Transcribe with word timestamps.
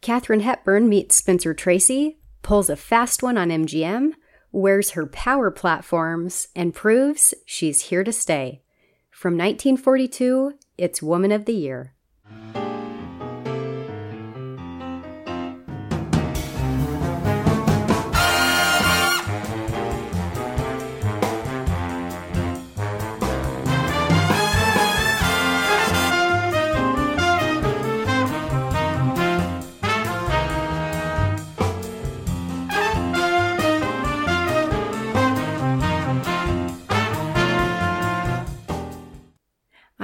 Katharine 0.00 0.40
Hepburn 0.40 0.88
meets 0.88 1.16
Spencer 1.16 1.54
Tracy, 1.54 2.18
pulls 2.42 2.68
a 2.68 2.76
fast 2.76 3.22
one 3.22 3.38
on 3.38 3.48
MGM, 3.48 4.12
wears 4.52 4.90
her 4.90 5.06
power 5.06 5.50
platforms, 5.50 6.48
and 6.54 6.74
proves 6.74 7.34
she's 7.46 7.82
here 7.82 8.04
to 8.04 8.12
stay. 8.12 8.62
From 9.10 9.34
1942, 9.34 10.54
it's 10.76 11.02
Woman 11.02 11.32
of 11.32 11.46
the 11.46 11.54
Year. 11.54 11.93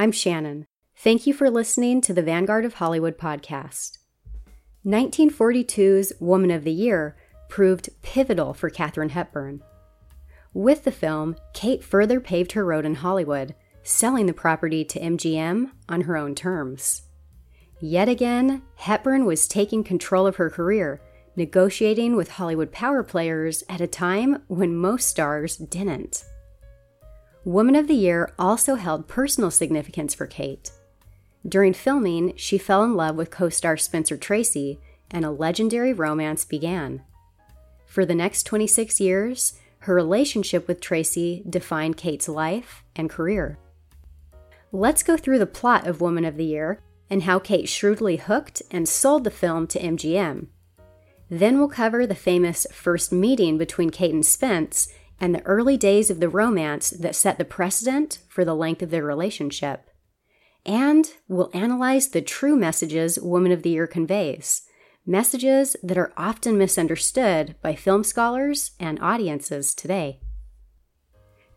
I'm 0.01 0.13
Shannon. 0.13 0.67
Thank 0.97 1.27
you 1.27 1.35
for 1.35 1.51
listening 1.51 2.01
to 2.01 2.15
the 2.15 2.23
Vanguard 2.23 2.65
of 2.65 2.73
Hollywood 2.73 3.19
podcast. 3.19 3.99
1942's 4.87 6.15
Woman 6.19 6.51
of 6.51 6.65
the 6.65 6.73
Year 6.73 7.19
proved 7.51 7.91
pivotal 8.01 8.55
for 8.55 8.71
Katharine 8.71 9.11
Hepburn. 9.11 9.61
With 10.55 10.85
the 10.85 10.91
film, 10.91 11.37
Kate 11.53 11.85
further 11.85 12.19
paved 12.19 12.53
her 12.53 12.65
road 12.65 12.87
in 12.87 12.95
Hollywood, 12.95 13.55
selling 13.83 14.25
the 14.25 14.33
property 14.33 14.87
to 14.87 14.99
MGM 14.99 15.71
on 15.87 16.01
her 16.01 16.17
own 16.17 16.35
terms. 16.35 17.03
Yet 17.79 18.09
again, 18.09 18.63
Hepburn 18.77 19.27
was 19.27 19.47
taking 19.47 19.85
control 19.85 20.27
of 20.27 20.37
her 20.37 20.49
career, 20.49 21.03
negotiating 21.37 22.17
with 22.17 22.31
Hollywood 22.31 22.73
power 22.73 23.03
players 23.03 23.65
at 23.69 23.83
a 23.83 23.87
time 23.87 24.45
when 24.47 24.75
most 24.75 25.09
stars 25.09 25.59
didn't. 25.59 26.25
Woman 27.45 27.75
of 27.75 27.89
the 27.89 27.95
Year 27.95 28.35
also 28.39 28.75
held 28.75 29.09
personal 29.09 29.51
significance 29.51 30.13
for 30.13 30.27
Kate. 30.27 30.73
During 31.49 31.73
filming, 31.73 32.35
she 32.37 32.59
fell 32.59 32.85
in 32.85 32.95
love 32.95 33.17
with 33.17 33.31
co 33.31 33.49
star 33.49 33.79
Spencer 33.79 34.19
Tracy, 34.19 34.79
and 35.11 35.25
a 35.25 35.31
legendary 35.31 35.95
romance 35.95 36.45
began. 36.45 37.03
For 37.87 38.05
the 38.05 38.15
next 38.15 38.43
26 38.43 39.01
years, 39.01 39.55
her 39.81 39.95
relationship 39.95 40.69
with 40.69 40.83
Tracy 40.83 41.43
defined 41.49 41.97
Kate's 41.97 42.29
life 42.29 42.85
and 42.95 43.09
career. 43.09 43.59
Let's 44.71 45.03
go 45.03 45.17
through 45.17 45.39
the 45.39 45.47
plot 45.47 45.87
of 45.87 46.03
Woman 46.03 46.27
of 46.27 46.37
the 46.37 46.45
Year 46.45 46.83
and 47.09 47.23
how 47.23 47.39
Kate 47.39 47.71
shrewdly 47.71 48.17
hooked 48.17 48.61
and 48.71 48.87
sold 48.87 49.25
the 49.25 49.31
film 49.31 49.67
to 49.69 49.81
MGM. 49.81 50.49
Then 51.31 51.59
we'll 51.59 51.69
cover 51.69 52.07
the 52.07 52.15
famous 52.15 52.67
first 52.71 53.13
meeting 53.13 53.57
between 53.57 53.89
Kate 53.91 54.13
and 54.13 54.27
Spence 54.27 54.93
and 55.21 55.35
the 55.35 55.43
early 55.43 55.77
days 55.77 56.11
of 56.11 56.19
the 56.19 56.29
romance 56.29 56.91
that 56.91 57.15
set 57.15 57.39
the 57.39 57.45
precedent 57.45 58.19
for 58.29 58.45
the 58.45 58.55
length 58.55 58.83
of 58.83 58.91
their 58.91 59.05
relationship. 59.05 59.91
And 60.65 61.11
we'll 61.29 61.51
analyze 61.53 62.09
the 62.09 62.23
true 62.23 62.57
messages 62.57 63.19
Woman 63.19 63.53
of 63.53 63.63
the 63.63 63.71
Year 63.71 63.87
conveys, 63.87 64.63
messages 65.07 65.77
that 65.83 65.99
are 65.99 66.13
often 66.17 66.59
misunderstood 66.59 67.55
by 67.63 67.75
film 67.75 68.05
scholars 68.05 68.73
and 68.81 68.99
audiences 69.01 69.75
today. 69.75 70.21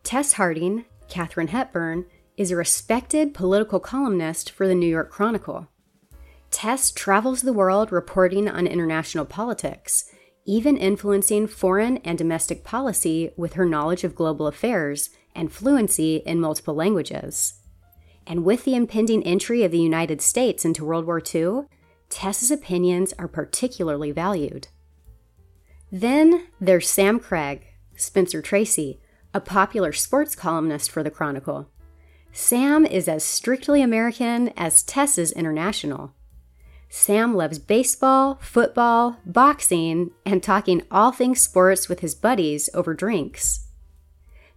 Tess 0.04 0.34
Harding, 0.34 0.86
Katharine 1.08 1.48
Hepburn, 1.48 2.06
is 2.36 2.52
a 2.52 2.56
respected 2.56 3.34
political 3.34 3.80
columnist 3.80 4.50
for 4.50 4.68
the 4.68 4.76
New 4.76 4.88
York 4.88 5.10
Chronicle. 5.10 5.68
Tess 6.52 6.92
travels 6.92 7.42
the 7.42 7.54
world 7.54 7.92
reporting 7.92 8.50
on 8.50 8.68
international 8.68 9.26
politics 9.26 10.12
even 10.46 10.78
influencing 10.78 11.48
foreign 11.48 11.98
and 11.98 12.18
domestic 12.18 12.64
policy 12.64 13.32
with 13.38 13.54
her 13.54 13.66
knowledge 13.66 14.04
of 14.04 14.16
global 14.16 14.48
affairs 14.48 15.10
and 15.36 15.52
fluency 15.52 16.18
in 16.26 16.40
multiple 16.40 16.76
languages. 16.76 17.56
And 18.28 18.44
with 18.44 18.66
the 18.66 18.76
impending 18.76 19.24
entry 19.24 19.64
of 19.64 19.72
the 19.72 19.80
United 19.80 20.22
States 20.22 20.66
into 20.66 20.86
World 20.86 21.06
War 21.06 21.22
II, 21.34 21.64
Tess's 22.10 22.52
opinions 22.52 23.14
are 23.18 23.28
particularly 23.28 24.12
valued. 24.12 24.68
Then 25.92 26.48
there's 26.60 26.90
Sam 26.90 27.20
Craig, 27.20 27.68
Spencer 27.96 28.42
Tracy, 28.42 29.00
a 29.34 29.42
popular 29.42 29.92
sports 29.92 30.36
columnist 30.36 30.92
for 30.92 31.04
the 31.04 31.12
Chronicle. 31.12 31.70
Sam 32.32 32.86
is 32.86 33.08
as 33.08 33.24
strictly 33.24 33.82
American 33.82 34.50
as 34.58 34.84
Tess 34.84 35.18
is 35.18 35.32
international. 35.32 36.14
Sam 36.96 37.36
loves 37.36 37.58
baseball, 37.58 38.38
football, 38.40 39.18
boxing, 39.26 40.12
and 40.28 40.44
talking 40.44 40.84
all 40.92 41.12
things 41.12 41.42
sports 41.42 41.90
with 41.90 42.02
his 42.02 42.14
buddies 42.14 42.70
over 42.76 42.94
drinks. 42.94 43.66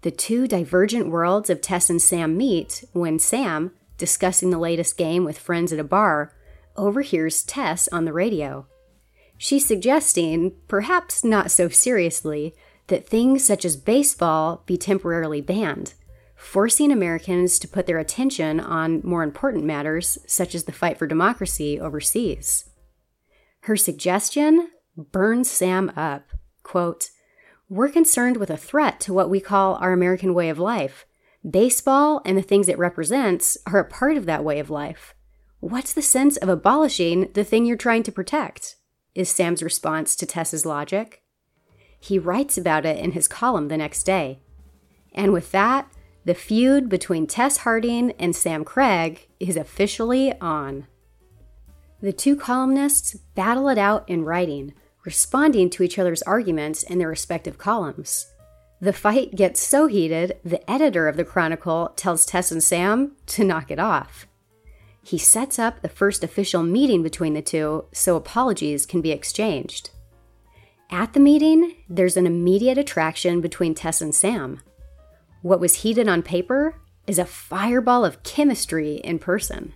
The 0.03 0.11
two 0.11 0.47
divergent 0.47 1.09
worlds 1.09 1.49
of 1.49 1.63
Tess 1.63 1.89
and 1.89 2.01
Sam 2.01 2.37
meet 2.37 2.85
when 2.93 3.19
Sam, 3.19 3.73
discussing 3.97 4.51
the 4.51 4.59
latest 4.59 4.99
game 4.99 5.25
with 5.25 5.39
friends 5.39 5.73
at 5.73 5.79
a 5.79 5.83
bar, 5.83 6.35
overhears 6.77 7.43
Tess 7.43 7.89
on 7.89 8.05
the 8.05 8.13
radio. 8.13 8.67
She's 9.39 9.65
suggesting, 9.65 10.53
perhaps 10.69 11.25
not 11.25 11.51
so 11.51 11.71
seriously, 11.71 12.55
that 12.89 13.09
things 13.09 13.45
such 13.45 13.65
as 13.65 13.79
baseball 13.79 14.63
be 14.67 14.77
temporarily 14.77 15.41
banned 15.41 15.95
forcing 16.47 16.93
Americans 16.93 17.59
to 17.59 17.67
put 17.67 17.87
their 17.87 17.99
attention 17.99 18.61
on 18.61 19.01
more 19.03 19.25
important 19.25 19.65
matters, 19.65 20.17
such 20.27 20.55
as 20.55 20.65
the 20.65 20.73
fight 20.73 20.97
for 20.97 21.07
democracy 21.07 21.79
overseas. 21.79 22.71
Her 23.63 23.77
suggestion 23.77 24.69
burns 24.97 25.51
Sam 25.51 25.93
up. 25.97 26.29
Quote, 26.63 27.11
We're 27.69 27.89
concerned 27.89 28.37
with 28.37 28.49
a 28.49 28.57
threat 28.57 29.01
to 29.01 29.13
what 29.13 29.29
we 29.29 29.41
call 29.41 29.75
our 29.75 29.93
American 29.93 30.35
way 30.35 30.49
of 30.49 30.61
life. 30.61 31.05
Baseball 31.49 32.23
and 32.25 32.39
the 32.39 32.43
things 32.43 32.69
it 32.69 32.79
represents 32.79 33.59
are 33.67 33.81
a 33.81 33.85
part 33.85 34.17
of 34.17 34.25
that 34.27 34.45
way 34.45 34.61
of 34.61 34.71
life. 34.71 35.15
What's 35.59 35.93
the 35.93 36.01
sense 36.01 36.37
of 36.37 36.49
abolishing 36.49 37.33
the 37.33 37.45
thing 37.45 37.67
you're 37.67 37.77
trying 37.77 38.05
to 38.05 38.13
protect? 38.13 38.77
Is 39.17 39.29
Sam's 39.29 39.65
response 39.65 40.15
to 40.15 40.27
Tess's 40.27 40.65
logic. 40.65 41.23
He 41.99 42.21
writes 42.21 42.57
about 42.57 42.87
it 42.87 42.99
in 42.99 43.13
his 43.13 43.27
column 43.27 43.67
the 43.67 43.77
next 43.77 44.05
day. 44.05 44.39
And 45.13 45.33
with 45.33 45.51
that, 45.51 45.91
the 46.27 46.35
feud 46.35 46.89
between 46.89 47.25
Tess 47.25 47.59
Harding 47.59 48.11
and 48.19 48.35
Sam 48.35 48.65
Craig 48.65 49.29
is 49.39 49.57
officially 49.57 50.39
on. 50.41 50.89
The 52.03 52.13
two 52.13 52.35
columnists 52.35 53.15
battle 53.37 53.69
it 53.69 53.79
out 53.79 54.09
in 54.09 54.25
writing, 54.25 54.75
responding 55.05 55.71
to 55.71 55.85
each 55.85 56.01
other's 56.01 56.23
arguments 56.23 56.83
in 56.83 56.99
their 56.99 57.09
respective 57.09 57.59
columns. 57.59 58.27
The 58.81 58.93
fight 58.93 59.37
gets 59.37 59.63
so 59.63 59.87
heated, 59.87 60.41
the 60.45 60.69
editor 60.69 61.07
of 61.07 61.17
the 61.17 61.25
Chronicle 61.25 61.93
tells 61.95 62.27
Tess 62.27 62.51
and 62.51 62.63
Sam 62.63 63.13
to 63.27 63.45
knock 63.45 63.71
it 63.71 63.79
off. 63.79 64.27
He 65.05 65.19
sets 65.19 65.61
up 65.61 65.81
the 65.81 65.89
first 65.89 66.25
official 66.25 66.65
meeting 66.65 67.05
between 67.05 67.35
the 67.35 67.41
two 67.41 67.85
so 67.93 68.17
apologies 68.17 68.85
can 68.85 69.01
be 69.01 69.13
exchanged. 69.13 69.91
At 70.91 71.13
the 71.13 71.21
meeting, 71.21 71.77
there's 71.89 72.17
an 72.17 72.27
immediate 72.27 72.79
attraction 72.79 73.41
between 73.41 73.77
Tess 73.77 74.01
and 74.01 74.13
Sam. 74.13 74.61
What 75.47 75.61
was 75.61 75.83
heated 75.83 76.09
on 76.09 76.25
paper 76.25 76.75
is 77.07 77.21
a 77.21 77.25
fireball 77.25 78.05
of 78.05 78.25
chemistry 78.25 78.97
in 78.97 79.21
person. 79.21 79.75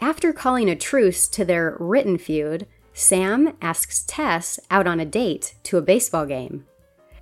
After 0.00 0.32
calling 0.32 0.70
a 0.70 0.76
truce 0.76 1.26
to 1.26 1.44
their 1.44 1.76
written 1.80 2.16
feud, 2.16 2.68
Sam 2.92 3.56
asks 3.60 4.04
Tess 4.06 4.60
out 4.70 4.86
on 4.86 5.00
a 5.00 5.04
date 5.04 5.56
to 5.64 5.78
a 5.78 5.82
baseball 5.82 6.26
game. 6.26 6.64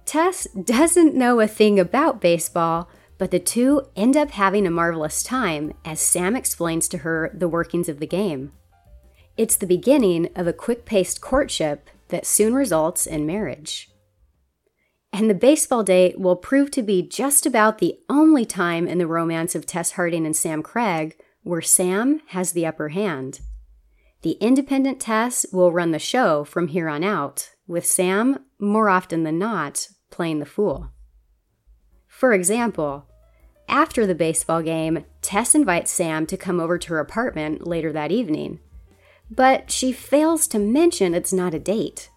Tess 0.04 0.46
doesn't 0.48 1.14
know 1.14 1.41
a 1.41 1.48
thing 1.48 1.80
about 1.80 2.20
baseball, 2.20 2.91
but 3.16 3.30
the 3.30 3.40
two 3.40 3.86
end 3.96 4.14
up 4.14 4.32
having 4.32 4.66
a 4.66 4.70
marvelous 4.70 5.22
time 5.22 5.72
as 5.86 6.02
Sam 6.02 6.36
explains 6.36 6.88
to 6.88 6.98
her 6.98 7.30
the 7.32 7.48
workings 7.48 7.88
of 7.88 8.00
the 8.00 8.06
game. 8.06 8.52
It's 9.38 9.56
the 9.56 9.66
beginning 9.66 10.28
of 10.37 10.46
a 10.46 10.52
quick 10.52 10.84
paced 10.84 11.22
courtship 11.22 11.88
that 12.08 12.26
soon 12.26 12.52
results 12.52 13.06
in 13.06 13.25
marriage. 13.25 13.88
And 15.12 15.28
the 15.28 15.34
baseball 15.34 15.82
date 15.82 16.19
will 16.19 16.37
prove 16.37 16.70
to 16.72 16.82
be 16.82 17.02
just 17.02 17.46
about 17.46 17.78
the 17.78 17.99
only 18.08 18.44
time 18.44 18.87
in 18.87 18.99
the 18.99 19.06
romance 19.06 19.55
of 19.55 19.66
Tess 19.66 19.93
Harding 19.93 20.26
and 20.26 20.37
Sam 20.37 20.62
Craig 20.62 21.16
where 21.49 21.62
Sam 21.62 22.20
has 22.28 22.52
the 22.52 22.66
upper 22.66 22.90
hand. 22.90 23.40
The 24.20 24.32
independent 24.32 25.00
Tess 25.00 25.46
will 25.50 25.72
run 25.72 25.93
the 25.93 25.99
show 25.99 26.44
from 26.44 26.69
here 26.69 26.90
on 26.90 27.02
out, 27.02 27.50
with 27.66 27.87
Sam, 27.87 28.44
more 28.58 28.90
often 28.90 29.22
than 29.22 29.38
not, 29.38 29.88
playing 30.10 30.40
the 30.40 30.44
fool. 30.44 30.90
For 32.06 32.34
example, 32.34 33.06
after 33.66 34.06
the 34.06 34.14
baseball 34.14 34.61
game, 34.61 35.06
Tess 35.22 35.54
invites 35.54 35.90
Sam 35.90 36.26
to 36.26 36.37
come 36.37 36.61
over 36.61 36.76
to 36.76 36.88
her 36.90 37.00
apartment 37.00 37.66
later 37.66 37.93
that 37.93 38.12
evening. 38.12 38.61
But 39.31 39.70
she 39.70 39.90
fails 39.93 40.46
to 40.49 40.58
mention 40.58 41.14
it's 41.14 41.32
not 41.32 41.54
a 41.54 41.58
date. 41.58 42.11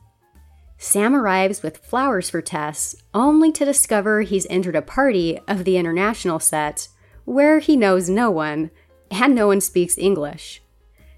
Sam 0.84 1.16
arrives 1.16 1.62
with 1.62 1.78
flowers 1.78 2.32
for 2.32 2.42
Tess, 2.42 2.96
only 3.14 3.52
to 3.52 3.64
discover 3.64 4.24
he's 4.24 4.48
entered 4.50 4.76
a 4.76 4.82
party 4.82 5.40
of 5.48 5.64
the 5.64 5.78
international 5.78 6.40
set 6.40 6.88
where 7.24 7.60
he 7.60 7.78
knows 7.78 8.10
no 8.10 8.32
one 8.32 8.72
and 9.12 9.36
no 9.36 9.46
one 9.46 9.62
speaks 9.62 9.96
English. 10.00 10.64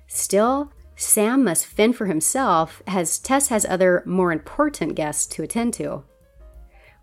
Still, 0.06 0.74
Sam 0.98 1.46
must 1.46 1.66
fend 1.66 1.96
for 1.96 2.08
himself 2.08 2.84
as 2.86 3.18
Tess 3.18 3.48
has 3.48 3.66
other 3.66 4.04
more 4.06 4.34
important 4.34 4.96
guests 4.96 5.26
to 5.28 5.44
attend 5.44 5.74
to. 5.76 6.04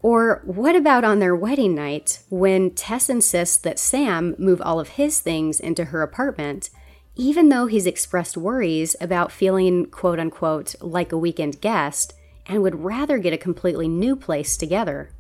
Or 0.03 0.43
what 0.45 0.77
about 0.77 1.03
on 1.03 1.19
their 1.19 1.35
wedding 1.35 1.75
night 1.75 2.19
when 2.29 2.73
Tess 2.73 3.09
insists 3.09 3.57
that 3.57 3.79
Sam 3.79 4.37
move 4.39 4.61
all 4.61 4.79
of 4.79 4.89
his 4.91 5.21
things 5.21 5.61
into 5.61 5.87
her 5.87 6.03
apartment, 6.03 6.69
even 7.17 7.49
though 7.49 7.69
he's 7.69 7.87
expressed 7.87 8.37
worries 8.37 8.97
about 9.01 9.33
feeling 9.33 9.87
quote 9.87 10.21
unquote 10.21 10.75
like 10.83 11.11
a 11.11 11.19
weekend 11.19 11.63
guest 11.63 12.13
and 12.51 12.63
would 12.63 12.83
rather 12.83 13.17
get 13.17 13.33
a 13.33 13.39
completely 13.39 13.87
new 13.87 14.17
place 14.17 14.57
together? 14.57 15.11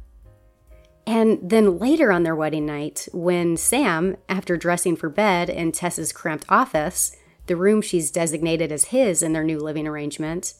And 1.06 1.38
then 1.48 1.78
later 1.78 2.10
on 2.12 2.24
their 2.24 2.34
wedding 2.34 2.66
night, 2.66 3.08
when 3.12 3.56
Sam, 3.56 4.16
after 4.28 4.56
dressing 4.56 4.96
for 4.96 5.08
bed 5.08 5.48
in 5.48 5.72
Tess's 5.72 6.12
cramped 6.12 6.44
office, 6.48 7.16
the 7.46 7.56
room 7.56 7.82
she's 7.82 8.10
designated 8.10 8.70
as 8.72 8.86
his 8.86 9.22
in 9.22 9.32
their 9.32 9.44
new 9.44 9.58
living 9.58 9.86
arrangement, 9.86 10.54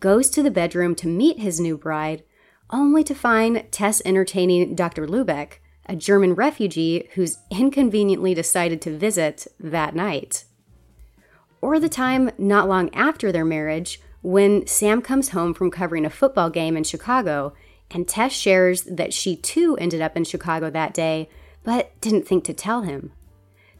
goes 0.00 0.30
to 0.30 0.42
the 0.42 0.50
bedroom 0.50 0.94
to 0.96 1.06
meet 1.06 1.38
his 1.38 1.60
new 1.60 1.76
bride, 1.76 2.24
only 2.70 3.04
to 3.04 3.14
find 3.14 3.64
Tess 3.70 4.02
entertaining 4.04 4.74
Dr. 4.74 5.06
Lubeck, 5.06 5.60
a 5.86 5.94
German 5.94 6.34
refugee 6.34 7.08
who's 7.14 7.38
inconveniently 7.50 8.34
decided 8.34 8.80
to 8.82 8.96
visit 8.96 9.46
that 9.60 9.94
night. 9.94 10.44
Or 11.60 11.78
the 11.78 11.88
time 11.88 12.30
not 12.38 12.68
long 12.68 12.92
after 12.94 13.30
their 13.30 13.44
marriage 13.44 14.00
when 14.26 14.66
Sam 14.66 15.02
comes 15.02 15.28
home 15.28 15.54
from 15.54 15.70
covering 15.70 16.04
a 16.04 16.10
football 16.10 16.50
game 16.50 16.76
in 16.76 16.82
Chicago 16.82 17.54
and 17.92 18.08
Tess 18.08 18.32
shares 18.32 18.82
that 18.82 19.14
she 19.14 19.36
too 19.36 19.76
ended 19.76 20.02
up 20.02 20.16
in 20.16 20.24
Chicago 20.24 20.68
that 20.68 20.92
day, 20.92 21.28
but 21.62 21.92
didn't 22.00 22.26
think 22.26 22.42
to 22.42 22.52
tell 22.52 22.82
him. 22.82 23.12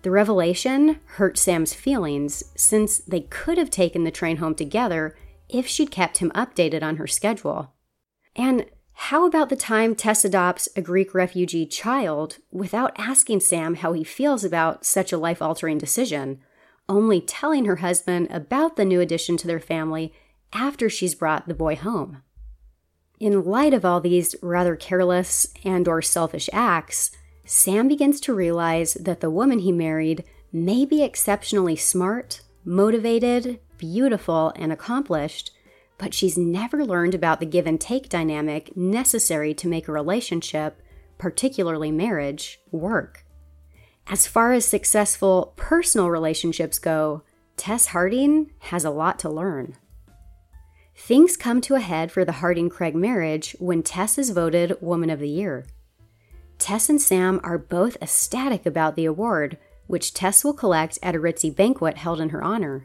The 0.02 0.12
revelation 0.12 1.00
hurt 1.16 1.36
Sam's 1.36 1.74
feelings 1.74 2.44
since 2.54 2.98
they 2.98 3.22
could 3.22 3.58
have 3.58 3.70
taken 3.70 4.04
the 4.04 4.12
train 4.12 4.36
home 4.36 4.54
together 4.54 5.16
if 5.48 5.66
she'd 5.66 5.90
kept 5.90 6.18
him 6.18 6.30
updated 6.30 6.80
on 6.80 6.98
her 6.98 7.08
schedule. 7.08 7.72
And 8.36 8.66
how 8.92 9.26
about 9.26 9.48
the 9.48 9.56
time 9.56 9.96
Tess 9.96 10.24
adopts 10.24 10.68
a 10.76 10.80
Greek 10.80 11.12
refugee 11.12 11.66
child 11.66 12.36
without 12.52 12.96
asking 12.96 13.40
Sam 13.40 13.74
how 13.74 13.94
he 13.94 14.04
feels 14.04 14.44
about 14.44 14.86
such 14.86 15.12
a 15.12 15.18
life 15.18 15.42
altering 15.42 15.78
decision, 15.78 16.38
only 16.88 17.20
telling 17.20 17.64
her 17.64 17.76
husband 17.76 18.28
about 18.30 18.76
the 18.76 18.84
new 18.84 19.00
addition 19.00 19.36
to 19.38 19.48
their 19.48 19.58
family 19.58 20.12
after 20.52 20.88
she's 20.88 21.14
brought 21.14 21.48
the 21.48 21.54
boy 21.54 21.76
home? 21.76 22.22
In 23.18 23.44
light 23.44 23.72
of 23.72 23.84
all 23.84 24.00
these 24.00 24.34
rather 24.42 24.76
careless 24.76 25.46
and 25.64 25.88
or 25.88 26.02
selfish 26.02 26.50
acts, 26.52 27.10
Sam 27.44 27.88
begins 27.88 28.20
to 28.22 28.34
realize 28.34 28.94
that 28.94 29.20
the 29.20 29.30
woman 29.30 29.60
he 29.60 29.72
married 29.72 30.24
may 30.52 30.84
be 30.84 31.02
exceptionally 31.02 31.76
smart, 31.76 32.42
motivated, 32.64 33.60
beautiful, 33.78 34.52
and 34.56 34.72
accomplished, 34.72 35.50
but 35.98 36.12
she's 36.12 36.36
never 36.36 36.84
learned 36.84 37.14
about 37.14 37.40
the 37.40 37.46
give 37.46 37.66
and 37.66 37.80
take 37.80 38.08
dynamic 38.08 38.76
necessary 38.76 39.54
to 39.54 39.68
make 39.68 39.88
a 39.88 39.92
relationship, 39.92 40.82
particularly 41.18 41.90
marriage, 41.90 42.60
work. 42.70 43.24
As 44.08 44.26
far 44.26 44.52
as 44.52 44.64
successful 44.64 45.54
personal 45.56 46.10
relationships 46.10 46.78
go, 46.78 47.22
Tess 47.56 47.86
Harding 47.86 48.52
has 48.58 48.84
a 48.84 48.90
lot 48.90 49.18
to 49.20 49.30
learn. 49.30 49.76
Things 50.96 51.36
come 51.36 51.60
to 51.60 51.74
a 51.74 51.80
head 51.80 52.10
for 52.10 52.24
the 52.24 52.32
Harding 52.32 52.70
Craig 52.70 52.94
marriage 52.94 53.54
when 53.58 53.82
Tess 53.82 54.16
is 54.16 54.30
voted 54.30 54.78
Woman 54.80 55.10
of 55.10 55.20
the 55.20 55.28
Year. 55.28 55.66
Tess 56.58 56.88
and 56.88 57.00
Sam 57.00 57.38
are 57.44 57.58
both 57.58 57.98
ecstatic 58.00 58.64
about 58.64 58.96
the 58.96 59.04
award, 59.04 59.58
which 59.86 60.14
Tess 60.14 60.42
will 60.42 60.54
collect 60.54 60.98
at 61.02 61.14
a 61.14 61.18
ritzy 61.18 61.54
banquet 61.54 61.98
held 61.98 62.18
in 62.18 62.30
her 62.30 62.42
honor. 62.42 62.82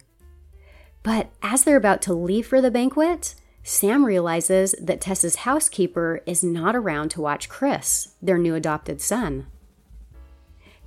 But 1.04 1.30
as 1.42 1.63
they're 1.63 1.78
about 1.78 2.02
to 2.04 2.13
leave 2.13 2.46
for 2.46 2.62
the 2.62 2.69
banquet, 2.69 3.34
Sam 3.63 4.06
realizes 4.06 4.75
that 4.81 5.02
Tess's 5.02 5.38
housekeeper 5.38 6.22
is 6.25 6.44
not 6.44 6.75
around 6.75 7.10
to 7.12 7.22
watch 7.22 7.48
Chris, 7.48 8.16
their 8.22 8.38
new 8.38 8.56
adopted 8.56 9.02
son. 9.02 9.48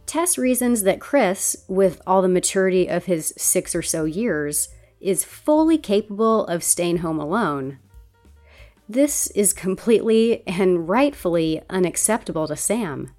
Tess 0.05 0.37
reasons 0.37 0.83
that 0.83 1.01
Chris, 1.01 1.57
with 1.69 2.03
all 2.07 2.21
the 2.21 2.29
maturity 2.29 2.87
of 2.87 3.07
his 3.07 3.33
six 3.39 3.75
or 3.75 3.83
so 3.83 4.05
years, 4.05 4.69
is 5.05 5.23
fully 5.23 5.77
capable 5.77 6.47
of 6.47 6.65
staying 6.65 6.99
home 6.99 7.21
alone. 7.21 7.79
This 8.89 9.27
is 9.29 9.53
completely 9.53 10.43
and 10.47 10.89
rightfully 10.89 11.63
unacceptable 11.69 12.49
to 12.49 12.57
Sam. 12.57 13.11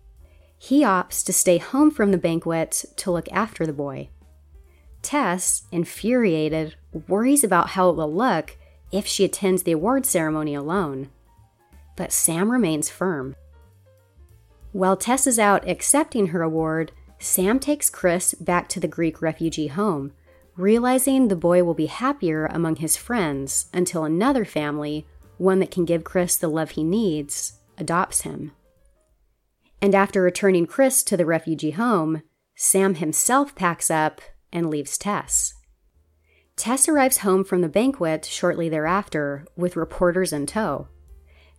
He 0.57 0.81
opts 0.81 1.23
to 1.25 1.31
stay 1.31 1.59
home 1.59 1.91
from 1.91 2.11
the 2.11 2.17
banquet 2.17 2.85
to 2.95 3.11
look 3.11 3.31
after 3.31 3.67
the 3.67 3.73
boy. 3.73 4.09
Tess, 5.03 5.63
infuriated, 5.71 6.75
worries 7.07 7.43
about 7.43 7.69
how 7.69 7.89
it 7.89 7.95
will 7.95 8.11
look 8.11 8.57
if 8.91 9.05
she 9.05 9.23
attends 9.23 9.61
the 9.61 9.73
award 9.73 10.07
ceremony 10.07 10.55
alone. 10.55 11.09
But 11.95 12.11
Sam 12.11 12.51
remains 12.51 12.89
firm. 12.89 13.35
While 14.71 14.97
Tess 14.97 15.27
is 15.27 15.37
out 15.37 15.67
accepting 15.69 16.27
her 16.27 16.41
award, 16.41 16.91
Sam 17.19 17.59
takes 17.59 17.89
Chris 17.91 18.33
back 18.33 18.67
to 18.69 18.79
the 18.79 18.87
Greek 18.87 19.21
refugee 19.21 19.67
home, 19.67 20.13
realizing 20.57 21.27
the 21.27 21.35
boy 21.35 21.63
will 21.63 21.73
be 21.73 21.87
happier 21.87 22.45
among 22.47 22.77
his 22.77 22.97
friends 22.97 23.67
until 23.73 24.03
another 24.03 24.45
family, 24.45 25.05
one 25.37 25.59
that 25.59 25.71
can 25.71 25.85
give 25.85 26.03
Chris 26.03 26.35
the 26.35 26.47
love 26.47 26.71
he 26.71 26.83
needs, 26.83 27.59
adopts 27.77 28.21
him. 28.21 28.51
And 29.81 29.93
after 29.93 30.21
returning 30.21 30.65
Chris 30.65 31.03
to 31.03 31.17
the 31.17 31.25
refugee 31.25 31.71
home, 31.71 32.21
Sam 32.55 32.95
himself 32.95 33.53
packs 33.55 33.91
up 33.91 34.21
and 34.51 34.69
leaves 34.69 34.97
Tess. 34.97 35.53
Tess 36.55 36.87
arrives 36.87 37.17
home 37.17 37.43
from 37.43 37.61
the 37.61 37.67
banquet 37.67 38.23
shortly 38.23 38.69
thereafter 38.69 39.45
with 39.57 39.75
reporters 39.75 40.31
in 40.31 40.45
tow. 40.45 40.87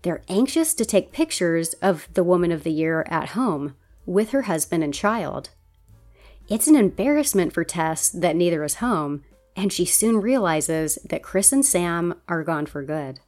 They're 0.02 0.22
anxious 0.28 0.72
to 0.74 0.86
take 0.86 1.12
pictures 1.12 1.74
of 1.74 2.08
the 2.14 2.24
Woman 2.24 2.50
of 2.50 2.62
the 2.62 2.72
Year 2.72 3.04
at 3.08 3.30
home 3.30 3.74
with 4.06 4.30
her 4.30 4.42
husband 4.42 4.82
and 4.82 4.94
child. 4.94 5.50
It's 6.48 6.68
an 6.68 6.76
embarrassment 6.76 7.52
for 7.52 7.64
Tess 7.64 8.08
that 8.10 8.36
neither 8.36 8.62
is 8.62 8.76
home, 8.76 9.24
and 9.56 9.72
she 9.72 9.84
soon 9.84 10.20
realizes 10.20 10.96
that 11.04 11.22
Chris 11.22 11.52
and 11.52 11.64
Sam 11.64 12.20
are 12.28 12.44
gone 12.44 12.66
for 12.66 12.84
good. 12.84 13.18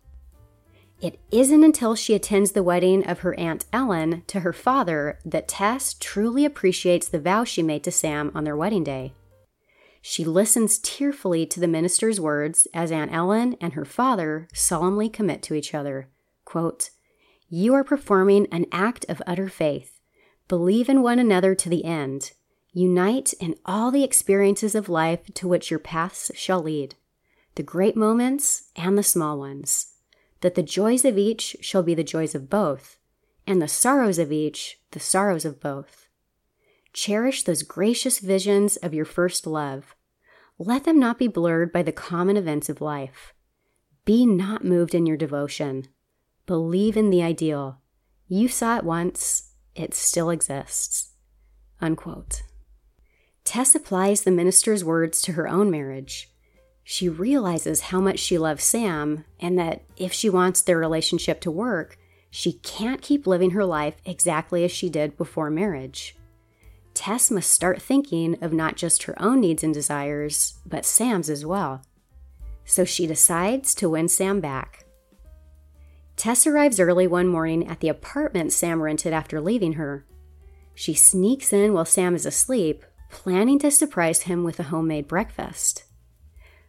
It 1.01 1.19
isn't 1.31 1.65
until 1.65 1.95
she 1.95 2.15
attends 2.15 2.53
the 2.53 2.63
wedding 2.63 3.05
of 3.07 3.21
her 3.21 3.39
Aunt 3.39 3.65
Ellen 3.73 4.23
to 4.29 4.41
her 4.41 4.53
father 4.53 5.19
that 5.25 5.49
Tess 5.49 5.95
truly 5.99 6.45
appreciates 6.45 7.09
the 7.09 7.21
vow 7.21 7.45
she 7.45 7.63
made 7.63 7.83
to 7.85 7.91
Sam 7.91 8.31
on 8.35 8.45
their 8.45 8.57
wedding 8.57 8.85
day. 8.85 9.15
She 10.01 10.25
listens 10.25 10.79
tearfully 10.79 11.45
to 11.47 11.61
the 11.61 11.69
minister's 11.69 12.21
words 12.21 12.69
as 12.73 12.93
Aunt 12.93 13.13
Ellen 13.13 13.57
and 13.61 13.73
her 13.73 13.85
father 13.85 14.49
solemnly 14.53 15.09
commit 15.09 15.43
to 15.43 15.55
each 15.55 15.75
other. 15.75 16.09
Quote, 16.45 16.91
You 17.49 17.75
are 17.75 17.85
performing 17.85 18.47
an 18.53 18.67
act 18.71 19.05
of 19.09 19.23
utter 19.27 19.49
faith. 19.49 19.99
Believe 20.47 20.89
in 20.89 21.03
one 21.03 21.19
another 21.19 21.55
to 21.57 21.69
the 21.69 21.85
end. 21.85 22.33
Unite 22.73 23.33
in 23.41 23.55
all 23.65 23.91
the 23.91 24.05
experiences 24.05 24.75
of 24.75 24.89
life 24.89 25.21
to 25.35 25.49
which 25.49 25.71
your 25.71 25.81
paths 25.81 26.31
shall 26.35 26.63
lead, 26.63 26.95
the 27.55 27.63
great 27.63 27.97
moments 27.97 28.71
and 28.77 28.97
the 28.97 29.03
small 29.03 29.39
ones, 29.39 29.95
that 30.43 30.55
the 30.55 30.63
joys 30.63 31.05
of 31.05 31.19
each 31.19 31.57
shall 31.61 31.83
be 31.83 31.95
the 31.95 32.05
joys 32.05 32.35
of 32.35 32.51
both, 32.51 32.99
and 33.47 33.61
the 33.61 33.69
sorrows 33.69 34.19
of 34.19 34.31
each 34.31 34.79
the 34.93 35.01
sorrows 35.01 35.45
of 35.45 35.61
both. 35.61 36.09
Cherish 36.93 37.43
those 37.43 37.63
gracious 37.63 38.19
visions 38.19 38.77
of 38.77 38.95
your 38.95 39.05
first 39.05 39.47
love. 39.47 39.95
Let 40.59 40.85
them 40.85 40.99
not 40.99 41.19
be 41.19 41.29
blurred 41.29 41.73
by 41.73 41.83
the 41.83 41.93
common 41.93 42.37
events 42.37 42.69
of 42.69 42.81
life. 42.81 43.35
Be 44.05 44.27
not 44.27 44.65
moved 44.65 44.95
in 44.95 45.07
your 45.07 45.17
devotion. 45.17 45.89
Believe 46.47 46.97
in 46.97 47.11
the 47.11 47.23
ideal. 47.23 47.81
You 48.27 48.49
saw 48.49 48.77
it 48.79 48.85
once, 48.85 49.53
it 49.75 49.95
still 49.95 50.31
exists. 50.31 51.13
Unquote. 51.81 52.43
Tess 53.49 53.75
applies 53.75 54.21
the 54.21 54.31
minister's 54.31 54.85
words 54.85 55.23
to 55.23 55.33
her 55.33 55.49
own 55.49 55.71
marriage. 55.71 56.29
She 56.85 57.09
realizes 57.09 57.81
how 57.81 57.99
much 57.99 58.19
she 58.19 58.37
loves 58.37 58.63
Sam 58.63 59.25
and 59.41 59.59
that 59.59 59.85
if 59.97 60.13
she 60.13 60.29
wants 60.29 60.61
their 60.61 60.77
relationship 60.77 61.41
to 61.41 61.51
work, 61.51 61.97
she 62.29 62.53
can't 62.53 63.01
keep 63.01 63.27
living 63.27 63.53
her 63.53 63.65
life 63.65 63.95
exactly 64.05 64.65
as 64.65 64.71
she 64.71 64.91
did 64.91 65.17
before 65.17 65.49
marriage. 65.49 66.15
Tess 66.93 67.31
must 67.31 67.51
start 67.51 67.81
thinking 67.81 68.37
of 68.43 68.53
not 68.53 68.77
just 68.77 69.05
her 69.05 69.15
own 69.19 69.41
needs 69.41 69.65
and 69.65 69.73
desires, 69.73 70.59
but 70.67 70.85
Sam's 70.85 71.31
as 71.31 71.47
well. 71.47 71.81
So 72.67 72.85
she 72.85 73.07
decides 73.07 73.75
to 73.77 73.89
win 73.89 74.09
Sam 74.09 74.41
back. 74.41 74.85
Tess 76.17 76.47
arrives 76.47 76.79
early 76.79 77.07
one 77.07 77.29
morning 77.29 77.67
at 77.67 77.81
the 77.81 77.89
apartment 77.89 78.53
Sam 78.53 78.83
rented 78.83 79.15
after 79.15 79.41
leaving 79.41 79.73
her. 79.73 80.05
She 80.75 80.93
sneaks 80.93 81.51
in 81.51 81.73
while 81.73 81.87
Sam 81.87 82.15
is 82.15 82.27
asleep, 82.27 82.85
planning 83.11 83.59
to 83.61 83.71
surprise 83.71 84.23
him 84.23 84.45
with 84.45 84.61
a 84.61 84.65
homemade 84.65 85.09
breakfast. 85.09 85.85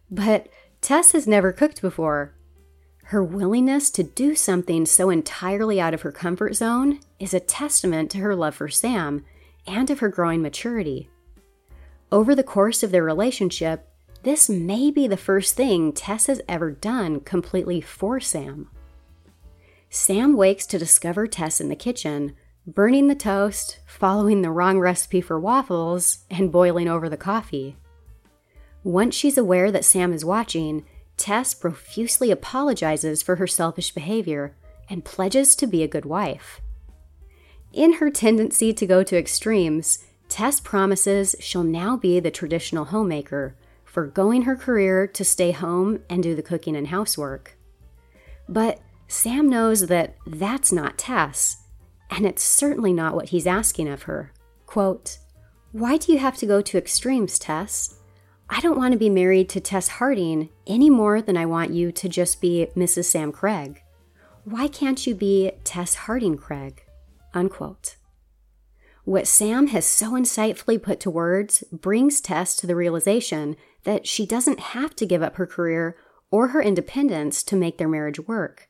But 0.09 0.47
Tess 0.81 1.11
has 1.11 1.27
never 1.27 1.51
cooked 1.51 1.81
before. 1.81 2.33
Her 3.05 3.23
willingness 3.23 3.89
to 3.91 4.03
do 4.03 4.35
something 4.35 4.85
so 4.85 5.09
entirely 5.09 5.81
out 5.81 5.93
of 5.93 6.03
her 6.03 6.11
comfort 6.11 6.55
zone 6.55 6.99
is 7.19 7.33
a 7.33 7.39
testament 7.39 8.11
to 8.11 8.19
her 8.19 8.35
love 8.35 8.55
for 8.55 8.69
Sam 8.69 9.25
and 9.65 9.89
of 9.89 9.99
her 9.99 10.09
growing 10.09 10.41
maturity. 10.41 11.09
Over 12.11 12.33
the 12.33 12.43
course 12.43 12.83
of 12.83 12.91
their 12.91 13.03
relationship, 13.03 13.87
this 14.23 14.49
may 14.49 14.91
be 14.91 15.07
the 15.07 15.17
first 15.17 15.55
thing 15.55 15.93
Tess 15.93 16.27
has 16.27 16.41
ever 16.47 16.71
done 16.71 17.19
completely 17.21 17.81
for 17.81 18.19
Sam. 18.19 18.69
Sam 19.89 20.35
wakes 20.35 20.65
to 20.67 20.77
discover 20.77 21.25
Tess 21.25 21.59
in 21.59 21.69
the 21.69 21.75
kitchen, 21.75 22.35
burning 22.73 23.07
the 23.07 23.15
toast, 23.15 23.79
following 23.85 24.41
the 24.41 24.51
wrong 24.51 24.79
recipe 24.79 25.21
for 25.21 25.39
waffles, 25.39 26.19
and 26.29 26.51
boiling 26.51 26.87
over 26.87 27.09
the 27.09 27.17
coffee. 27.17 27.75
Once 28.83 29.15
she's 29.15 29.37
aware 29.37 29.71
that 29.71 29.85
Sam 29.85 30.13
is 30.13 30.23
watching, 30.23 30.85
Tess 31.17 31.53
profusely 31.53 32.31
apologizes 32.31 33.21
for 33.21 33.37
her 33.37 33.47
selfish 33.47 33.91
behavior 33.91 34.55
and 34.89 35.03
pledges 35.03 35.55
to 35.55 35.67
be 35.67 35.83
a 35.83 35.87
good 35.87 36.05
wife. 36.05 36.61
In 37.73 37.93
her 37.93 38.09
tendency 38.09 38.73
to 38.73 38.85
go 38.85 39.03
to 39.03 39.17
extremes, 39.17 40.05
Tess 40.27 40.59
promises 40.59 41.35
she'll 41.39 41.63
now 41.63 41.97
be 41.97 42.19
the 42.19 42.31
traditional 42.31 42.85
homemaker, 42.85 43.55
forgoing 43.83 44.43
her 44.43 44.55
career 44.55 45.07
to 45.07 45.25
stay 45.25 45.51
home 45.51 45.99
and 46.09 46.21
do 46.21 46.35
the 46.35 46.43
cooking 46.43 46.75
and 46.75 46.87
housework. 46.87 47.57
But 48.47 48.79
Sam 49.07 49.49
knows 49.49 49.87
that 49.87 50.15
that's 50.25 50.71
not 50.71 50.97
Tess, 50.97 51.58
and 52.09 52.25
it's 52.25 52.43
certainly 52.43 52.93
not 52.93 53.15
what 53.15 53.29
he's 53.29 53.47
asking 53.47 53.87
of 53.87 54.03
her. 54.03 54.33
Quote, 54.65 55.17
Why 55.71 55.97
do 55.97 56.11
you 56.11 56.19
have 56.19 56.37
to 56.37 56.45
go 56.45 56.61
to 56.61 56.77
extremes, 56.77 57.39
Tess? 57.39 57.99
I 58.49 58.61
don't 58.61 58.77
want 58.77 58.93
to 58.93 58.97
be 58.97 59.09
married 59.09 59.49
to 59.49 59.59
Tess 59.59 59.87
Harding 59.87 60.49
any 60.65 60.89
more 60.89 61.21
than 61.21 61.37
I 61.37 61.45
want 61.45 61.71
you 61.71 61.91
to 61.91 62.09
just 62.09 62.41
be 62.41 62.67
Mrs. 62.75 63.05
Sam 63.05 63.31
Craig. 63.31 63.83
Why 64.43 64.67
can't 64.67 65.05
you 65.05 65.13
be 65.13 65.51
Tess 65.63 65.93
Harding 65.95 66.35
Craig? 66.35 66.83
Unquote. 67.33 67.95
What 69.03 69.27
Sam 69.27 69.67
has 69.67 69.85
so 69.85 70.11
insightfully 70.11 70.81
put 70.81 70.99
to 71.01 71.09
words 71.09 71.63
brings 71.71 72.21
Tess 72.21 72.55
to 72.57 72.67
the 72.67 72.75
realization 72.75 73.55
that 73.83 74.07
she 74.07 74.25
doesn't 74.25 74.59
have 74.59 74.95
to 74.95 75.05
give 75.05 75.23
up 75.23 75.35
her 75.35 75.47
career 75.47 75.95
or 76.31 76.49
her 76.49 76.61
independence 76.61 77.43
to 77.43 77.55
make 77.55 77.77
their 77.77 77.87
marriage 77.87 78.19
work. 78.19 78.68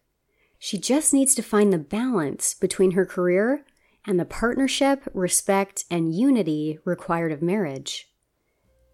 She 0.59 0.77
just 0.77 1.13
needs 1.13 1.33
to 1.35 1.41
find 1.41 1.71
the 1.71 1.77
balance 1.77 2.53
between 2.53 2.91
her 2.91 3.05
career 3.05 3.65
and 4.05 4.19
the 4.19 4.25
partnership, 4.25 5.07
respect, 5.13 5.85
and 5.89 6.13
unity 6.13 6.79
required 6.83 7.31
of 7.31 7.41
marriage. 7.41 8.09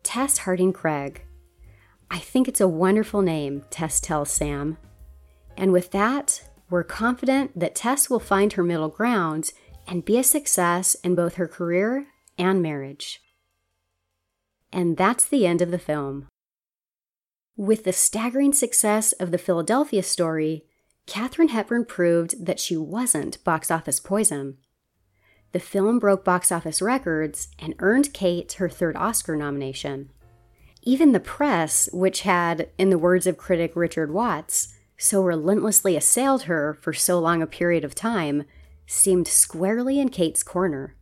Tess 0.04 0.40
Harding 0.40 0.72
Craig. 0.72 1.26
I 2.12 2.20
think 2.20 2.48
it's 2.48 2.62
a 2.62 2.68
wonderful 2.68 3.24
name, 3.24 3.64
Tess 3.72 4.00
tells 4.00 4.30
Sam. 4.30 4.78
And 5.58 5.72
with 5.72 5.90
that, 5.92 6.48
we're 6.70 6.84
confident 6.84 7.60
that 7.60 7.76
Tess 7.76 8.12
will 8.12 8.20
find 8.20 8.54
her 8.54 8.64
middle 8.64 8.90
ground 8.90 9.52
and 9.88 10.06
be 10.06 10.20
a 10.20 10.24
success 10.24 10.96
in 11.04 11.16
both 11.16 11.36
her 11.36 11.48
career 11.48 12.06
and 12.38 12.62
marriage. 12.62 13.22
And 14.72 14.98
that's 14.98 15.26
the 15.26 15.48
end 15.48 15.62
of 15.62 15.72
the 15.72 15.80
film. 15.80 16.28
With 17.58 17.86
the 17.86 17.94
staggering 17.94 18.54
success 18.54 19.14
of 19.14 19.32
the 19.32 19.38
Philadelphia 19.38 20.04
story, 20.04 20.66
Katharine 21.08 21.50
Hepburn 21.50 21.86
proved 21.86 22.46
that 22.46 22.60
she 22.60 22.76
wasn't 22.76 23.44
box 23.44 23.70
office 23.70 24.00
poison. 24.00 24.58
The 25.52 25.60
film 25.60 26.00
broke 26.00 26.26
box 26.26 26.52
office 26.52 26.82
records 26.82 27.50
and 27.60 27.76
earned 27.80 28.14
Kate 28.14 28.52
her 28.54 28.68
third 28.68 28.96
Oscar 28.96 29.36
nomination. 29.36 30.10
Even 30.82 31.12
the 31.12 31.20
press, 31.20 31.90
which 31.94 32.22
had, 32.22 32.70
in 32.78 32.90
the 32.90 32.98
words 32.98 33.26
of 33.26 33.38
critic 33.38 33.72
Richard 33.76 34.12
Watts, 34.12 34.74
so 34.98 35.24
relentlessly 35.24 35.96
assailed 35.96 36.44
her 36.44 36.78
for 36.82 36.94
so 36.94 37.20
long 37.20 37.42
a 37.42 37.48
period 37.48 37.84
of 37.84 37.96
time, 37.96 38.44
seemed 38.86 39.28
squarely 39.28 40.00
in 40.00 40.10
Kate's 40.10 40.44
corner. 40.44 40.96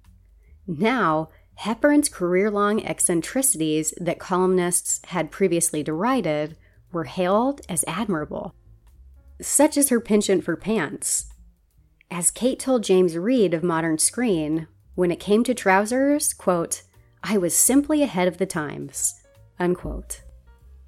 Now, 0.65 1.29
Hepburn's 1.55 2.09
career 2.09 2.49
long 2.49 2.83
eccentricities 2.83 3.93
that 3.97 4.19
columnists 4.19 5.01
had 5.05 5.31
previously 5.31 5.83
derided 5.83 6.57
were 6.91 7.03
hailed 7.03 7.61
as 7.67 7.83
admirable, 7.87 8.55
such 9.41 9.77
as 9.77 9.89
her 9.89 9.99
penchant 9.99 10.43
for 10.43 10.55
pants. 10.55 11.27
As 12.09 12.31
Kate 12.31 12.59
told 12.59 12.83
James 12.83 13.17
Reed 13.17 13.53
of 13.53 13.63
Modern 13.63 13.97
Screen, 13.97 14.67
when 14.95 15.11
it 15.11 15.19
came 15.19 15.43
to 15.45 15.53
trousers, 15.53 16.33
quote, 16.33 16.83
I 17.23 17.37
was 17.37 17.55
simply 17.55 18.03
ahead 18.03 18.27
of 18.27 18.37
the 18.37 18.45
times, 18.45 19.21
unquote. 19.59 20.21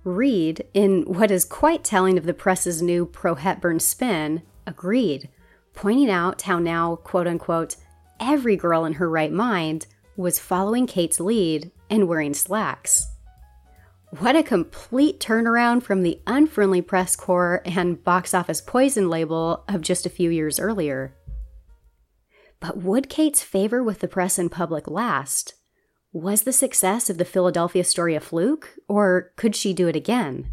Reed, 0.03 0.65
in 0.73 1.01
what 1.03 1.31
is 1.31 1.45
quite 1.45 1.83
telling 1.83 2.17
of 2.17 2.25
the 2.25 2.33
press's 2.33 2.81
new 2.81 3.05
pro 3.07 3.35
Hepburn 3.35 3.79
spin, 3.79 4.43
agreed, 4.67 5.29
pointing 5.73 6.11
out 6.11 6.43
how 6.43 6.59
now, 6.59 6.97
quote 6.97 7.25
unquote, 7.25 7.75
every 8.19 8.55
girl 8.55 8.85
in 8.85 8.93
her 8.93 9.09
right 9.09 9.31
mind 9.31 9.87
was 10.15 10.37
following 10.37 10.85
Kate's 10.85 11.19
lead 11.19 11.71
and 11.89 12.07
wearing 12.07 12.33
slacks. 12.33 13.07
What 14.11 14.35
a 14.35 14.43
complete 14.43 15.19
turnaround 15.19 15.83
from 15.83 16.03
the 16.03 16.21
unfriendly 16.25 16.81
press 16.81 17.15
corps 17.15 17.61
and 17.65 18.01
box 18.03 18.33
office 18.33 18.61
poison 18.61 19.09
label 19.09 19.65
of 19.67 19.81
just 19.81 20.05
a 20.05 20.09
few 20.09 20.29
years 20.29 20.59
earlier. 20.59 21.15
But 22.59 22.77
would 22.77 23.09
Kate's 23.09 23.43
favor 23.43 23.83
with 23.83 23.99
the 23.99 24.07
press 24.07 24.37
and 24.37 24.51
public 24.51 24.87
last? 24.87 25.55
Was 26.13 26.43
the 26.43 26.53
success 26.53 27.09
of 27.09 27.17
the 27.17 27.25
Philadelphia 27.25 27.83
story 27.83 28.15
a 28.15 28.21
fluke, 28.21 28.75
or 28.87 29.33
could 29.35 29.55
she 29.55 29.73
do 29.73 29.87
it 29.87 29.95
again? 29.95 30.51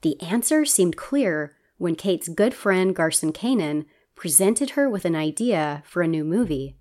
The 0.00 0.20
answer 0.22 0.64
seemed 0.64 0.96
clear 0.96 1.54
when 1.76 1.94
Kate's 1.94 2.28
good 2.28 2.54
friend 2.54 2.96
Garson 2.96 3.32
Kanin 3.32 3.84
presented 4.14 4.70
her 4.70 4.88
with 4.88 5.04
an 5.04 5.14
idea 5.14 5.82
for 5.84 6.00
a 6.00 6.08
new 6.08 6.24
movie. 6.24 6.78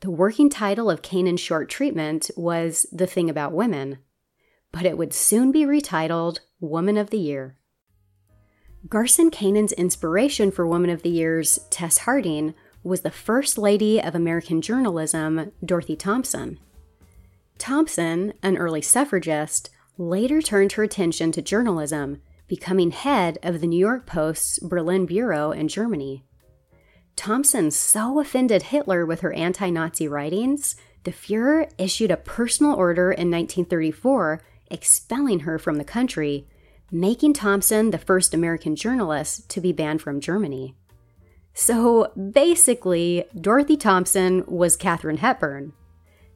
The 0.00 0.10
working 0.10 0.50
title 0.50 0.90
of 0.90 1.00
Kanin's 1.00 1.40
short 1.40 1.70
treatment 1.70 2.30
was 2.36 2.86
The 2.92 3.06
Thing 3.06 3.30
About 3.30 3.52
Women, 3.52 3.98
but 4.76 4.84
it 4.84 4.98
would 4.98 5.14
soon 5.14 5.50
be 5.50 5.64
retitled 5.64 6.40
Woman 6.60 6.98
of 6.98 7.08
the 7.08 7.16
Year. 7.16 7.56
Garson 8.90 9.30
Kanin's 9.30 9.72
inspiration 9.72 10.50
for 10.50 10.66
Woman 10.66 10.90
of 10.90 11.00
the 11.00 11.08
Year's 11.08 11.58
Tess 11.70 11.96
Harding 11.96 12.52
was 12.82 13.00
the 13.00 13.10
First 13.10 13.56
Lady 13.56 14.02
of 14.02 14.14
American 14.14 14.60
Journalism, 14.60 15.50
Dorothy 15.64 15.96
Thompson. 15.96 16.60
Thompson, 17.56 18.34
an 18.42 18.58
early 18.58 18.82
suffragist, 18.82 19.70
later 19.96 20.42
turned 20.42 20.72
her 20.72 20.82
attention 20.82 21.32
to 21.32 21.40
journalism, 21.40 22.20
becoming 22.46 22.90
head 22.90 23.38
of 23.42 23.62
the 23.62 23.66
New 23.66 23.80
York 23.80 24.04
Post's 24.04 24.58
Berlin 24.58 25.06
Bureau 25.06 25.52
in 25.52 25.68
Germany. 25.68 26.22
Thompson 27.16 27.70
so 27.70 28.20
offended 28.20 28.64
Hitler 28.64 29.06
with 29.06 29.20
her 29.20 29.32
anti 29.32 29.70
Nazi 29.70 30.06
writings, 30.06 30.76
the 31.04 31.12
Fuhrer 31.12 31.70
issued 31.78 32.10
a 32.10 32.18
personal 32.18 32.74
order 32.74 33.10
in 33.10 33.30
1934 33.30 34.42
expelling 34.70 35.40
her 35.40 35.58
from 35.58 35.76
the 35.76 35.84
country, 35.84 36.46
making 36.90 37.34
Thompson 37.34 37.90
the 37.90 37.98
first 37.98 38.34
American 38.34 38.76
journalist 38.76 39.48
to 39.50 39.60
be 39.60 39.72
banned 39.72 40.02
from 40.02 40.20
Germany. 40.20 40.74
So 41.54 42.12
basically, 42.14 43.24
Dorothy 43.40 43.76
Thompson 43.76 44.44
was 44.46 44.76
Katharine 44.76 45.16
Hepburn. 45.18 45.72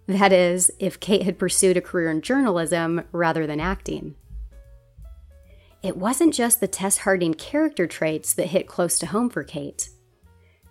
That 0.07 0.33
is, 0.33 0.71
if 0.79 0.99
Kate 0.99 1.23
had 1.23 1.39
pursued 1.39 1.77
a 1.77 1.83
career 1.83 2.11
in 2.11 2.23
journalism 2.23 3.03
rather 3.13 3.47
than 3.47 3.61
acting. 3.61 4.17
It 5.83 5.97
wasn't 5.97 6.35
just 6.35 6.61
the 6.61 6.69
Tess 6.69 6.99
Harding 6.99 7.35
character 7.35 7.87
traits 7.87 8.35
that 8.35 8.49
hit 8.49 8.67
close 8.67 8.99
to 8.99 9.07
home 9.07 9.31
for 9.31 9.45
Kate. 9.45 9.89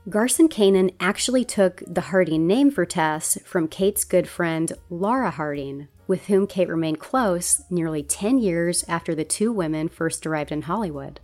Garson 0.08 0.50
Kanin 0.50 0.94
actually 1.00 1.46
took 1.46 1.84
the 1.88 2.02
Harding 2.02 2.48
name 2.48 2.72
for 2.72 2.86
Tess 2.86 3.38
from 3.46 3.68
Kate's 3.68 4.04
good 4.04 4.28
friend 4.28 4.74
Laura 4.90 5.30
Harding, 5.30 5.88
with 6.10 6.26
whom 6.26 6.48
Kate 6.48 6.68
remained 6.68 7.00
close 7.00 7.62
nearly 7.70 8.02
10 8.02 8.40
years 8.40 8.84
after 8.88 9.14
the 9.14 9.24
two 9.24 9.54
women 9.54 9.88
first 9.88 10.26
arrived 10.26 10.52
in 10.52 10.64
Hollywood. 10.64 11.20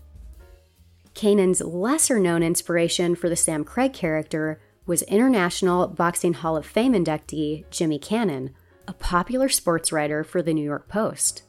Kanin's 1.16 1.60
lesser 1.60 2.20
known 2.20 2.44
inspiration 2.44 3.16
for 3.16 3.28
the 3.28 3.36
Sam 3.36 3.64
Craig 3.64 3.94
character 3.94 4.62
was 4.86 5.02
International 5.04 5.88
Boxing 5.88 6.34
Hall 6.34 6.56
of 6.56 6.68
Fame 6.68 6.94
inductee 6.94 7.68
Jimmy 7.72 7.98
Cannon, 7.98 8.54
a 8.88 8.94
popular 8.94 9.50
sports 9.50 9.92
writer 9.92 10.24
for 10.24 10.44
the 10.44 10.54
New 10.54 10.64
York 10.64 10.88
Post. 10.88 11.42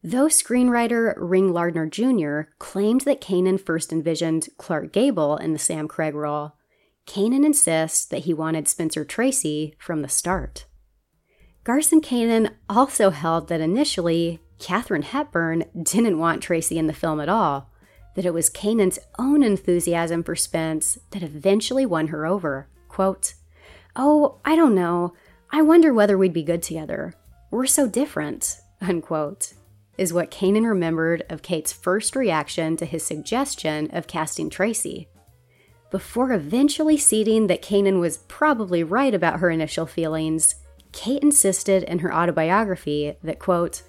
Though 0.00 0.26
screenwriter 0.26 1.14
Ring 1.16 1.52
Lardner 1.52 1.86
Jr. 1.88 2.52
claimed 2.60 3.00
that 3.00 3.20
Kanin 3.20 3.58
first 3.58 3.92
envisioned 3.92 4.48
Clark 4.58 4.92
Gable 4.92 5.38
in 5.38 5.52
the 5.54 5.58
Sam 5.58 5.88
Craig 5.88 6.14
role, 6.14 6.52
Kanin 7.04 7.44
insists 7.44 8.04
that 8.06 8.26
he 8.26 8.32
wanted 8.32 8.68
Spencer 8.68 9.04
Tracy 9.04 9.74
from 9.80 10.02
the 10.02 10.08
start. 10.08 10.66
Garson 11.66 12.00
Kanin 12.00 12.52
also 12.68 13.10
held 13.10 13.48
that 13.48 13.60
initially 13.60 14.38
Katharine 14.60 15.02
Hepburn 15.02 15.64
didn't 15.82 16.20
want 16.20 16.40
Tracy 16.40 16.78
in 16.78 16.86
the 16.86 16.92
film 16.92 17.20
at 17.20 17.28
all, 17.28 17.72
that 18.14 18.24
it 18.24 18.32
was 18.32 18.48
Kanin's 18.48 19.00
own 19.18 19.42
enthusiasm 19.42 20.22
for 20.22 20.36
Spence 20.36 20.96
that 21.10 21.24
eventually 21.24 21.84
won 21.84 22.06
her 22.06 22.24
over. 22.24 22.68
Quote, 22.88 23.34
Oh, 23.96 24.38
I 24.44 24.54
don't 24.54 24.76
know. 24.76 25.14
I 25.50 25.60
wonder 25.60 25.92
whether 25.92 26.16
we'd 26.16 26.32
be 26.32 26.44
good 26.44 26.62
together. 26.62 27.14
We're 27.50 27.66
so 27.66 27.88
different, 27.88 28.60
unquote, 28.80 29.54
is 29.98 30.12
what 30.12 30.30
Kanin 30.30 30.68
remembered 30.68 31.24
of 31.28 31.42
Kate's 31.42 31.72
first 31.72 32.14
reaction 32.14 32.76
to 32.76 32.86
his 32.86 33.04
suggestion 33.04 33.90
of 33.92 34.06
casting 34.06 34.50
Tracy. 34.50 35.08
Before 35.90 36.30
eventually 36.30 36.96
ceding 36.96 37.48
that 37.48 37.60
Kanin 37.60 37.98
was 37.98 38.18
probably 38.28 38.84
right 38.84 39.12
about 39.12 39.40
her 39.40 39.50
initial 39.50 39.86
feelings, 39.86 40.54
Kate 40.96 41.22
insisted 41.22 41.82
in 41.82 41.98
her 41.98 42.12
autobiography 42.12 43.16
that, 43.22 43.38
quote, 43.38 43.82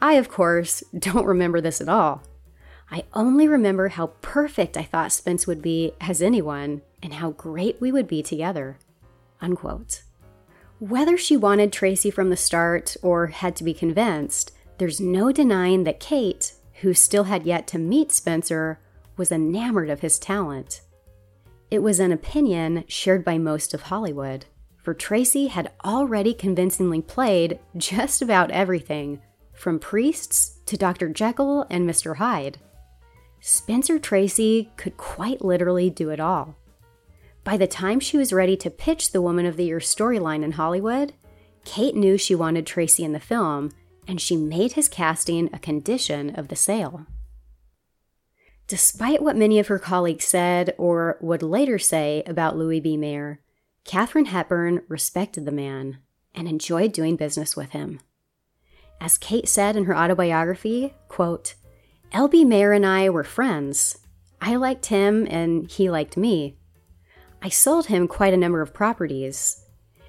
I, 0.00 0.14
of 0.14 0.28
course, 0.28 0.84
don't 0.96 1.26
remember 1.26 1.60
this 1.60 1.80
at 1.80 1.88
all. 1.88 2.22
I 2.92 3.04
only 3.12 3.48
remember 3.48 3.88
how 3.88 4.12
perfect 4.22 4.76
I 4.76 4.84
thought 4.84 5.10
Spence 5.10 5.48
would 5.48 5.60
be 5.60 5.94
as 6.00 6.22
anyone 6.22 6.82
and 7.02 7.14
how 7.14 7.32
great 7.32 7.80
we 7.80 7.90
would 7.90 8.06
be 8.06 8.22
together. 8.22 8.78
Unquote. 9.40 10.02
Whether 10.78 11.16
she 11.16 11.36
wanted 11.36 11.72
Tracy 11.72 12.10
from 12.10 12.30
the 12.30 12.36
start 12.36 12.96
or 13.02 13.26
had 13.26 13.56
to 13.56 13.64
be 13.64 13.74
convinced, 13.74 14.52
there's 14.78 15.00
no 15.00 15.32
denying 15.32 15.82
that 15.84 15.98
Kate, 15.98 16.52
who 16.82 16.94
still 16.94 17.24
had 17.24 17.46
yet 17.46 17.66
to 17.68 17.78
meet 17.78 18.12
Spencer, 18.12 18.78
was 19.16 19.32
enamored 19.32 19.90
of 19.90 20.00
his 20.00 20.20
talent. 20.20 20.82
It 21.68 21.82
was 21.82 21.98
an 21.98 22.12
opinion 22.12 22.84
shared 22.86 23.24
by 23.24 23.38
most 23.38 23.74
of 23.74 23.82
Hollywood, 23.82 24.46
for 24.84 24.92
Tracy 24.92 25.46
had 25.46 25.72
already 25.82 26.34
convincingly 26.34 27.00
played 27.00 27.58
just 27.74 28.20
about 28.20 28.50
everything, 28.50 29.20
from 29.54 29.78
priests 29.78 30.58
to 30.66 30.76
Dr. 30.76 31.08
Jekyll 31.08 31.66
and 31.70 31.88
Mr. 31.88 32.16
Hyde. 32.16 32.58
Spencer 33.40 33.98
Tracy 33.98 34.70
could 34.76 34.98
quite 34.98 35.42
literally 35.42 35.88
do 35.88 36.10
it 36.10 36.20
all. 36.20 36.56
By 37.44 37.56
the 37.56 37.66
time 37.66 37.98
she 37.98 38.18
was 38.18 38.32
ready 38.32 38.56
to 38.58 38.70
pitch 38.70 39.12
the 39.12 39.22
Woman 39.22 39.46
of 39.46 39.56
the 39.56 39.64
Year 39.64 39.78
storyline 39.78 40.44
in 40.44 40.52
Hollywood, 40.52 41.14
Kate 41.64 41.96
knew 41.96 42.18
she 42.18 42.34
wanted 42.34 42.66
Tracy 42.66 43.04
in 43.04 43.12
the 43.12 43.20
film, 43.20 43.70
and 44.06 44.20
she 44.20 44.36
made 44.36 44.72
his 44.72 44.88
casting 44.88 45.48
a 45.52 45.58
condition 45.58 46.34
of 46.36 46.48
the 46.48 46.56
sale. 46.56 47.06
Despite 48.66 49.22
what 49.22 49.36
many 49.36 49.58
of 49.58 49.68
her 49.68 49.78
colleagues 49.78 50.26
said 50.26 50.74
or 50.76 51.16
would 51.22 51.42
later 51.42 51.78
say 51.78 52.22
about 52.26 52.56
Louis 52.56 52.80
B. 52.80 52.96
Mayer, 52.98 53.40
Katharine 53.84 54.26
Hepburn 54.26 54.82
respected 54.88 55.44
the 55.44 55.52
man 55.52 55.98
and 56.34 56.48
enjoyed 56.48 56.92
doing 56.92 57.16
business 57.16 57.56
with 57.56 57.70
him. 57.70 58.00
As 59.00 59.18
Kate 59.18 59.48
said 59.48 59.76
in 59.76 59.84
her 59.84 59.96
autobiography, 59.96 60.94
quote, 61.08 61.54
L.B. 62.12 62.44
Mayer 62.44 62.72
and 62.72 62.86
I 62.86 63.10
were 63.10 63.24
friends. 63.24 63.98
I 64.40 64.56
liked 64.56 64.86
him 64.86 65.26
and 65.28 65.70
he 65.70 65.90
liked 65.90 66.16
me. 66.16 66.56
I 67.42 67.48
sold 67.50 67.86
him 67.86 68.08
quite 68.08 68.32
a 68.32 68.38
number 68.38 68.62
of 68.62 68.72
properties. 68.72 69.64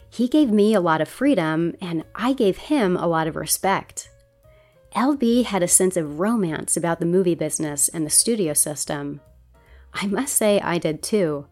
He 0.09 0.29
gave 0.29 0.49
me 0.49 0.73
a 0.73 0.79
lot 0.79 1.01
of 1.01 1.09
freedom, 1.09 1.75
and 1.81 2.05
I 2.15 2.31
gave 2.31 2.57
him 2.57 2.95
a 2.95 3.07
lot 3.07 3.27
of 3.27 3.35
respect. 3.35 4.09
LB 4.95 5.43
had 5.43 5.61
a 5.61 5.67
sense 5.67 5.97
of 5.97 6.19
romance 6.19 6.77
about 6.77 7.01
the 7.01 7.05
movie 7.05 7.35
business 7.35 7.89
and 7.89 8.05
the 8.05 8.09
studio 8.09 8.53
system. 8.53 9.19
I 9.93 10.07
must 10.07 10.35
say 10.35 10.61
I 10.61 10.77
did 10.77 11.03
too. 11.03 11.47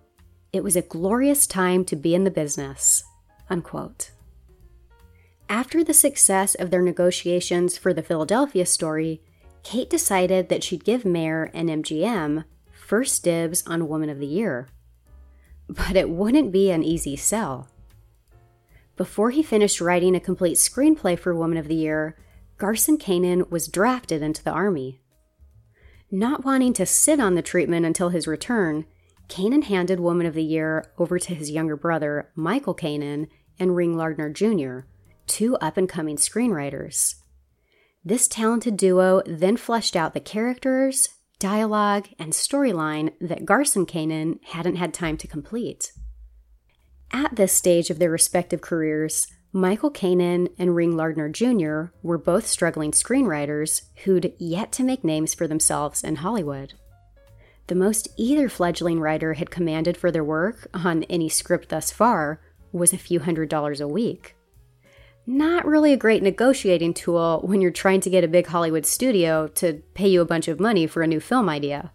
It 0.54 0.64
was 0.64 0.76
a 0.76 0.82
glorious 0.82 1.46
time 1.46 1.84
to 1.86 1.96
be 1.96 2.16
in 2.16 2.24
the 2.24 2.32
business. 2.32 3.04
Unquote. 3.50 4.12
After 5.50 5.84
the 5.84 5.94
success 5.94 6.56
of 6.56 6.72
their 6.72 6.82
negotiations 6.82 7.78
for 7.78 7.94
the 7.94 8.04
Philadelphia 8.04 8.66
story, 8.66 9.22
Kate 9.64 9.90
decided 9.90 10.48
that 10.48 10.64
she'd 10.64 10.86
give 10.86 11.04
Mayer 11.04 11.52
and 11.54 11.70
MGM 11.70 12.46
first 12.72 13.24
dibs 13.24 13.66
on 13.68 13.90
Woman 13.90 14.10
of 14.10 14.20
the 14.20 14.28
Year 14.28 14.68
but 15.68 15.96
it 15.96 16.10
wouldn't 16.10 16.52
be 16.52 16.72
an 16.72 16.84
easy 16.84 17.16
sell. 17.16 17.68
Before 18.96 19.32
he 19.32 19.42
finished 19.42 19.82
writing 19.82 20.16
a 20.16 20.20
complete 20.20 20.58
screenplay 20.58 21.18
for 21.18 21.34
Woman 21.34 21.58
of 21.58 21.68
the 21.68 21.76
Year, 21.76 22.16
Garson 22.58 22.98
Kanin 22.98 23.50
was 23.50 23.68
drafted 23.68 24.22
into 24.22 24.44
the 24.44 24.52
Army. 24.52 25.02
Not 26.12 26.46
wanting 26.46 26.74
to 26.74 26.86
sit 26.86 27.20
on 27.20 27.34
the 27.34 27.42
treatment 27.42 27.86
until 27.86 28.10
his 28.10 28.28
return, 28.28 28.86
Kanin 29.28 29.64
handed 29.64 30.00
Woman 30.00 30.26
of 30.26 30.34
the 30.34 30.44
Year 30.44 30.92
over 30.98 31.18
to 31.18 31.34
his 31.36 31.52
younger 31.52 31.76
brother, 31.76 32.30
Michael 32.36 32.76
Kanin, 32.76 33.28
and 33.60 33.76
Ring 33.76 33.96
Lardner 33.96 34.30
Jr., 34.30 34.88
two 35.28 35.56
up 35.58 35.78
and 35.78 35.88
coming 35.88 36.18
screenwriters. 36.18 37.16
This 38.06 38.28
talented 38.28 38.76
duo 38.76 39.22
then 39.26 39.56
fleshed 39.58 39.96
out 39.96 40.14
the 40.14 40.20
characters, 40.20 41.08
dialogue, 41.40 42.10
and 42.20 42.34
storyline 42.34 43.14
that 43.22 43.46
Garson 43.46 43.86
Kanin 43.86 44.40
hadn't 44.44 44.76
had 44.76 44.94
time 44.94 45.18
to 45.18 45.28
complete. 45.28 45.94
At 47.12 47.36
this 47.36 47.54
stage 47.54 47.90
of 47.90 48.00
their 48.00 48.10
respective 48.10 48.62
careers, 48.62 49.28
Michael 49.54 49.92
Kanin 49.92 50.50
and 50.58 50.76
Ring 50.76 50.98
Lardner 50.98 51.30
Jr. 51.30 51.94
were 52.02 52.18
both 52.18 52.48
struggling 52.48 52.92
screenwriters 52.92 53.84
who'd 54.04 54.34
yet 54.40 54.72
to 54.74 54.84
make 54.84 55.04
names 55.04 55.36
for 55.36 55.48
themselves 55.48 56.04
in 56.04 56.18
Hollywood. 56.18 56.74
The 57.68 57.76
most 57.76 58.08
either 58.18 58.50
fledgling 58.50 59.00
writer 59.00 59.34
had 59.34 59.50
commanded 59.50 59.98
for 59.98 60.12
their 60.12 60.24
work 60.24 60.68
on 60.74 61.04
any 61.04 61.30
script 61.30 61.70
thus 61.70 61.92
far 61.92 62.42
was 62.72 62.94
a 62.94 62.98
few 62.98 63.20
hundred 63.20 63.50
dollars 63.50 63.80
a 63.80 63.88
week 63.88 64.36
not 65.26 65.66
really 65.66 65.94
a 65.94 65.98
great 65.98 66.22
negotiating 66.22 66.94
tool 66.94 67.42
when 67.44 67.62
you're 67.62 67.72
trying 67.72 68.02
to 68.02 68.10
get 68.10 68.24
a 68.24 68.28
big 68.28 68.48
Hollywood 68.48 68.86
studio 68.86 69.48
to 69.48 69.82
pay 69.94 70.08
you 70.08 70.22
a 70.22 70.26
bunch 70.26 70.48
of 70.48 70.60
money 70.60 70.86
for 70.86 71.02
a 71.02 71.08
new 71.08 71.20
film 71.20 71.50
idea. 71.50 71.92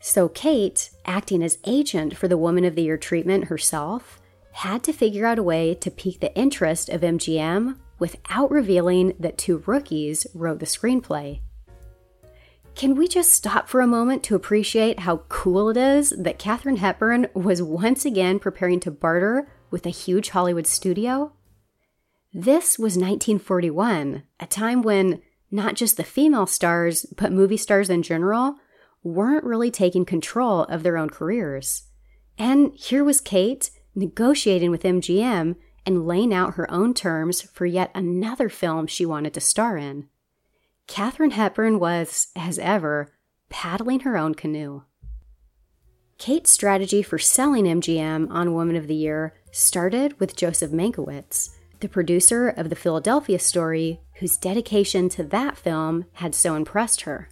So, 0.00 0.28
Kate, 0.28 0.90
acting 1.04 1.42
as 1.42 1.58
agent 1.64 2.16
for 2.16 2.28
the 2.28 2.36
Woman 2.36 2.64
of 2.64 2.74
the 2.74 2.82
Year 2.82 2.98
treatment 2.98 3.44
herself, 3.44 4.20
had 4.52 4.82
to 4.84 4.92
figure 4.92 5.26
out 5.26 5.38
a 5.38 5.42
way 5.42 5.74
to 5.74 5.90
pique 5.90 6.20
the 6.20 6.34
interest 6.36 6.88
of 6.88 7.00
MGM 7.00 7.78
without 7.98 8.50
revealing 8.50 9.14
that 9.18 9.38
two 9.38 9.62
rookies 9.66 10.26
wrote 10.34 10.60
the 10.60 10.66
screenplay. 10.66 11.40
Can 12.76 12.94
we 12.94 13.08
just 13.08 13.32
stop 13.32 13.70
for 13.70 13.80
a 13.80 13.86
moment 13.86 14.22
to 14.24 14.34
appreciate 14.34 15.00
how 15.00 15.22
cool 15.30 15.70
it 15.70 15.78
is 15.78 16.10
that 16.10 16.38
Katharine 16.38 16.76
Hepburn 16.76 17.26
was 17.32 17.62
once 17.62 18.04
again 18.04 18.38
preparing 18.38 18.80
to 18.80 18.90
barter 18.90 19.48
with 19.70 19.86
a 19.86 19.90
huge 19.90 20.28
Hollywood 20.28 20.66
studio? 20.66 21.32
This 22.34 22.78
was 22.78 22.98
1941, 22.98 24.24
a 24.38 24.46
time 24.46 24.82
when 24.82 25.22
not 25.50 25.74
just 25.74 25.96
the 25.96 26.04
female 26.04 26.46
stars, 26.46 27.06
but 27.16 27.32
movie 27.32 27.56
stars 27.56 27.88
in 27.88 28.02
general, 28.02 28.56
weren't 29.02 29.44
really 29.44 29.70
taking 29.70 30.04
control 30.04 30.64
of 30.64 30.82
their 30.82 30.98
own 30.98 31.08
careers. 31.08 31.84
And 32.36 32.72
here 32.74 33.04
was 33.04 33.22
Kate 33.22 33.70
negotiating 33.94 34.70
with 34.70 34.82
MGM 34.82 35.56
and 35.86 36.06
laying 36.06 36.34
out 36.34 36.56
her 36.56 36.70
own 36.70 36.92
terms 36.92 37.40
for 37.40 37.64
yet 37.64 37.90
another 37.94 38.50
film 38.50 38.86
she 38.86 39.06
wanted 39.06 39.32
to 39.32 39.40
star 39.40 39.78
in. 39.78 40.10
Katharine 40.86 41.32
Hepburn 41.32 41.78
was, 41.78 42.28
as 42.36 42.58
ever, 42.58 43.12
paddling 43.48 44.00
her 44.00 44.16
own 44.16 44.34
canoe. 44.34 44.82
Kate's 46.18 46.50
strategy 46.50 47.02
for 47.02 47.18
selling 47.18 47.64
MGM 47.64 48.30
on 48.30 48.54
Woman 48.54 48.76
of 48.76 48.86
the 48.86 48.94
Year 48.94 49.34
started 49.50 50.18
with 50.18 50.36
Joseph 50.36 50.70
Mankiewicz, 50.70 51.50
the 51.80 51.88
producer 51.88 52.48
of 52.48 52.70
the 52.70 52.76
Philadelphia 52.76 53.38
story, 53.38 54.00
whose 54.14 54.38
dedication 54.38 55.08
to 55.10 55.24
that 55.24 55.58
film 55.58 56.06
had 56.14 56.34
so 56.34 56.54
impressed 56.54 57.02
her. 57.02 57.28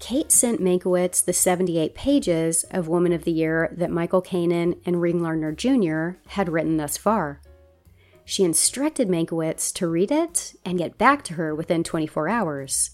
Kate 0.00 0.30
sent 0.30 0.60
Mankiewicz 0.60 1.24
the 1.24 1.32
78 1.32 1.94
pages 1.94 2.64
of 2.70 2.88
Woman 2.88 3.12
of 3.12 3.24
the 3.24 3.32
Year 3.32 3.72
that 3.74 3.90
Michael 3.90 4.20
Kanin 4.20 4.78
and 4.84 5.00
Ring 5.00 5.22
Lardner 5.22 5.52
Jr. 5.52 6.18
had 6.32 6.50
written 6.50 6.76
thus 6.76 6.98
far. 6.98 7.40
She 8.24 8.44
instructed 8.44 9.08
Mankiewicz 9.08 9.72
to 9.74 9.86
read 9.86 10.10
it 10.10 10.54
and 10.64 10.78
get 10.78 10.98
back 10.98 11.22
to 11.24 11.34
her 11.34 11.54
within 11.54 11.84
24 11.84 12.28
hours. 12.28 12.90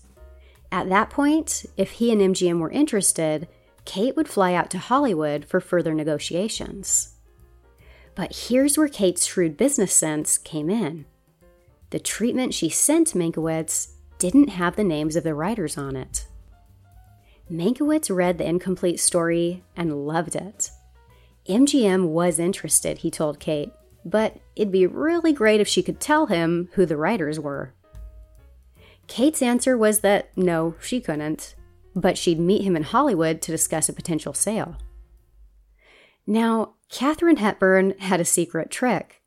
At 0.73 0.89
that 0.89 1.11
point, 1.11 1.65
if 1.77 1.93
he 1.93 2.13
and 2.13 2.21
MGM 2.21 2.59
were 2.59 2.71
interested, 2.71 3.49
Kate 3.85 4.17
would 4.17 4.29
fly 4.29 4.55
out 4.55 4.71
to 4.71 4.79
Hollywood 4.79 5.45
for 5.45 5.61
further 5.61 5.95
negotiations. 5.95 7.15
But 8.15 8.35
here's 8.49 8.77
where 8.77 8.89
Kate's 8.89 9.27
shrewd 9.27 9.57
business 9.57 9.93
sense 9.93 10.37
came 10.37 10.69
in. 10.69 11.07
The 11.91 11.99
treatment 11.99 12.55
she 12.55 12.69
sent 12.69 13.15
Mankiewicz 13.15 13.93
didn't 14.19 14.49
have 14.49 14.77
the 14.77 14.85
names 14.85 15.17
of 15.17 15.25
the 15.25 15.35
writers 15.35 15.79
on 15.79 15.97
it. 15.97 16.27
Mankiewicz 17.51 18.15
read 18.15 18.39
the 18.39 18.47
incomplete 18.47 19.01
story 19.01 19.65
and 19.75 20.07
loved 20.07 20.37
it. 20.37 20.71
MGM 21.49 22.09
was 22.09 22.39
interested, 22.39 22.99
he 22.99 23.11
told 23.11 23.41
Kate, 23.41 23.73
but 24.05 24.37
it'd 24.61 24.71
be 24.71 24.87
really 24.87 25.33
great 25.33 25.59
if 25.59 25.67
she 25.67 25.83
could 25.83 25.99
tell 25.99 26.27
him 26.27 26.69
who 26.75 26.85
the 26.85 26.97
writers 26.97 27.41
were. 27.41 27.73
Kate's 29.07 29.41
answer 29.41 29.77
was 29.77 30.01
that 30.01 30.37
no, 30.37 30.75
she 30.83 31.01
couldn't, 31.01 31.55
but 31.97 32.19
she'd 32.19 32.39
meet 32.39 32.63
him 32.63 32.77
in 32.77 32.83
Hollywood 32.83 33.41
to 33.41 33.51
discuss 33.51 33.89
a 33.89 33.95
potential 33.95 34.35
sale. 34.35 34.77
Now, 36.27 36.75
Katharine 36.91 37.39
Hepburn 37.39 37.99
had 38.01 38.21
a 38.21 38.25
secret 38.25 38.71
trick. 38.71 39.23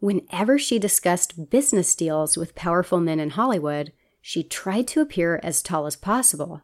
Whenever 0.00 0.58
she 0.58 0.80
discussed 0.80 1.50
business 1.50 1.94
deals 1.94 2.36
with 2.36 2.56
powerful 2.56 2.98
men 2.98 3.20
in 3.20 3.30
Hollywood, 3.30 3.92
she 4.20 4.42
tried 4.42 4.88
to 4.88 5.00
appear 5.00 5.38
as 5.44 5.62
tall 5.62 5.86
as 5.86 5.94
possible. 5.94 6.62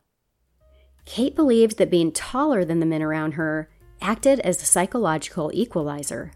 Kate 1.05 1.37
believed 1.37 1.79
that 1.79 1.91
being 1.91 2.11
taller 2.11 2.65
than 2.65 2.81
the 2.81 2.87
men 2.87 3.03
around 3.03 3.35
her 3.35 3.71
acted 4.03 4.41
as 4.41 4.61
a 4.61 4.67
psychological 4.67 5.53
equalizer. 5.55 6.33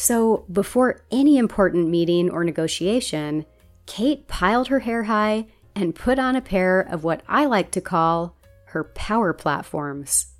So, 0.00 0.44
before 0.52 1.00
any 1.10 1.38
important 1.38 1.88
meeting 1.88 2.30
or 2.30 2.44
negotiation, 2.44 3.44
Kate 3.86 4.28
piled 4.28 4.68
her 4.68 4.78
hair 4.78 5.02
high 5.02 5.48
and 5.74 5.92
put 5.92 6.20
on 6.20 6.36
a 6.36 6.40
pair 6.40 6.80
of 6.80 7.02
what 7.02 7.24
I 7.26 7.46
like 7.46 7.72
to 7.72 7.80
call 7.80 8.36
her 8.66 8.84
power 8.84 9.32
platforms. 9.32 10.34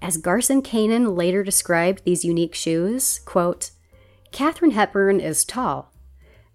As 0.00 0.16
Garson 0.16 0.62
Kanin 0.62 1.16
later 1.16 1.42
described 1.42 2.04
these 2.04 2.24
unique 2.24 2.54
shoes, 2.54 3.18
quote, 3.24 3.72
Katharine 4.30 4.70
Hepburn 4.70 5.18
is 5.18 5.44
tall. 5.44 5.92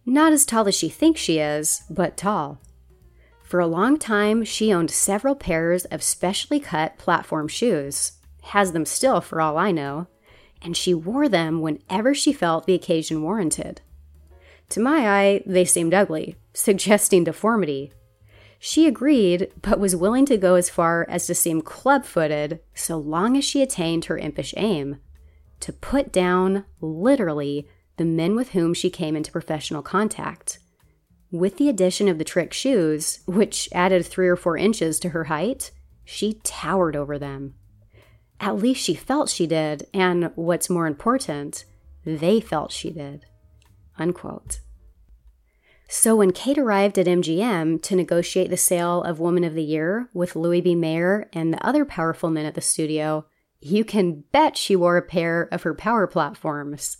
Not 0.06 0.32
as 0.32 0.46
tall 0.46 0.66
as 0.70 0.76
she 0.76 0.88
thinks 0.88 1.20
she 1.20 1.40
is, 1.40 1.84
but 1.90 2.16
tall. 2.16 2.62
For 3.44 3.60
a 3.60 3.68
long 3.68 3.98
time, 3.98 4.46
she 4.46 4.72
owned 4.72 4.92
several 4.92 5.36
pairs 5.36 5.84
of 5.84 6.02
specially 6.02 6.62
cut 6.62 6.98
platform 6.98 7.50
shoes, 7.50 8.14
has 8.44 8.72
them 8.72 8.86
still 8.86 9.20
for 9.20 9.42
all 9.42 9.58
I 9.58 9.72
know, 9.72 10.08
and 10.62 10.76
she 10.76 10.94
wore 10.94 11.30
them 11.30 11.62
whenever 11.62 12.14
she 12.14 12.34
felt 12.34 12.66
the 12.66 12.74
occasion 12.74 13.22
warranted. 13.22 13.82
To 14.70 14.80
my 14.80 15.10
eye, 15.10 15.44
they 15.46 15.66
seemed 15.66 15.94
ugly, 15.94 16.36
suggesting 16.54 17.24
deformity. 17.24 17.92
She 18.60 18.88
agreed, 18.88 19.52
but 19.62 19.80
was 19.80 19.96
willing 19.96 20.26
to 20.26 20.38
go 20.38 20.56
as 20.56 20.70
far 20.70 21.06
as 21.10 21.28
to 21.28 21.36
seem 21.36 21.62
club 21.62 22.06
footed 22.06 22.60
so 22.74 22.98
long 22.98 23.38
as 23.38 23.46
she 23.46 23.62
attained 23.62 24.06
her 24.06 24.18
impish 24.18 24.54
aim 24.58 24.98
to 25.60 25.74
put 25.74 26.12
down, 26.12 26.66
literally, 26.82 27.68
the 27.98 28.06
men 28.06 28.36
with 28.36 28.50
whom 28.50 28.74
she 28.74 28.90
came 28.90 29.16
into 29.16 29.32
professional 29.32 29.82
contact. 29.82 30.60
With 31.32 31.58
the 31.58 31.68
addition 31.68 32.08
of 32.08 32.18
the 32.18 32.24
trick 32.24 32.54
shoes, 32.54 33.20
which 33.26 33.68
added 33.72 34.06
three 34.06 34.28
or 34.28 34.36
four 34.36 34.56
inches 34.56 35.00
to 35.00 35.10
her 35.10 35.26
height, 35.26 35.72
she 36.06 36.40
towered 36.44 36.96
over 36.96 37.18
them. 37.18 37.56
At 38.40 38.58
least 38.58 38.84
she 38.84 38.94
felt 38.94 39.30
she 39.30 39.48
did, 39.48 39.88
and 39.94 40.32
what's 40.36 40.70
more 40.70 40.88
important, 40.88 41.66
they 42.06 42.40
felt 42.40 42.72
she 42.72 42.92
did. 42.92 43.26
Unquote. 43.98 44.60
So 45.90 46.18
when 46.18 46.32
Kate 46.32 46.58
arrived 46.58 47.00
at 47.00 47.08
MGM 47.08 47.82
to 47.84 47.96
negotiate 47.96 48.50
the 48.50 48.58
sale 48.58 49.02
of 49.04 49.20
Woman 49.20 49.44
of 49.44 49.56
the 49.56 49.64
Year 49.64 50.10
with 50.14 50.36
Louis 50.36 50.62
B. 50.62 50.76
Mayer 50.76 51.30
and 51.32 51.54
the 51.54 51.66
other 51.66 51.86
powerful 51.86 52.30
men 52.30 52.46
at 52.46 52.56
the 52.56 52.62
studio, 52.62 53.26
you 53.62 53.86
can 53.86 54.24
bet 54.32 54.58
she 54.58 54.76
wore 54.76 54.98
a 54.98 55.02
pair 55.02 55.44
of 55.52 55.64
her 55.64 55.74
power 55.74 56.06
platforms. 56.06 56.98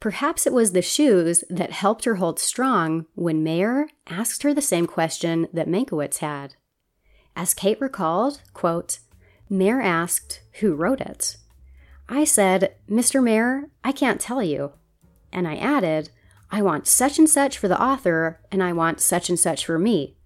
Perhaps 0.00 0.46
it 0.46 0.52
was 0.52 0.72
the 0.72 0.82
shoes 0.82 1.44
that 1.48 1.70
helped 1.70 2.04
her 2.04 2.16
hold 2.16 2.38
strong 2.38 3.06
when 3.14 3.44
Mayer 3.44 3.88
asked 4.08 4.42
her 4.42 4.52
the 4.52 4.60
same 4.60 4.86
question 4.86 5.46
that 5.52 5.68
Mankiewicz 5.68 6.18
had. 6.18 6.56
As 7.36 7.54
Kate 7.54 7.80
recalled, 7.80 8.42
quote, 8.52 8.98
Mayer 9.54 9.80
asked, 9.80 10.40
Who 10.60 10.74
wrote 10.74 11.00
it? 11.00 11.36
I 12.08 12.24
said, 12.24 12.74
Mr. 12.90 13.22
Mayer, 13.22 13.70
I 13.82 13.92
can't 13.92 14.20
tell 14.20 14.42
you. 14.42 14.72
And 15.32 15.48
I 15.48 15.56
added, 15.56 16.10
I 16.50 16.60
want 16.60 16.86
such 16.86 17.18
and 17.18 17.28
such 17.28 17.56
for 17.56 17.68
the 17.68 17.80
author, 17.80 18.40
and 18.52 18.62
I 18.62 18.72
want 18.72 19.00
such 19.00 19.28
and 19.28 19.38
such 19.38 19.64
for 19.64 19.78
me. 19.78 20.16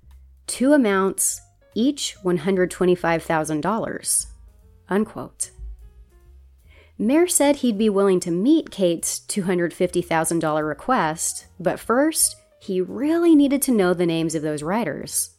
Two 0.46 0.72
amounts, 0.72 1.40
each 1.74 2.16
$125,000. 2.24 4.26
Unquote. 4.88 5.50
Mayer 6.98 7.28
said 7.28 7.56
he'd 7.56 7.78
be 7.78 7.90
willing 7.90 8.18
to 8.20 8.30
meet 8.30 8.70
Kate's 8.70 9.20
$250,000 9.20 10.66
request, 10.66 11.46
but 11.60 11.78
first, 11.78 12.36
he 12.60 12.80
really 12.80 13.36
needed 13.36 13.62
to 13.62 13.72
know 13.72 13.94
the 13.94 14.06
names 14.06 14.34
of 14.34 14.42
those 14.42 14.64
writers. 14.64 15.30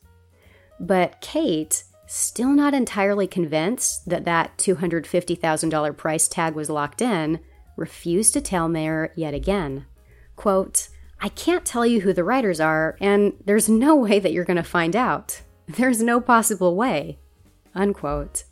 But 0.80 1.20
Kate, 1.20 1.84
still 2.10 2.50
not 2.50 2.74
entirely 2.74 3.28
convinced 3.28 4.10
that 4.10 4.26
that 4.26 4.58
$250,000 4.58 5.96
price 5.96 6.28
tag 6.28 6.56
was 6.56 6.70
locked 6.70 7.04
in, 7.04 7.40
refused 7.78 8.34
to 8.34 8.42
tell 8.42 8.68
Mayer 8.68 9.14
yet 9.16 9.36
again. 9.36 9.86
Quote, 10.36 10.90
I 11.22 11.30
can't 11.30 11.66
tell 11.66 11.86
you 11.86 12.02
who 12.02 12.12
the 12.12 12.24
writers 12.24 12.60
are, 12.60 12.98
and 13.00 13.34
there's 13.46 13.70
no 13.70 13.96
way 13.96 14.20
that 14.20 14.34
you're 14.34 14.44
going 14.44 14.58
to 14.58 14.64
find 14.64 14.96
out. 14.96 15.42
There's 15.68 16.02
no 16.02 16.20
possible 16.20 16.76
way. 16.76 17.20
Unquote. 17.76 18.46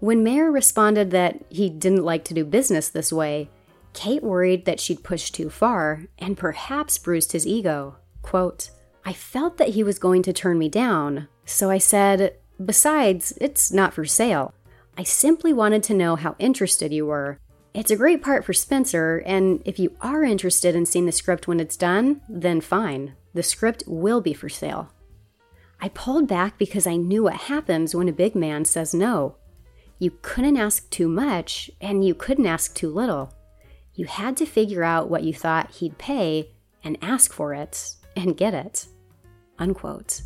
When 0.00 0.24
Mayer 0.24 0.50
responded 0.50 1.12
that 1.12 1.44
he 1.48 1.70
didn't 1.70 2.04
like 2.04 2.24
to 2.24 2.34
do 2.34 2.44
business 2.44 2.88
this 2.88 3.12
way, 3.12 3.50
Kate 3.92 4.22
worried 4.22 4.64
that 4.64 4.80
she'd 4.80 5.04
pushed 5.04 5.34
too 5.34 5.48
far 5.48 6.06
and 6.18 6.36
perhaps 6.36 6.98
bruised 6.98 7.32
his 7.32 7.46
ego. 7.46 7.96
Quote, 8.22 8.70
I 9.04 9.12
felt 9.12 9.58
that 9.58 9.70
he 9.70 9.84
was 9.84 10.00
going 10.00 10.22
to 10.24 10.32
turn 10.32 10.58
me 10.58 10.68
down, 10.68 11.28
so 11.44 11.70
I 11.70 11.78
said, 11.78 12.36
Besides, 12.64 13.32
it's 13.40 13.72
not 13.72 13.94
for 13.94 14.04
sale. 14.04 14.54
I 14.98 15.02
simply 15.02 15.52
wanted 15.52 15.82
to 15.84 15.94
know 15.94 16.16
how 16.16 16.36
interested 16.38 16.92
you 16.92 17.06
were. 17.06 17.38
It's 17.72 17.90
a 17.90 17.96
great 17.96 18.22
part 18.22 18.44
for 18.44 18.52
Spencer, 18.52 19.22
and 19.24 19.62
if 19.64 19.78
you 19.78 19.96
are 20.00 20.24
interested 20.24 20.74
in 20.74 20.84
seeing 20.84 21.06
the 21.06 21.12
script 21.12 21.48
when 21.48 21.60
it's 21.60 21.76
done, 21.76 22.20
then 22.28 22.60
fine. 22.60 23.14
The 23.32 23.42
script 23.42 23.84
will 23.86 24.20
be 24.20 24.34
for 24.34 24.48
sale. 24.48 24.92
I 25.80 25.88
pulled 25.88 26.28
back 26.28 26.58
because 26.58 26.86
I 26.86 26.96
knew 26.96 27.22
what 27.22 27.34
happens 27.34 27.94
when 27.94 28.08
a 28.08 28.12
big 28.12 28.34
man 28.34 28.64
says 28.64 28.92
no. 28.92 29.36
You 29.98 30.12
couldn't 30.22 30.56
ask 30.56 30.90
too 30.90 31.08
much, 31.08 31.70
and 31.80 32.04
you 32.04 32.14
couldn't 32.14 32.46
ask 32.46 32.74
too 32.74 32.90
little. 32.90 33.32
You 33.94 34.06
had 34.06 34.36
to 34.38 34.46
figure 34.46 34.82
out 34.82 35.08
what 35.08 35.22
you 35.22 35.32
thought 35.32 35.70
he'd 35.70 35.96
pay 35.96 36.50
and 36.82 36.98
ask 37.00 37.32
for 37.32 37.54
it 37.54 37.94
and 38.16 38.36
get 38.36 38.52
it. 38.52 38.86
Unquote. 39.58 40.22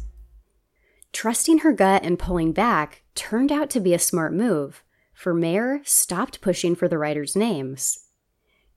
Trusting 1.14 1.58
her 1.58 1.72
gut 1.72 2.02
and 2.02 2.18
pulling 2.18 2.52
back 2.52 3.04
turned 3.14 3.52
out 3.52 3.70
to 3.70 3.80
be 3.80 3.94
a 3.94 3.98
smart 3.98 4.34
move 4.34 4.82
for 5.14 5.32
Mayer 5.32 5.80
stopped 5.84 6.40
pushing 6.40 6.74
for 6.74 6.88
the 6.88 6.98
writers' 6.98 7.36
names. 7.36 8.08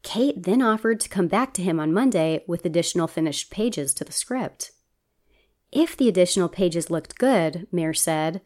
Kate 0.04 0.44
then 0.44 0.62
offered 0.62 1.00
to 1.00 1.10
come 1.10 1.28
back 1.28 1.52
to 1.56 1.64
him 1.64 1.80
on 1.80 1.92
Monday 1.92 2.44
with 2.48 2.64
additional 2.64 3.08
finished 3.08 3.50
pages 3.50 3.92
to 3.96 4.04
the 4.04 4.12
script. 4.12 4.72
If 5.72 5.98
the 5.98 6.08
additional 6.08 6.48
pages 6.48 6.92
looked 6.92 7.18
good, 7.18 7.68
Mayer 7.72 7.96
said, 7.96 8.42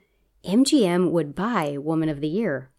MGM 0.46 1.12
would 1.12 1.36
buy 1.36 1.78
Woman 1.78 2.08
of 2.08 2.22
the 2.22 2.30
Year. 2.30 2.72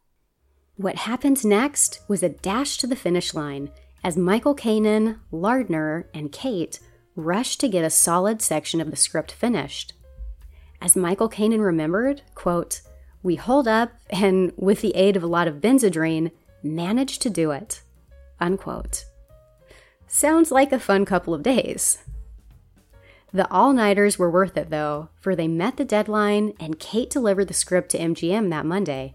What 0.76 0.96
happened 0.96 1.44
next 1.44 2.00
was 2.08 2.22
a 2.22 2.30
dash 2.30 2.78
to 2.78 2.86
the 2.86 2.96
finish 2.96 3.34
line 3.34 3.70
as 4.02 4.16
Michael 4.16 4.56
Kanin, 4.56 5.20
Lardner, 5.30 6.08
and 6.14 6.32
Kate 6.32 6.80
rushed 7.14 7.60
to 7.60 7.68
get 7.68 7.84
a 7.84 7.90
solid 7.90 8.40
section 8.40 8.80
of 8.80 8.90
the 8.90 8.96
script 8.96 9.30
finished. 9.30 9.92
As 10.82 10.96
Michael 10.96 11.28
Kanin 11.28 11.60
remembered, 11.60 12.22
quote, 12.34 12.80
we 13.22 13.36
hold 13.36 13.68
up 13.68 13.92
and, 14.10 14.52
with 14.56 14.80
the 14.80 14.96
aid 14.96 15.16
of 15.16 15.22
a 15.22 15.28
lot 15.28 15.46
of 15.46 15.60
Benzedrine, 15.60 16.32
manage 16.60 17.20
to 17.20 17.30
do 17.30 17.52
it. 17.52 17.82
Unquote. 18.40 19.04
Sounds 20.08 20.50
like 20.50 20.72
a 20.72 20.80
fun 20.80 21.04
couple 21.04 21.34
of 21.34 21.44
days. 21.44 21.98
The 23.32 23.48
all 23.48 23.72
nighters 23.72 24.18
were 24.18 24.28
worth 24.28 24.56
it, 24.56 24.70
though, 24.70 25.10
for 25.20 25.36
they 25.36 25.46
met 25.46 25.76
the 25.76 25.84
deadline 25.84 26.52
and 26.58 26.80
Kate 26.80 27.10
delivered 27.10 27.46
the 27.46 27.54
script 27.54 27.90
to 27.90 27.98
MGM 27.98 28.50
that 28.50 28.66
Monday. 28.66 29.14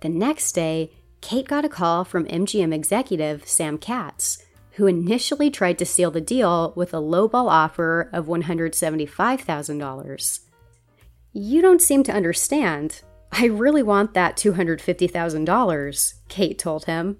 The 0.00 0.10
next 0.10 0.52
day, 0.52 0.92
Kate 1.20 1.48
got 1.48 1.64
a 1.64 1.68
call 1.68 2.04
from 2.04 2.24
MGM 2.26 2.72
executive 2.72 3.48
Sam 3.48 3.78
Katz, 3.78 4.44
who 4.74 4.86
initially 4.86 5.50
tried 5.50 5.78
to 5.78 5.84
seal 5.84 6.12
the 6.12 6.20
deal 6.20 6.72
with 6.76 6.94
a 6.94 6.98
lowball 6.98 7.50
offer 7.50 8.08
of 8.12 8.26
$175,000. 8.26 10.38
You 11.32 11.62
don't 11.62 11.82
seem 11.82 12.02
to 12.04 12.12
understand, 12.12 13.02
I 13.32 13.46
really 13.46 13.82
want 13.82 14.14
that 14.14 14.36
$250,000, 14.36 16.14
Kate 16.28 16.58
told 16.58 16.86
him. 16.86 17.18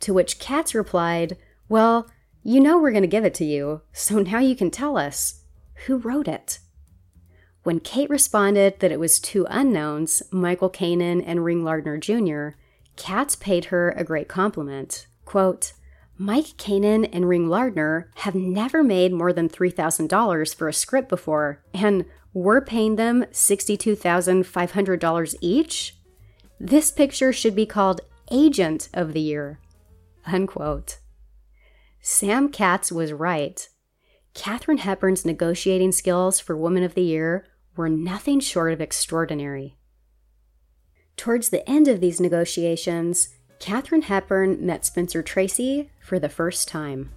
To 0.00 0.12
which 0.12 0.38
Katz 0.38 0.74
replied, 0.74 1.36
Well, 1.68 2.10
you 2.42 2.60
know 2.60 2.78
we're 2.78 2.90
going 2.90 3.02
to 3.02 3.08
give 3.08 3.24
it 3.24 3.34
to 3.34 3.44
you, 3.44 3.82
so 3.92 4.18
now 4.18 4.38
you 4.38 4.56
can 4.56 4.70
tell 4.70 4.96
us. 4.96 5.42
Who 5.86 5.98
wrote 5.98 6.28
it? 6.28 6.58
When 7.62 7.80
Kate 7.80 8.10
responded 8.10 8.80
that 8.80 8.92
it 8.92 9.00
was 9.00 9.18
two 9.18 9.46
unknowns, 9.50 10.22
Michael 10.30 10.70
Kanin 10.70 11.22
and 11.26 11.44
Ring 11.44 11.64
Lardner 11.64 11.98
Jr., 11.98 12.58
Katz 12.96 13.36
paid 13.36 13.66
her 13.66 13.90
a 13.90 14.04
great 14.04 14.28
compliment. 14.28 15.06
Quote, 15.24 15.72
Mike 16.18 16.56
Kanin 16.56 17.08
and 17.12 17.28
Ring 17.28 17.48
Lardner 17.48 18.10
have 18.16 18.34
never 18.34 18.82
made 18.82 19.12
more 19.12 19.32
than 19.32 19.50
$3,000 19.50 20.54
for 20.54 20.68
a 20.68 20.72
script 20.72 21.08
before, 21.08 21.62
and 21.74 22.06
we're 22.36 22.60
paying 22.60 22.94
them 22.96 23.24
$62,500 23.32 25.34
each? 25.40 25.96
This 26.60 26.90
picture 26.90 27.32
should 27.32 27.56
be 27.56 27.64
called 27.64 28.02
Agent 28.30 28.90
of 28.92 29.14
the 29.14 29.22
Year. 29.22 29.58
Unquote. 30.26 30.98
Sam 32.02 32.50
Katz 32.50 32.92
was 32.92 33.14
right. 33.14 33.66
Katharine 34.34 34.76
Hepburn's 34.76 35.24
negotiating 35.24 35.92
skills 35.92 36.38
for 36.38 36.54
Woman 36.54 36.82
of 36.82 36.92
the 36.92 37.04
Year 37.04 37.46
were 37.74 37.88
nothing 37.88 38.40
short 38.40 38.74
of 38.74 38.82
extraordinary. 38.82 39.78
Towards 41.16 41.48
the 41.48 41.66
end 41.66 41.88
of 41.88 42.02
these 42.02 42.20
negotiations, 42.20 43.30
Katharine 43.60 44.02
Hepburn 44.02 44.58
met 44.60 44.84
Spencer 44.84 45.22
Tracy 45.22 45.90
for 46.02 46.18
the 46.18 46.28
first 46.28 46.68
time. 46.68 47.12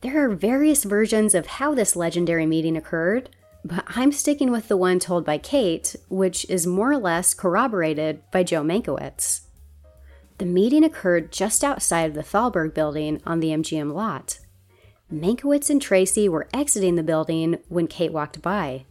There 0.00 0.24
are 0.24 0.34
various 0.34 0.82
versions 0.82 1.32
of 1.32 1.46
how 1.46 1.74
this 1.74 1.94
legendary 1.94 2.44
meeting 2.44 2.76
occurred, 2.76 3.30
but 3.66 3.84
I'm 3.88 4.12
sticking 4.12 4.52
with 4.52 4.68
the 4.68 4.76
one 4.76 5.00
told 5.00 5.24
by 5.24 5.38
Kate, 5.38 5.96
which 6.08 6.48
is 6.48 6.68
more 6.68 6.92
or 6.92 6.98
less 6.98 7.34
corroborated 7.34 8.22
by 8.30 8.44
Joe 8.44 8.62
Mankiewicz. 8.62 9.40
The 10.38 10.46
meeting 10.46 10.84
occurred 10.84 11.32
just 11.32 11.64
outside 11.64 12.08
of 12.08 12.14
the 12.14 12.22
Thalberg 12.22 12.74
building 12.74 13.20
on 13.26 13.40
the 13.40 13.48
MGM 13.48 13.92
lot. 13.92 14.38
Mankiewicz 15.12 15.68
and 15.68 15.82
Tracy 15.82 16.28
were 16.28 16.48
exiting 16.54 16.94
the 16.94 17.02
building 17.02 17.58
when 17.68 17.88
Kate 17.88 18.12
walked 18.12 18.40
by. 18.40 18.84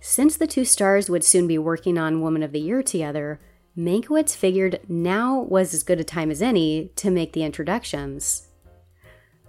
Since 0.00 0.36
the 0.36 0.46
two 0.48 0.64
stars 0.64 1.08
would 1.08 1.22
soon 1.22 1.46
be 1.46 1.58
working 1.58 1.98
on 1.98 2.20
Woman 2.20 2.42
of 2.42 2.50
the 2.50 2.60
Year 2.60 2.82
together, 2.82 3.38
Mankiewicz 3.76 4.34
figured 4.34 4.80
now 4.88 5.40
was 5.40 5.72
as 5.72 5.84
good 5.84 6.00
a 6.00 6.04
time 6.04 6.32
as 6.32 6.42
any 6.42 6.90
to 6.96 7.12
make 7.12 7.32
the 7.32 7.44
introductions. 7.44 8.47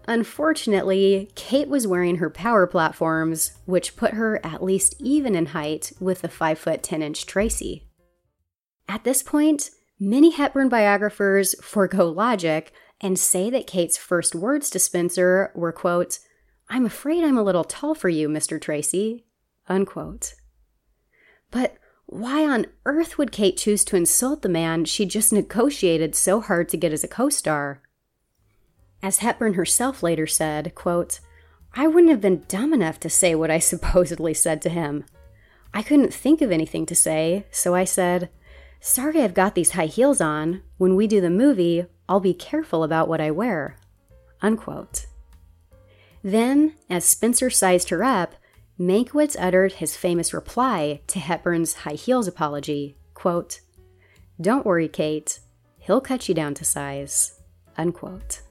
Unfortunately, 0.09 1.31
Kate 1.35 1.67
was 1.67 1.85
wearing 1.85 2.15
her 2.15 2.31
power 2.31 2.65
platforms, 2.65 3.51
which 3.65 3.95
put 3.95 4.15
her 4.15 4.43
at 4.43 4.63
least 4.63 4.95
even 4.97 5.35
in 5.35 5.45
height 5.45 5.91
with 5.99 6.21
the 6.21 6.27
5 6.27 6.57
foot 6.57 6.81
10 6.81 7.03
inch 7.03 7.27
Tracy. 7.27 7.87
At 8.87 9.03
this 9.03 9.21
point, 9.21 9.69
many 9.99 10.31
Hepburn 10.31 10.67
biographers 10.67 11.53
forego 11.61 12.09
logic 12.09 12.73
and 12.99 13.19
say 13.19 13.51
that 13.51 13.67
Kate's 13.67 13.97
first 13.97 14.33
words 14.33 14.71
to 14.71 14.79
Spencer 14.79 15.51
were, 15.53 15.71
quote, 15.71 16.17
I'm 16.69 16.87
afraid 16.87 17.23
I'm 17.23 17.37
a 17.37 17.43
little 17.43 17.63
tall 17.63 17.93
for 17.93 18.09
you, 18.09 18.27
Mr. 18.29 18.59
Tracy, 18.59 19.27
unquote. 19.67 20.33
But 21.51 21.75
why 22.07 22.47
on 22.47 22.65
earth 22.87 23.19
would 23.19 23.31
Kate 23.31 23.57
choose 23.57 23.85
to 23.85 23.95
insult 23.95 24.41
the 24.41 24.49
man 24.49 24.85
she 24.85 25.05
just 25.05 25.31
negotiated 25.31 26.15
so 26.15 26.41
hard 26.41 26.67
to 26.69 26.77
get 26.77 26.93
as 26.93 27.03
a 27.03 27.07
co 27.07 27.29
star? 27.29 27.83
As 29.01 29.19
Hepburn 29.19 29.53
herself 29.53 30.03
later 30.03 30.27
said, 30.27 30.75
quote, 30.75 31.19
I 31.73 31.87
wouldn't 31.87 32.11
have 32.11 32.21
been 32.21 32.45
dumb 32.47 32.73
enough 32.73 32.99
to 33.01 33.09
say 33.09 33.35
what 33.35 33.51
I 33.51 33.59
supposedly 33.71 34.33
said 34.33 34.61
to 34.63 34.69
him. 34.69 35.05
I 35.73 35.83
couldn't 35.83 36.13
think 36.13 36.41
of 36.41 36.51
anything 36.51 36.85
to 36.87 36.95
say, 36.95 37.45
so 37.51 37.75
I 37.75 37.83
said, 37.83 38.29
Sorry 38.81 39.21
I've 39.21 39.33
got 39.33 39.55
these 39.55 39.71
high 39.71 39.87
heels 39.87 40.21
on. 40.21 40.61
When 40.77 40.95
we 40.95 41.05
do 41.05 41.21
the 41.21 41.29
movie, 41.29 41.85
I'll 42.07 42.19
be 42.19 42.33
careful 42.33 42.83
about 42.83 43.07
what 43.07 43.21
I 43.21 43.29
wear. 43.29 43.77
Unquote. 44.41 45.05
Then, 46.23 46.75
as 46.89 47.05
Spencer 47.05 47.49
sized 47.49 47.89
her 47.89 48.03
up, 48.03 48.35
Mankiewicz 48.79 49.35
uttered 49.37 49.73
his 49.73 49.97
famous 49.97 50.33
reply 50.33 51.01
to 51.07 51.19
Hepburn's 51.19 51.73
high 51.73 51.93
heels 51.93 52.27
apology 52.27 52.95
quote, 53.19 53.59
Don't 54.39 54.65
worry, 54.65 54.87
Kate. 54.87 55.39
He'll 55.77 55.99
cut 55.99 56.29
you 56.29 56.35
down 56.35 56.53
to 56.55 56.63
size. 56.63 57.39
Unquote. 57.77 58.41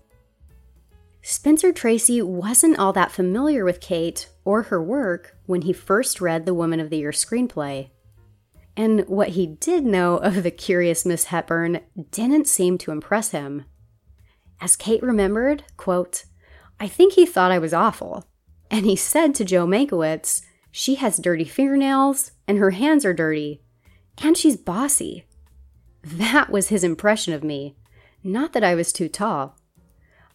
Spencer 1.31 1.75
Tracy 1.75 2.23
wasn't 2.23 2.79
all 2.79 2.95
that 2.95 3.13
familiar 3.13 3.63
with 3.63 3.83
Kate 3.83 4.31
or 4.47 4.63
her 4.63 4.83
work 4.83 5.37
when 5.45 5.61
he 5.61 5.75
first 5.75 6.23
read 6.23 6.47
the 6.47 6.55
Woman 6.55 6.81
of 6.81 6.89
the 6.89 6.97
Year 6.97 7.11
screenplay. 7.11 7.91
And 8.79 9.07
what 9.07 9.29
he 9.29 9.47
did 9.47 9.85
know 9.85 10.17
of 10.17 10.43
the 10.43 10.51
curious 10.51 11.05
Miss 11.05 11.25
Hepburn 11.25 11.81
didn't 12.13 12.49
seem 12.49 12.79
to 12.79 12.93
impress 12.93 13.33
him. 13.33 13.67
As 14.63 14.75
Kate 14.75 15.03
remembered, 15.03 15.65
quote, 15.77 16.25
I 16.81 16.89
think 16.89 17.13
he 17.13 17.27
thought 17.27 17.53
I 17.53 17.59
was 17.59 17.75
awful. 17.75 18.25
And 18.71 18.87
he 18.87 18.97
said 18.97 19.35
to 19.35 19.45
Joe 19.45 19.67
Mankiewicz, 19.67 20.41
She 20.71 20.95
has 20.95 21.19
dirty 21.19 21.45
fingernails, 21.45 22.33
and 22.47 22.57
her 22.57 22.71
hands 22.71 23.05
are 23.05 23.13
dirty, 23.13 23.61
and 24.17 24.35
she's 24.35 24.57
bossy. 24.57 25.27
That 26.03 26.49
was 26.49 26.69
his 26.69 26.83
impression 26.83 27.35
of 27.35 27.45
me. 27.45 27.77
Not 28.25 28.55
that 28.55 28.65
I 28.65 28.75
was 28.75 28.95
too 28.95 29.11
tall. 29.11 29.58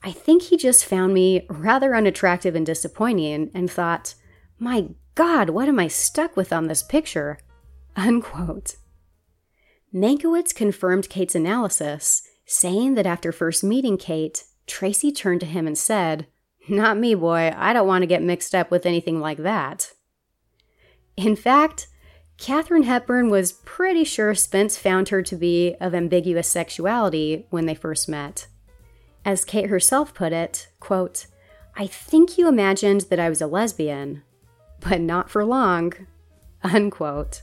I 0.03 0.11
think 0.11 0.43
he 0.43 0.57
just 0.57 0.85
found 0.85 1.13
me 1.13 1.45
rather 1.49 1.95
unattractive 1.95 2.55
and 2.55 2.65
disappointing 2.65 3.49
and 3.53 3.71
thought, 3.71 4.15
my 4.59 4.89
God, 5.15 5.49
what 5.49 5.69
am 5.69 5.79
I 5.79 5.87
stuck 5.87 6.35
with 6.35 6.51
on 6.51 6.67
this 6.67 6.83
picture? 6.83 7.39
Unquote. 7.95 8.75
Mankiewicz 9.93 10.53
confirmed 10.53 11.09
Kate's 11.09 11.35
analysis, 11.35 12.27
saying 12.45 12.95
that 12.95 13.05
after 13.05 13.31
first 13.31 13.63
meeting 13.63 13.97
Kate, 13.97 14.43
Tracy 14.65 15.11
turned 15.11 15.39
to 15.41 15.45
him 15.45 15.67
and 15.67 15.77
said, 15.77 16.27
Not 16.67 16.97
me, 16.97 17.13
boy, 17.13 17.53
I 17.55 17.73
don't 17.73 17.87
want 17.87 18.01
to 18.01 18.07
get 18.07 18.23
mixed 18.23 18.55
up 18.55 18.71
with 18.71 18.85
anything 18.85 19.19
like 19.19 19.37
that. 19.39 19.91
In 21.15 21.35
fact, 21.35 21.87
Katharine 22.37 22.83
Hepburn 22.83 23.29
was 23.29 23.51
pretty 23.51 24.03
sure 24.03 24.33
Spence 24.33 24.77
found 24.77 25.09
her 25.09 25.21
to 25.21 25.35
be 25.35 25.75
of 25.79 25.93
ambiguous 25.93 26.47
sexuality 26.47 27.45
when 27.51 27.67
they 27.67 27.75
first 27.75 28.09
met. 28.09 28.47
As 29.25 29.45
Kate 29.45 29.69
herself 29.69 30.13
put 30.13 30.33
it, 30.33 30.67
quote, 30.79 31.27
I 31.75 31.87
think 31.87 32.37
you 32.37 32.47
imagined 32.47 33.01
that 33.09 33.19
I 33.19 33.29
was 33.29 33.41
a 33.41 33.47
lesbian, 33.47 34.23
but 34.79 35.01
not 35.01 35.29
for 35.29 35.43
long. 35.45 35.93
Unquote. 36.63 37.41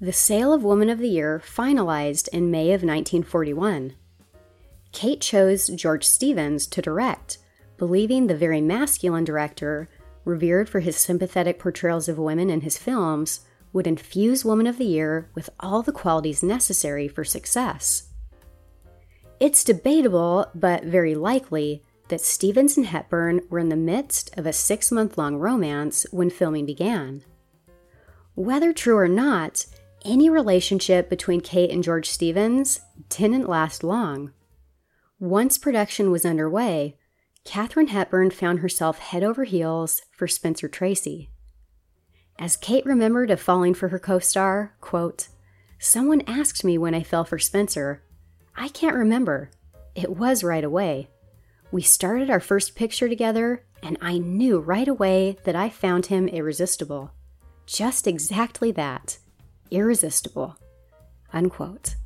The 0.00 0.12
sale 0.12 0.52
of 0.52 0.62
Woman 0.62 0.90
of 0.90 0.98
the 0.98 1.08
Year 1.08 1.42
finalized 1.44 2.28
in 2.28 2.50
May 2.50 2.66
of 2.66 2.82
1941. 2.82 3.94
Kate 4.92 5.20
chose 5.20 5.68
George 5.68 6.04
Stevens 6.04 6.66
to 6.66 6.82
direct, 6.82 7.38
believing 7.78 8.26
the 8.26 8.36
very 8.36 8.60
masculine 8.60 9.24
director, 9.24 9.88
revered 10.24 10.68
for 10.68 10.80
his 10.80 10.96
sympathetic 10.96 11.58
portrayals 11.58 12.08
of 12.08 12.18
women 12.18 12.50
in 12.50 12.62
his 12.62 12.76
films, 12.76 13.40
would 13.72 13.86
infuse 13.86 14.44
Woman 14.44 14.66
of 14.66 14.78
the 14.78 14.84
Year 14.84 15.30
with 15.34 15.50
all 15.60 15.82
the 15.82 15.92
qualities 15.92 16.42
necessary 16.42 17.08
for 17.08 17.24
success. 17.24 18.08
It's 19.38 19.64
debatable, 19.64 20.46
but 20.54 20.84
very 20.84 21.14
likely, 21.14 21.82
that 22.08 22.20
Stevens 22.20 22.76
and 22.76 22.86
Hepburn 22.86 23.40
were 23.50 23.58
in 23.58 23.68
the 23.68 23.76
midst 23.76 24.36
of 24.38 24.46
a 24.46 24.52
six 24.52 24.90
month 24.90 25.18
long 25.18 25.36
romance 25.36 26.06
when 26.10 26.30
filming 26.30 26.64
began. 26.64 27.22
Whether 28.34 28.72
true 28.72 28.96
or 28.96 29.08
not, 29.08 29.66
any 30.04 30.30
relationship 30.30 31.10
between 31.10 31.40
Kate 31.40 31.70
and 31.70 31.82
George 31.82 32.08
Stevens 32.08 32.80
didn't 33.08 33.48
last 33.48 33.82
long. 33.82 34.32
Once 35.18 35.58
production 35.58 36.10
was 36.10 36.24
underway, 36.24 36.96
Katharine 37.44 37.88
Hepburn 37.88 38.30
found 38.30 38.60
herself 38.60 38.98
head 38.98 39.22
over 39.22 39.44
heels 39.44 40.02
for 40.10 40.28
Spencer 40.28 40.68
Tracy. 40.68 41.30
As 42.38 42.56
Kate 42.56 42.84
remembered 42.84 43.30
of 43.30 43.40
falling 43.40 43.74
for 43.74 43.88
her 43.88 43.98
co 43.98 44.18
star, 44.18 44.74
quote, 44.80 45.28
Someone 45.78 46.22
asked 46.26 46.64
me 46.64 46.76
when 46.78 46.94
I 46.94 47.02
fell 47.02 47.24
for 47.24 47.38
Spencer, 47.38 48.02
I 48.56 48.68
can't 48.68 48.96
remember. 48.96 49.50
It 49.94 50.16
was 50.16 50.42
right 50.42 50.64
away. 50.64 51.08
We 51.70 51.82
started 51.82 52.30
our 52.30 52.40
first 52.40 52.74
picture 52.74 53.08
together, 53.08 53.64
and 53.82 53.98
I 54.00 54.18
knew 54.18 54.58
right 54.58 54.88
away 54.88 55.36
that 55.44 55.56
I 55.56 55.68
found 55.68 56.06
him 56.06 56.28
irresistible. 56.28 57.12
Just 57.66 58.06
exactly 58.06 58.70
that 58.72 59.18
irresistible. 59.70 60.56
Unquote. 61.32 61.96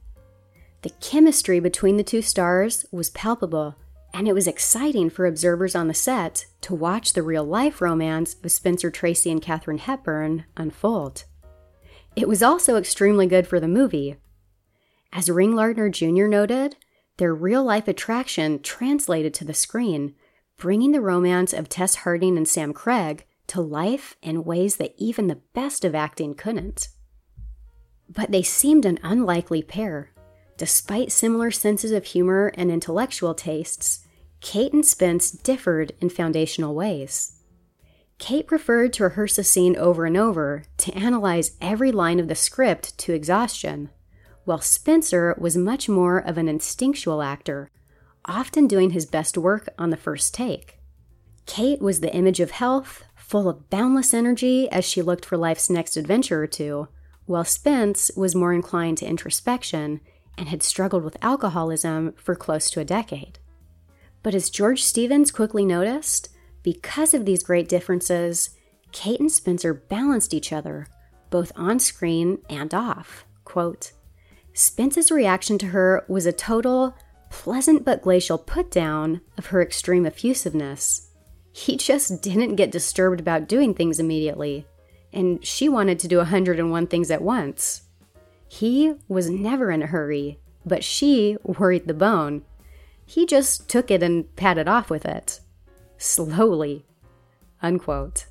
The 0.83 0.91
chemistry 1.01 1.61
between 1.61 1.99
the 1.99 2.03
two 2.03 2.23
stars 2.23 2.87
was 2.91 3.11
palpable, 3.11 3.77
and 4.15 4.27
it 4.27 4.33
was 4.33 4.47
exciting 4.47 5.11
for 5.11 5.27
observers 5.27 5.75
on 5.75 5.89
the 5.89 5.95
set 5.95 6.47
to 6.63 6.75
watch 6.75 7.13
the 7.13 7.23
real 7.23 7.45
life 7.45 7.81
romance 7.81 8.35
of 8.43 8.51
Spencer 8.51 8.91
Tracy 8.91 9.31
and 9.31 9.43
Katharine 9.43 9.79
Hepburn 9.79 10.45
unfold. 10.57 11.25
It 12.17 12.29
was 12.29 12.43
also 12.43 12.77
extremely 12.77 13.27
good 13.27 13.47
for 13.47 13.61
the 13.61 13.69
movie, 13.69 14.17
as 15.13 15.31
Ring 15.31 15.55
Lardner 15.55 15.89
Jr. 15.89 16.27
noted, 16.27 16.77
their 17.17 17.35
real 17.35 17.65
life 17.65 17.89
attraction 17.89 18.63
translated 18.63 19.35
to 19.35 19.45
the 19.45 19.55
screen, 19.55 20.15
bringing 20.57 20.93
the 20.93 21.01
romance 21.01 21.53
of 21.53 21.69
Tess 21.69 21.97
Harding 21.97 22.37
and 22.37 22.49
Sam 22.49 22.73
Craig 22.73 23.27
to 23.49 23.61
life 23.61 24.17
in 24.23 24.45
ways 24.45 24.77
that 24.77 24.95
even 24.97 25.27
the 25.27 25.41
best 25.53 25.85
of 25.85 25.95
acting 25.95 26.35
couldn't. 26.35 26.89
But 28.09 28.31
they 28.31 28.43
seemed 28.43 28.85
an 28.85 28.99
unlikely 29.03 29.63
pair. 29.63 30.13
Despite 30.57 31.11
similar 31.11 31.51
senses 31.51 31.91
of 31.91 32.05
humor 32.05 32.53
and 32.55 32.71
intellectual 32.71 33.35
tastes, 33.35 34.07
Kate 34.41 34.73
and 34.73 34.87
Spence 34.87 35.31
differed 35.31 35.93
in 36.01 36.11
foundational 36.11 36.75
ways. 36.75 37.37
Kate 38.19 38.47
preferred 38.47 38.93
to 38.93 39.05
rehearse 39.05 39.39
a 39.39 39.45
scene 39.45 39.77
over 39.77 40.05
and 40.05 40.17
over 40.17 40.65
to 40.79 40.95
analyze 40.95 41.57
every 41.61 41.91
line 41.91 42.21
of 42.21 42.29
the 42.29 42.35
script 42.35 42.97
to 42.99 43.15
exhaustion 43.15 43.91
while 44.45 44.61
Spencer 44.61 45.35
was 45.39 45.57
much 45.57 45.89
more 45.89 46.19
of 46.19 46.39
an 46.39 46.49
instinctual 46.49 47.23
actor, 47.23 47.71
often 48.25 48.67
doing 48.67 48.91
his 48.91 49.07
best 49.07 49.37
work 49.39 49.69
on 49.79 49.91
the 49.91 49.97
first 49.97 50.35
take. 50.35 50.79
Kate 51.47 51.81
was 51.81 52.01
the 52.01 52.15
image 52.15 52.41
of 52.41 52.53
health, 52.53 53.05
full 53.17 53.49
of 53.49 53.71
boundless 53.71 54.13
energy 54.13 54.69
as 54.71 54.85
she 54.85 55.03
looked 55.03 55.25
for 55.25 55.37
life's 55.37 55.71
next 55.71 55.97
adventure 55.97 56.43
or 56.43 56.47
two, 56.47 56.89
while 57.27 57.45
Spence 57.45 58.11
was 58.17 58.35
more 58.35 58.53
inclined 58.53 58.99
to 58.99 59.07
introspection 59.07 60.01
and 60.37 60.49
had 60.49 60.63
struggled 60.63 61.05
with 61.05 61.17
alcoholism 61.23 62.13
for 62.17 62.35
close 62.35 62.71
to 62.71 62.81
a 62.81 62.85
decade. 62.85 63.39
But 64.23 64.35
as 64.35 64.51
George 64.51 64.83
Stevens 64.83 65.31
quickly 65.31 65.65
noticed, 65.65 66.29
because 66.63 67.15
of 67.15 67.25
these 67.25 67.43
great 67.43 67.69
differences, 67.69 68.51
Kate 68.93 69.21
and 69.21 69.31
Spencer 69.31 69.73
balanced 69.73 70.35
each 70.35 70.53
other, 70.53 70.87
both 71.31 71.53
on 71.57 71.79
screen 71.79 72.39
and 72.51 72.75
off. 72.75 73.25
Quote, 73.45 73.93
Spence's 74.61 75.11
reaction 75.11 75.57
to 75.57 75.69
her 75.69 76.05
was 76.07 76.27
a 76.27 76.33
total, 76.33 76.95
pleasant 77.31 77.83
but 77.83 78.03
glacial 78.03 78.37
put 78.37 78.71
down 78.71 79.23
of 79.39 79.47
her 79.47 79.63
extreme 79.63 80.05
effusiveness. 80.05 81.09
He 81.51 81.79
just 81.79 82.21
didn't 82.21 82.57
get 82.57 82.71
disturbed 82.71 83.21
about 83.21 83.49
doing 83.49 83.73
things 83.73 83.99
immediately, 83.99 84.67
and 85.15 85.43
she 85.43 85.71
wanted 85.71 85.99
to 86.01 86.09
do 86.09 86.17
a 86.17 86.29
101 86.29 86.89
things 86.89 87.11
at 87.11 87.23
once. 87.23 87.85
He 88.49 88.93
was 89.09 89.31
never 89.31 89.71
in 89.71 89.83
a 89.83 89.87
hurry, 89.87 90.41
but 90.67 90.85
she 90.85 91.39
worried 91.43 91.87
the 91.87 91.95
bone. 91.95 92.43
He 93.07 93.25
just 93.25 93.67
took 93.67 93.91
it 93.91 94.03
and 94.03 94.37
padded 94.37 94.69
off 94.69 94.91
with 94.91 95.07
it. 95.07 95.41
Slowly. 95.97 96.85
Unquote. 97.63 98.27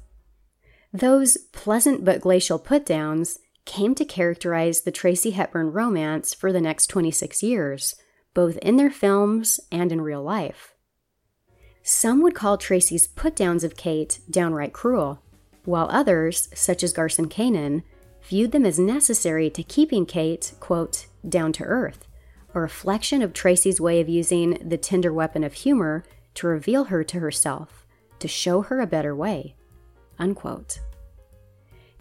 Those 0.94 1.38
pleasant 1.38 2.06
but 2.06 2.22
glacial 2.22 2.60
put 2.60 2.86
downs 2.86 3.40
came 3.70 3.94
to 3.94 4.04
characterize 4.04 4.82
the 4.82 4.92
Tracy 4.92 5.30
Hepburn 5.30 5.72
romance 5.72 6.34
for 6.34 6.52
the 6.52 6.60
next 6.60 6.88
26 6.88 7.44
years, 7.44 7.94
both 8.34 8.58
in 8.58 8.78
their 8.78 8.90
films 8.90 9.60
and 9.72 9.92
in 9.92 10.02
real 10.02 10.24
life. 10.24 10.74
Some 11.84 12.24
would 12.24 12.34
call 12.34 12.58
Tracy's 12.58 13.08
put 13.08 13.36
downs 13.36 13.64
of 13.64 13.78
Kate 13.78 14.22
downright 14.28 14.74
cruel, 14.74 15.22
while 15.66 15.88
others, 15.92 16.50
such 16.56 16.82
as 16.82 16.94
Garson 16.94 17.30
Kanin, 17.30 17.84
viewed 18.24 18.54
them 18.54 18.66
as 18.66 18.80
necessary 18.80 19.52
to 19.52 19.62
keeping 19.62 20.08
Kate, 20.08 20.52
quote, 20.60 21.06
down 21.28 21.54
to 21.54 21.64
earth, 21.64 22.08
a 22.56 22.60
reflection 22.60 23.22
of 23.22 23.34
Tracy's 23.34 23.80
way 23.80 24.02
of 24.02 24.10
using 24.10 24.58
the 24.68 24.80
tender 24.80 25.14
weapon 25.14 25.44
of 25.44 25.54
humor 25.54 26.04
to 26.34 26.48
reveal 26.48 26.86
her 26.86 27.04
to 27.04 27.20
herself, 27.20 27.86
to 28.18 28.28
show 28.28 28.64
her 28.64 28.82
a 28.82 28.88
better 28.88 29.16
way, 29.16 29.56
unquote. 30.18 30.80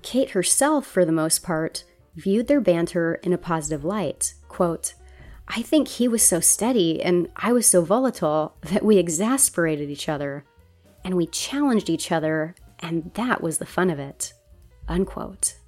Kate 0.09 0.31
herself, 0.31 0.87
for 0.87 1.05
the 1.05 1.13
most 1.13 1.43
part, 1.43 1.85
viewed 2.17 2.47
their 2.47 2.63
banter 2.63 3.17
in 3.17 3.35
a 3.35 3.37
positive 3.37 3.85
light. 3.85 4.33
Quote, 4.49 4.95
I 5.47 5.61
think 5.61 5.87
he 5.87 6.09
was 6.09 6.23
so 6.23 6.41
steady 6.41 7.03
and 7.03 7.29
I 7.37 7.53
was 7.53 7.67
so 7.67 7.83
volatile 7.83 8.55
that 8.63 8.83
we 8.83 8.97
exasperated 8.97 9.91
each 9.91 10.09
other 10.09 10.47
and 11.05 11.15
we 11.15 11.27
challenged 11.27 11.91
each 11.91 12.11
other, 12.11 12.55
and 12.79 13.11
that 13.17 13.43
was 13.43 13.59
the 13.59 13.67
fun 13.67 13.91
of 13.91 13.99
it. 13.99 14.33
Unquote. 14.89 15.59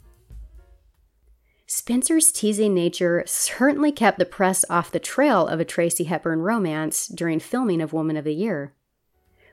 Spencer's 1.67 2.33
teasing 2.33 2.73
nature 2.73 3.23
certainly 3.27 3.93
kept 3.93 4.19
the 4.19 4.25
press 4.25 4.65
off 4.71 4.91
the 4.91 4.99
trail 4.99 5.47
of 5.47 5.61
a 5.61 5.67
Tracy 5.67 6.05
Hepburn 6.05 6.41
romance 6.41 7.09
during 7.09 7.41
filming 7.41 7.83
of 7.83 7.93
Woman 7.93 8.17
of 8.17 8.25
the 8.25 8.35
Year. 8.35 8.73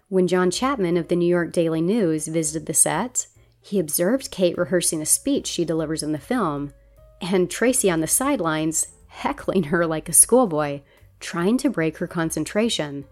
When 0.08 0.30
John 0.30 0.50
Chapman 0.50 0.96
of 0.96 1.10
the 1.10 1.18
New 1.18 1.28
York 1.28 1.52
Daily 1.52 1.82
News 1.82 2.30
visited 2.30 2.68
the 2.68 2.74
set, 2.74 3.28
he 3.68 3.80
observed 3.80 4.32
Kate 4.32 4.58
rehearsing 4.58 5.02
a 5.02 5.06
speech 5.06 5.46
she 5.46 5.66
delivers 5.66 6.02
in 6.02 6.14
the 6.14 6.18
film, 6.18 6.74
and 7.20 7.52
Tracy 7.52 7.90
on 7.90 8.00
the 8.00 8.08
sidelines 8.08 8.88
heckling 9.08 9.64
her 9.64 9.86
like 9.86 10.08
a 10.08 10.14
schoolboy, 10.14 10.82
trying 11.20 11.58
to 11.58 11.70
break 11.70 11.98
her 11.98 12.08
concentration. 12.08 13.04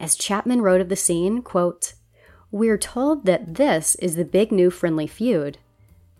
As 0.00 0.16
Chapman 0.16 0.60
wrote 0.60 0.80
of 0.80 0.88
the 0.88 0.96
scene, 0.96 1.40
quote, 1.42 1.92
We're 2.50 2.78
told 2.78 3.26
that 3.26 3.54
this 3.54 3.94
is 3.96 4.16
the 4.16 4.24
big 4.24 4.50
new 4.50 4.70
friendly 4.70 5.06
feud 5.06 5.58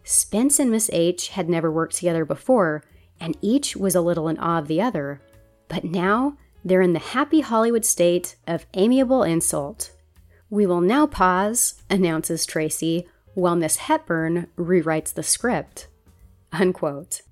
Spence 0.04 0.58
and 0.60 0.70
Miss 0.70 0.88
H 0.92 1.30
had 1.30 1.48
never 1.48 1.72
worked 1.72 1.96
together 1.96 2.24
before, 2.24 2.84
and 3.18 3.36
each 3.40 3.76
was 3.76 3.96
a 3.96 4.00
little 4.00 4.28
in 4.28 4.38
awe 4.38 4.58
of 4.58 4.68
the 4.68 4.80
other. 4.80 5.20
But 5.68 5.84
now 5.84 6.36
they're 6.64 6.82
in 6.82 6.92
the 6.92 6.98
happy 7.00 7.40
Hollywood 7.40 7.84
state 7.84 8.36
of 8.46 8.66
amiable 8.74 9.24
insult. 9.24 9.92
We 10.48 10.66
will 10.66 10.80
now 10.80 11.06
pause, 11.06 11.82
announces 11.90 12.46
Tracy, 12.46 13.06
while 13.34 13.56
Miss 13.56 13.76
Hepburn 13.76 14.48
rewrites 14.56 15.12
the 15.12 15.22
script. 15.22 15.88
Unquote. 16.52 17.22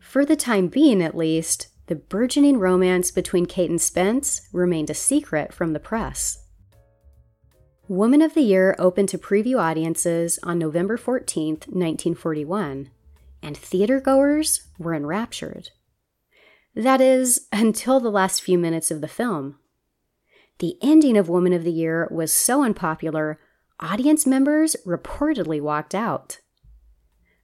For 0.00 0.24
the 0.24 0.36
time 0.36 0.68
being, 0.68 1.02
at 1.02 1.16
least, 1.16 1.68
the 1.86 1.96
burgeoning 1.96 2.58
romance 2.58 3.10
between 3.10 3.46
Kate 3.46 3.70
and 3.70 3.80
Spence 3.80 4.48
remained 4.52 4.90
a 4.90 4.94
secret 4.94 5.52
from 5.52 5.72
the 5.72 5.80
press. 5.80 6.38
Woman 7.88 8.20
of 8.20 8.34
the 8.34 8.42
Year 8.42 8.74
opened 8.78 9.08
to 9.10 9.18
preview 9.18 9.60
audiences 9.60 10.40
on 10.42 10.58
November 10.58 10.96
14, 10.96 11.54
1941, 11.54 12.90
and 13.42 13.56
theatergoers 13.56 14.66
were 14.78 14.94
enraptured. 14.94 15.70
That 16.74 17.00
is, 17.00 17.46
until 17.52 18.00
the 18.00 18.10
last 18.10 18.42
few 18.42 18.58
minutes 18.58 18.90
of 18.90 19.00
the 19.00 19.08
film. 19.08 19.58
The 20.58 20.76
ending 20.82 21.16
of 21.16 21.28
Woman 21.28 21.52
of 21.52 21.62
the 21.62 21.72
Year 21.72 22.08
was 22.10 22.32
so 22.32 22.64
unpopular, 22.64 23.38
audience 23.80 24.26
members 24.26 24.76
reportedly 24.86 25.60
walked 25.60 25.94
out. 25.94 26.40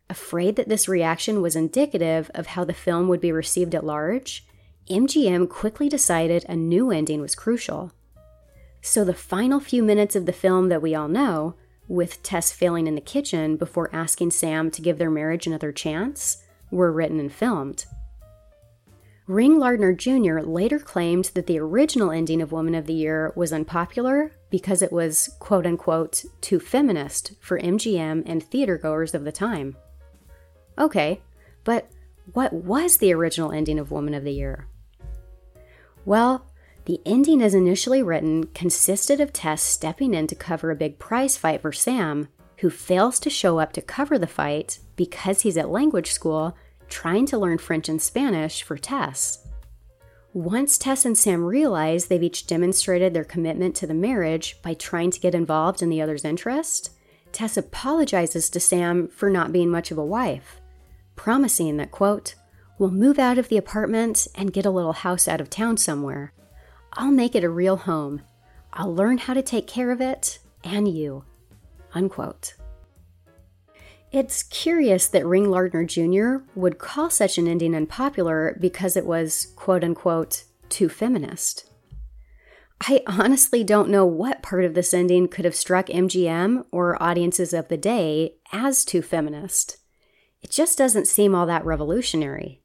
Afraid 0.09 0.57
that 0.57 0.69
this 0.69 0.89
reaction 0.89 1.43
was 1.43 1.57
indicative 1.57 2.31
of 2.35 2.49
how 2.49 2.65
the 2.65 2.75
film 2.75 3.09
would 3.09 3.21
be 3.21 3.33
received 3.33 3.75
at 3.75 3.85
large, 3.85 4.47
MGM 4.91 5.49
quickly 5.49 5.89
decided 5.89 6.45
a 6.49 6.57
new 6.57 6.91
ending 6.91 7.21
was 7.21 7.35
crucial. 7.35 7.93
So, 8.81 9.05
the 9.05 9.15
final 9.15 9.61
few 9.61 9.83
minutes 9.83 10.17
of 10.17 10.27
the 10.27 10.33
film 10.33 10.69
that 10.69 10.83
we 10.83 10.95
all 10.95 11.09
know, 11.09 11.55
with 11.87 12.23
Tess 12.23 12.51
failing 12.51 12.87
in 12.87 12.95
the 12.95 13.01
kitchen 13.01 13.57
before 13.57 13.95
asking 13.95 14.33
Sam 14.33 14.71
to 14.73 14.83
give 14.83 14.99
their 14.99 15.11
marriage 15.11 15.47
another 15.47 15.71
chance, 15.71 16.43
were 16.71 16.91
written 16.91 17.21
and 17.21 17.33
filmed. 17.33 17.85
Ring 19.29 19.59
Lardner 19.59 19.93
Jr. 19.93 20.41
later 20.41 20.81
claimed 20.81 21.27
that 21.35 21.47
the 21.47 21.59
original 21.59 22.11
ending 22.11 22.43
of 22.43 22.51
Woman 22.51 22.75
of 22.75 22.87
the 22.87 22.95
Year 22.95 23.33
was 23.37 23.53
unpopular 23.53 24.33
because 24.53 24.83
it 24.83 24.93
was, 24.93 25.35
quote 25.41 25.67
unquote, 25.67 26.27
too 26.43 26.61
feminist 26.61 27.33
for 27.41 27.59
MGM 27.59 28.23
and 28.27 28.49
theatergoers 28.49 29.15
of 29.15 29.25
the 29.25 29.33
time. 29.33 29.77
Okay, 30.79 31.23
but 31.65 31.91
what 32.35 32.53
was 32.53 32.99
the 32.99 33.15
original 33.15 33.51
ending 33.51 33.79
of 33.79 33.91
Woman 33.91 34.13
of 34.13 34.25
the 34.25 34.33
Year? 34.33 34.69
Well, 36.05 36.45
the 36.85 37.01
ending, 37.07 37.41
as 37.41 37.55
initially 37.55 38.03
written, 38.03 38.45
consisted 38.49 39.21
of 39.21 39.33
Tess 39.33 39.63
stepping 39.63 40.13
in 40.13 40.27
to 40.27 40.35
cover 40.35 40.71
a 40.71 40.77
big 40.77 40.99
prize 40.99 41.39
fight 41.39 41.63
for 41.63 41.73
Sam, 41.73 42.29
who 42.59 42.69
fails 42.69 43.19
to 43.21 43.31
show 43.31 43.59
up 43.59 43.73
to 43.73 43.81
cover 43.81 44.19
the 44.19 44.27
fight 44.27 44.81
because 44.97 45.41
he's 45.41 45.57
at 45.57 45.71
language 45.71 46.13
school 46.13 46.57
trying 46.91 47.25
to 47.25 47.39
learn 47.39 47.57
French 47.57 47.89
and 47.89 48.03
Spanish 48.03 48.63
for 48.63 48.77
Tess. 48.77 49.47
Once 50.35 50.79
Tess 50.79 51.05
and 51.05 51.17
Sam 51.19 51.45
realize 51.45 52.07
they've 52.07 52.23
each 52.23 52.47
demonstrated 52.47 53.13
their 53.13 53.23
commitment 53.23 53.77
to 53.77 53.87
the 53.87 53.93
marriage 53.93 54.57
by 54.63 54.73
trying 54.73 55.11
to 55.11 55.21
get 55.21 55.35
involved 55.35 55.83
in 55.83 55.91
the 55.91 56.01
other's 56.01 56.25
interest, 56.25 56.91
Tess 57.33 57.59
apologizes 57.59 58.49
to 58.49 58.59
Sam 58.59 59.09
for 59.09 59.29
not 59.29 59.53
being 59.53 59.69
much 59.69 59.91
of 59.91 59.99
a 59.99 60.05
wife, 60.05 60.59
promising 61.17 61.77
that, 61.77 61.91
quote, 61.91 62.35
we'll 62.79 62.91
move 62.91 63.19
out 63.19 63.37
of 63.37 63.49
the 63.49 63.59
apartment 63.59 64.27
and 64.35 64.55
get 64.55 64.65
a 64.65 64.71
little 64.71 64.95
house 64.95 65.29
out 65.29 65.41
of 65.41 65.51
town 65.51 65.77
somewhere. 65.77 66.33
I'll 66.95 67.13
make 67.13 67.35
it 67.35 67.45
a 67.45 67.51
real 67.51 67.77
home. 67.77 68.23
I'll 68.73 68.95
learn 68.95 69.19
how 69.19 69.35
to 69.35 69.43
take 69.43 69.67
care 69.67 69.91
of 69.91 70.01
it 70.01 70.39
and 70.65 70.89
you. 70.89 71.25
Unquote. 71.93 72.55
It's 74.13 74.43
curious 74.43 75.09
that 75.09 75.25
Ring 75.25 75.51
Lardner 75.51 75.85
Jr. 75.85 76.45
would 76.55 76.79
call 76.79 77.09
such 77.09 77.39
an 77.39 77.49
ending 77.49 77.75
unpopular 77.75 78.59
because 78.61 78.95
it 78.95 79.07
was, 79.07 79.47
quote 79.57 79.83
unquote, 79.83 80.45
too 80.69 80.91
feminist. 80.91 81.71
I 82.83 83.03
honestly 83.07 83.65
don't 83.65 83.89
know 83.89 84.05
what 84.05 84.43
part 84.43 84.67
of 84.67 84.75
this 84.75 84.93
ending 84.93 85.29
could 85.29 85.47
have 85.47 85.55
struck 85.55 85.87
MGM 85.87 86.67
or 86.71 87.03
audiences 87.03 87.55
of 87.55 87.69
the 87.69 87.79
day 87.79 88.35
as 88.53 88.85
too 88.85 89.01
feminist. 89.01 89.79
It 90.43 90.51
just 90.51 90.77
doesn't 90.77 91.09
seem 91.09 91.35
all 91.35 91.47
that 91.47 91.65
revolutionary. 91.65 92.61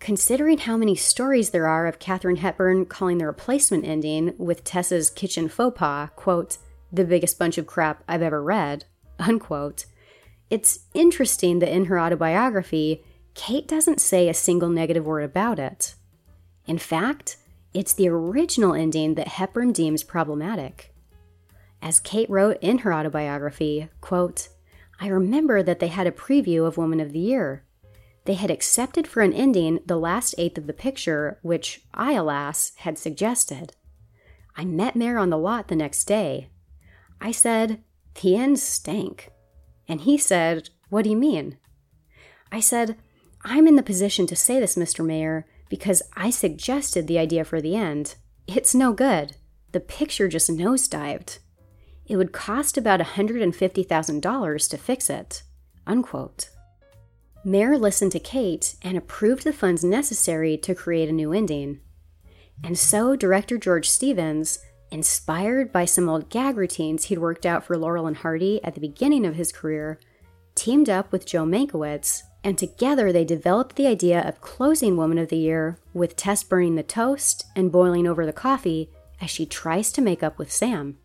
Considering 0.00 0.58
how 0.58 0.76
many 0.76 0.96
stories 0.96 1.50
there 1.50 1.68
are 1.68 1.86
of 1.86 2.00
Katharine 2.00 2.36
Hepburn 2.36 2.86
calling 2.86 3.18
the 3.18 3.26
replacement 3.26 3.84
ending 3.84 4.34
with 4.38 4.64
Tessa's 4.64 5.10
kitchen 5.10 5.48
faux 5.48 5.78
pas, 5.78 6.08
quote, 6.16 6.58
the 6.92 7.04
biggest 7.04 7.38
bunch 7.38 7.58
of 7.58 7.66
crap 7.66 8.02
I've 8.08 8.22
ever 8.22 8.42
read, 8.42 8.86
unquote, 9.20 9.84
it's 10.50 10.80
interesting 10.94 11.58
that 11.58 11.74
in 11.74 11.86
her 11.86 12.00
autobiography, 12.00 13.04
Kate 13.34 13.68
doesn't 13.68 14.00
say 14.00 14.28
a 14.28 14.34
single 14.34 14.68
negative 14.68 15.06
word 15.06 15.24
about 15.24 15.58
it. 15.58 15.94
In 16.66 16.78
fact, 16.78 17.36
it's 17.74 17.92
the 17.92 18.08
original 18.08 18.74
ending 18.74 19.14
that 19.14 19.28
Hepburn 19.28 19.72
deems 19.72 20.02
problematic. 20.02 20.92
As 21.80 22.00
Kate 22.00 22.28
wrote 22.28 22.58
in 22.60 22.78
her 22.78 22.92
autobiography, 22.92 23.88
quote, 24.00 24.48
I 25.00 25.06
remember 25.06 25.62
that 25.62 25.78
they 25.78 25.88
had 25.88 26.06
a 26.06 26.12
preview 26.12 26.66
of 26.66 26.76
Woman 26.76 26.98
of 26.98 27.12
the 27.12 27.20
Year. 27.20 27.64
They 28.24 28.34
had 28.34 28.50
accepted 28.50 29.06
for 29.06 29.22
an 29.22 29.32
ending 29.32 29.80
the 29.86 29.96
last 29.96 30.34
eighth 30.36 30.58
of 30.58 30.66
the 30.66 30.72
picture, 30.72 31.38
which 31.42 31.82
I, 31.94 32.12
alas, 32.12 32.72
had 32.78 32.98
suggested. 32.98 33.74
I 34.56 34.64
met 34.64 34.96
Mayer 34.96 35.18
on 35.18 35.30
the 35.30 35.38
lot 35.38 35.68
the 35.68 35.76
next 35.76 36.04
day. 36.04 36.48
I 37.20 37.30
said, 37.30 37.82
The 38.20 38.36
end 38.36 38.58
stank. 38.58 39.30
And 39.88 40.02
he 40.02 40.18
said, 40.18 40.70
What 40.90 41.04
do 41.04 41.10
you 41.10 41.16
mean? 41.16 41.56
I 42.52 42.60
said, 42.60 42.96
I'm 43.42 43.66
in 43.66 43.76
the 43.76 43.82
position 43.82 44.26
to 44.26 44.36
say 44.36 44.60
this, 44.60 44.76
Mr. 44.76 45.04
Mayer, 45.04 45.46
because 45.68 46.02
I 46.16 46.30
suggested 46.30 47.06
the 47.06 47.18
idea 47.18 47.44
for 47.44 47.60
the 47.60 47.76
end. 47.76 48.16
It's 48.46 48.74
no 48.74 48.92
good. 48.92 49.36
The 49.72 49.80
picture 49.80 50.28
just 50.28 50.50
nosedived. 50.50 51.38
It 52.06 52.16
would 52.16 52.32
cost 52.32 52.78
about 52.78 53.00
$150,000 53.00 54.70
to 54.70 54.78
fix 54.78 55.10
it. 55.10 55.42
Unquote. 55.86 56.48
Mayer 57.44 57.78
listened 57.78 58.12
to 58.12 58.18
Kate 58.18 58.74
and 58.82 58.96
approved 58.96 59.44
the 59.44 59.52
funds 59.52 59.84
necessary 59.84 60.56
to 60.58 60.74
create 60.74 61.08
a 61.08 61.12
new 61.12 61.32
ending. 61.32 61.80
And 62.64 62.78
so, 62.78 63.14
director 63.14 63.58
George 63.58 63.88
Stevens, 63.88 64.58
inspired 64.90 65.72
by 65.72 65.84
some 65.84 66.08
old 66.08 66.28
gag 66.28 66.56
routines 66.56 67.04
he'd 67.04 67.18
worked 67.18 67.46
out 67.46 67.64
for 67.64 67.76
Laurel 67.76 68.06
and 68.06 68.16
Hardy 68.18 68.62
at 68.64 68.74
the 68.74 68.80
beginning 68.80 69.26
of 69.26 69.34
his 69.34 69.52
career, 69.52 69.98
teamed 70.54 70.88
up 70.88 71.12
with 71.12 71.26
Joe 71.26 71.44
Mankiewicz, 71.44 72.22
and 72.42 72.56
together 72.56 73.12
they 73.12 73.24
developed 73.24 73.76
the 73.76 73.86
idea 73.86 74.20
of 74.20 74.40
closing 74.40 74.96
Woman 74.96 75.18
of 75.18 75.28
the 75.28 75.36
Year 75.36 75.78
with 75.92 76.16
Tess 76.16 76.42
burning 76.42 76.76
the 76.76 76.82
toast 76.82 77.46
and 77.54 77.72
boiling 77.72 78.06
over 78.06 78.24
the 78.24 78.32
coffee 78.32 78.90
as 79.20 79.30
she 79.30 79.46
tries 79.46 79.92
to 79.92 80.00
make 80.00 80.22
up 80.22 80.38
with 80.38 80.52
Sam. 80.52 80.98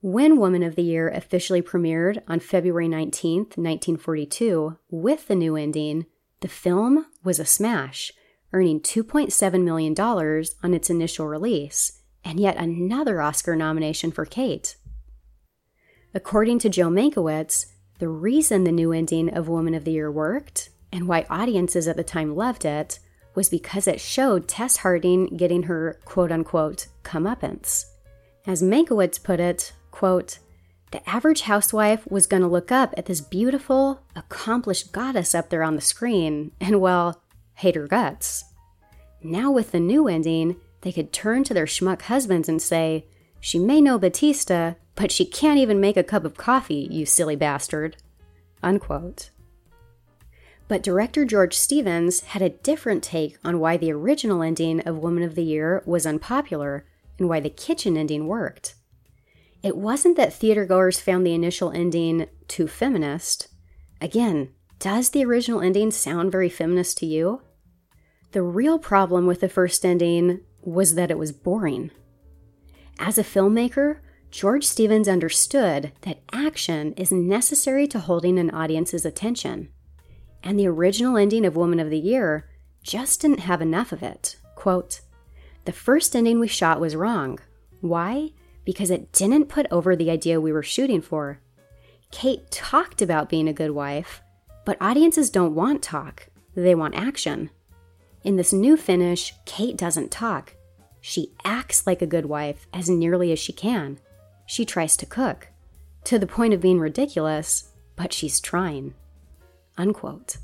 When 0.00 0.38
Woman 0.38 0.62
of 0.62 0.76
the 0.76 0.82
Year 0.82 1.08
officially 1.08 1.62
premiered 1.62 2.22
on 2.28 2.40
February 2.40 2.88
19, 2.88 3.38
1942, 3.38 4.78
with 4.90 5.28
the 5.28 5.34
new 5.34 5.56
ending, 5.56 6.06
the 6.40 6.48
film 6.48 7.06
was 7.24 7.38
a 7.38 7.44
smash, 7.44 8.12
earning 8.52 8.80
$2.7 8.80 9.64
million 9.64 9.94
on 9.98 10.74
its 10.74 10.90
initial 10.90 11.26
release 11.26 11.95
and 12.26 12.40
yet 12.40 12.56
another 12.56 13.22
Oscar 13.22 13.54
nomination 13.54 14.10
for 14.10 14.26
Kate. 14.26 14.74
According 16.12 16.58
to 16.58 16.68
Joe 16.68 16.88
Mankiewicz, 16.88 17.66
the 18.00 18.08
reason 18.08 18.64
the 18.64 18.72
new 18.72 18.92
ending 18.92 19.32
of 19.32 19.48
Woman 19.48 19.74
of 19.74 19.84
the 19.84 19.92
Year 19.92 20.10
worked, 20.10 20.70
and 20.90 21.06
why 21.06 21.24
audiences 21.30 21.86
at 21.86 21.96
the 21.96 22.02
time 22.02 22.34
loved 22.34 22.64
it, 22.64 22.98
was 23.36 23.48
because 23.48 23.86
it 23.86 24.00
showed 24.00 24.48
Tess 24.48 24.78
Harding 24.78 25.36
getting 25.36 25.64
her 25.64 26.00
quote 26.04 26.32
unquote 26.32 26.88
comeuppance. 27.04 27.84
As 28.44 28.60
Mankiewicz 28.60 29.22
put 29.22 29.38
it, 29.38 29.72
quote, 29.92 30.40
the 30.90 31.08
average 31.08 31.42
housewife 31.42 32.06
was 32.10 32.26
going 32.26 32.42
to 32.42 32.48
look 32.48 32.72
up 32.72 32.92
at 32.96 33.06
this 33.06 33.20
beautiful, 33.20 34.00
accomplished 34.16 34.90
goddess 34.90 35.32
up 35.32 35.50
there 35.50 35.62
on 35.62 35.76
the 35.76 35.80
screen 35.80 36.50
and, 36.60 36.80
well, 36.80 37.22
hate 37.54 37.76
her 37.76 37.86
guts. 37.86 38.44
Now, 39.22 39.50
with 39.52 39.70
the 39.72 39.80
new 39.80 40.08
ending, 40.08 40.56
they 40.86 40.92
could 40.92 41.12
turn 41.12 41.42
to 41.42 41.52
their 41.52 41.66
schmuck 41.66 42.02
husbands 42.02 42.48
and 42.48 42.62
say, 42.62 43.06
She 43.40 43.58
may 43.58 43.80
know 43.80 43.98
Batista, 43.98 44.74
but 44.94 45.10
she 45.10 45.24
can't 45.24 45.58
even 45.58 45.80
make 45.80 45.96
a 45.96 46.04
cup 46.04 46.24
of 46.24 46.36
coffee, 46.36 46.86
you 46.92 47.04
silly 47.04 47.34
bastard. 47.34 47.96
Unquote. 48.62 49.30
But 50.68 50.84
director 50.84 51.24
George 51.24 51.54
Stevens 51.54 52.20
had 52.20 52.40
a 52.40 52.50
different 52.50 53.02
take 53.02 53.36
on 53.44 53.58
why 53.58 53.76
the 53.76 53.90
original 53.90 54.44
ending 54.44 54.78
of 54.82 54.98
Woman 54.98 55.24
of 55.24 55.34
the 55.34 55.42
Year 55.42 55.82
was 55.86 56.06
unpopular 56.06 56.86
and 57.18 57.28
why 57.28 57.40
the 57.40 57.50
kitchen 57.50 57.96
ending 57.96 58.28
worked. 58.28 58.76
It 59.64 59.76
wasn't 59.76 60.16
that 60.18 60.30
theatergoers 60.30 61.00
found 61.00 61.26
the 61.26 61.34
initial 61.34 61.72
ending 61.72 62.28
too 62.46 62.68
feminist. 62.68 63.48
Again, 64.00 64.50
does 64.78 65.10
the 65.10 65.24
original 65.24 65.62
ending 65.62 65.90
sound 65.90 66.30
very 66.30 66.48
feminist 66.48 66.98
to 66.98 67.06
you? 67.06 67.42
The 68.30 68.42
real 68.42 68.78
problem 68.78 69.26
with 69.26 69.40
the 69.40 69.48
first 69.48 69.84
ending 69.84 70.42
was 70.66 70.94
that 70.94 71.10
it 71.10 71.18
was 71.18 71.32
boring. 71.32 71.90
As 72.98 73.18
a 73.18 73.22
filmmaker, 73.22 74.00
George 74.30 74.64
Stevens 74.64 75.08
understood 75.08 75.92
that 76.02 76.20
action 76.32 76.92
is 76.94 77.12
necessary 77.12 77.86
to 77.86 78.00
holding 78.00 78.38
an 78.38 78.50
audience's 78.50 79.06
attention. 79.06 79.68
And 80.42 80.58
the 80.58 80.66
original 80.66 81.16
ending 81.16 81.46
of 81.46 81.56
Woman 81.56 81.80
of 81.80 81.90
the 81.90 81.98
Year 81.98 82.48
just 82.82 83.20
didn't 83.20 83.40
have 83.40 83.62
enough 83.62 83.92
of 83.92 84.02
it. 84.02 84.36
Quote, 84.54 85.00
the 85.64 85.72
first 85.72 86.14
ending 86.14 86.38
we 86.38 86.48
shot 86.48 86.80
was 86.80 86.96
wrong. 86.96 87.38
Why? 87.80 88.30
Because 88.64 88.90
it 88.90 89.12
didn't 89.12 89.48
put 89.48 89.66
over 89.70 89.94
the 89.94 90.10
idea 90.10 90.40
we 90.40 90.52
were 90.52 90.62
shooting 90.62 91.00
for. 91.00 91.40
Kate 92.10 92.50
talked 92.50 93.02
about 93.02 93.28
being 93.28 93.48
a 93.48 93.52
good 93.52 93.72
wife, 93.72 94.22
but 94.64 94.76
audiences 94.80 95.30
don't 95.30 95.54
want 95.54 95.82
talk, 95.82 96.28
they 96.54 96.74
want 96.74 96.94
action. 96.94 97.50
In 98.22 98.36
this 98.36 98.52
new 98.52 98.76
finish, 98.76 99.32
Kate 99.44 99.76
doesn't 99.76 100.10
talk. 100.10 100.55
She 101.08 101.30
acts 101.44 101.86
like 101.86 102.02
a 102.02 102.06
good 102.06 102.26
wife 102.26 102.66
as 102.74 102.90
nearly 102.90 103.30
as 103.30 103.38
she 103.38 103.52
can. 103.52 104.00
She 104.44 104.64
tries 104.64 104.96
to 104.96 105.06
cook, 105.06 105.50
to 106.02 106.18
the 106.18 106.26
point 106.26 106.52
of 106.52 106.60
being 106.60 106.80
ridiculous, 106.80 107.70
but 107.94 108.12
she's 108.12 108.40
trying. 108.40 108.92
Unquote. 109.78 110.38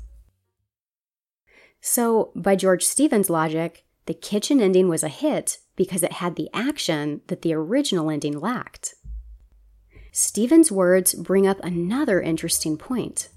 So, 1.81 2.31
by 2.33 2.55
George 2.55 2.85
Stevens' 2.85 3.29
logic, 3.29 3.83
the 4.05 4.13
kitchen 4.13 4.61
ending 4.61 4.87
was 4.87 5.03
a 5.03 5.09
hit 5.09 5.57
because 5.75 6.01
it 6.01 6.13
had 6.13 6.37
the 6.37 6.49
action 6.53 7.19
that 7.27 7.41
the 7.41 7.53
original 7.53 8.09
ending 8.09 8.39
lacked. 8.39 8.95
Stevens' 10.13 10.71
words 10.71 11.13
bring 11.13 11.45
up 11.45 11.59
another 11.59 12.21
interesting 12.21 12.77
point. 12.77 13.27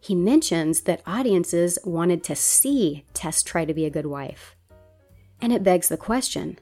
He 0.00 0.14
mentions 0.14 0.82
that 0.82 1.00
audiences 1.06 1.78
wanted 1.82 2.22
to 2.24 2.36
see 2.36 3.06
Tess 3.14 3.42
try 3.42 3.64
to 3.64 3.72
be 3.72 3.86
a 3.86 3.90
good 3.90 4.04
wife. 4.04 4.55
And 5.40 5.52
it 5.52 5.62
begs 5.62 5.88
the 5.88 5.96
question 5.96 6.58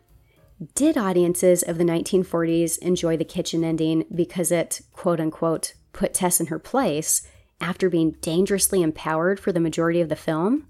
did 0.74 0.96
audiences 0.96 1.62
of 1.62 1.78
the 1.78 1.84
1940s 1.84 2.78
enjoy 2.78 3.16
the 3.16 3.24
kitchen 3.24 3.64
ending 3.64 4.04
because 4.14 4.52
it, 4.52 4.80
quote 4.92 5.20
unquote, 5.20 5.74
put 5.92 6.14
Tess 6.14 6.40
in 6.40 6.46
her 6.46 6.58
place 6.58 7.26
after 7.60 7.90
being 7.90 8.12
dangerously 8.20 8.82
empowered 8.82 9.40
for 9.40 9.52
the 9.52 9.60
majority 9.60 10.00
of 10.00 10.08
the 10.08 10.16
film? 10.16 10.66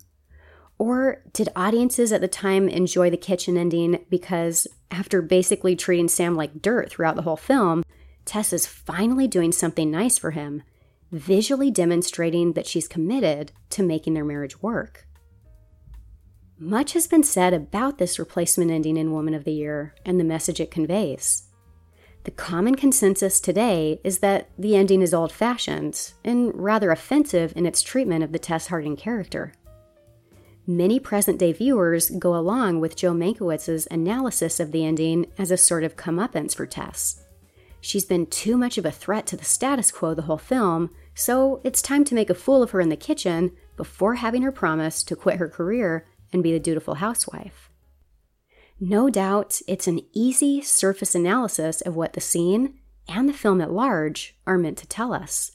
Or 0.79 1.23
did 1.33 1.49
audiences 1.55 2.13
at 2.13 2.21
the 2.21 2.29
time 2.29 2.69
enjoy 2.69 3.11
the 3.11 3.17
kitchen 3.17 3.57
ending 3.57 4.05
because, 4.11 4.67
after 4.91 5.23
basically 5.23 5.77
treating 5.77 6.09
Sam 6.09 6.35
like 6.35 6.63
dirt 6.63 6.91
throughout 6.91 7.17
the 7.17 7.23
whole 7.23 7.37
film, 7.37 7.85
Tess 8.25 8.53
is 8.53 8.67
finally 8.67 9.29
doing 9.29 9.53
something 9.53 9.91
nice 9.91 10.19
for 10.19 10.33
him, 10.33 10.63
visually 11.13 11.71
demonstrating 11.71 12.55
that 12.55 12.67
she's 12.67 12.89
committed 12.89 13.53
to 13.71 13.83
making 13.83 14.15
their 14.15 14.25
marriage 14.25 14.63
work? 14.63 15.07
Much 16.59 16.93
has 16.93 17.09
been 17.09 17.25
said 17.25 17.53
about 17.53 17.99
this 17.99 18.17
replacement 18.17 18.71
ending 18.71 18.97
in 18.97 19.11
Woman 19.11 19.35
of 19.35 19.43
the 19.43 19.53
Year 19.53 19.93
and 20.07 20.21
the 20.21 20.25
message 20.25 20.61
it 20.61 20.71
conveys. 20.71 21.49
The 22.23 22.31
common 22.31 22.77
consensus 22.77 23.41
today 23.41 24.01
is 24.05 24.21
that 24.21 24.51
the 24.57 24.77
ending 24.77 25.03
is 25.03 25.13
old 25.13 25.33
fashioned 25.33 26.13
and 26.25 26.53
rather 26.55 26.93
offensive 26.93 27.53
in 27.57 27.67
its 27.67 27.83
treatment 27.83 28.23
of 28.23 28.31
the 28.31 28.39
Tess 28.39 28.69
Harding 28.69 28.97
character. 28.97 29.53
Many 30.65 31.01
present 31.01 31.41
day 31.41 31.53
viewers 31.53 32.09
go 32.11 32.37
along 32.37 32.81
with 32.81 32.97
Joe 32.97 33.13
Mankiewicz's 33.13 33.89
analysis 33.91 34.61
of 34.61 34.71
the 34.71 34.85
ending 34.85 35.27
as 35.37 35.51
a 35.51 35.57
sort 35.57 35.83
of 35.83 35.97
comeuppance 35.97 36.55
for 36.55 36.67
Tess. 36.67 37.25
She's 37.81 38.05
been 38.07 38.27
too 38.27 38.57
much 38.57 38.79
of 38.79 38.87
a 38.87 38.93
threat 38.93 39.27
to 39.27 39.37
the 39.37 39.45
status 39.45 39.91
quo 39.91 40.15
the 40.15 40.23
whole 40.23 40.39
film, 40.39 40.91
so 41.15 41.61
it's 41.65 41.83
time 41.83 42.05
to 42.05 42.15
make 42.15 42.31
a 42.31 42.35
fool 42.35 42.63
of 42.63 42.71
her 42.71 42.81
in 42.81 42.89
the 42.91 42.97
kitchen 42.97 43.51
before 43.77 44.15
having 44.15 44.43
her 44.43 44.53
promise 44.53 45.03
to 45.03 45.17
quit 45.17 45.37
her 45.37 45.49
career 45.49 46.07
and 46.35 46.43
be 46.43 46.53
the 46.53 46.61
dutiful 46.61 46.97
housewife. 46.97 47.71
No 48.79 49.09
doubt 49.09 49.63
it's 49.67 49.87
an 49.87 50.01
easy 50.13 50.61
surface 50.61 51.15
analysis 51.15 51.81
of 51.81 51.97
what 51.97 52.13
the 52.13 52.21
scene 52.21 52.81
and 53.09 53.29
the 53.29 53.33
film 53.33 53.61
at 53.61 53.73
large 53.73 54.37
are 54.47 54.59
meant 54.59 54.77
to 54.79 54.87
tell 54.87 55.15
us. 55.15 55.53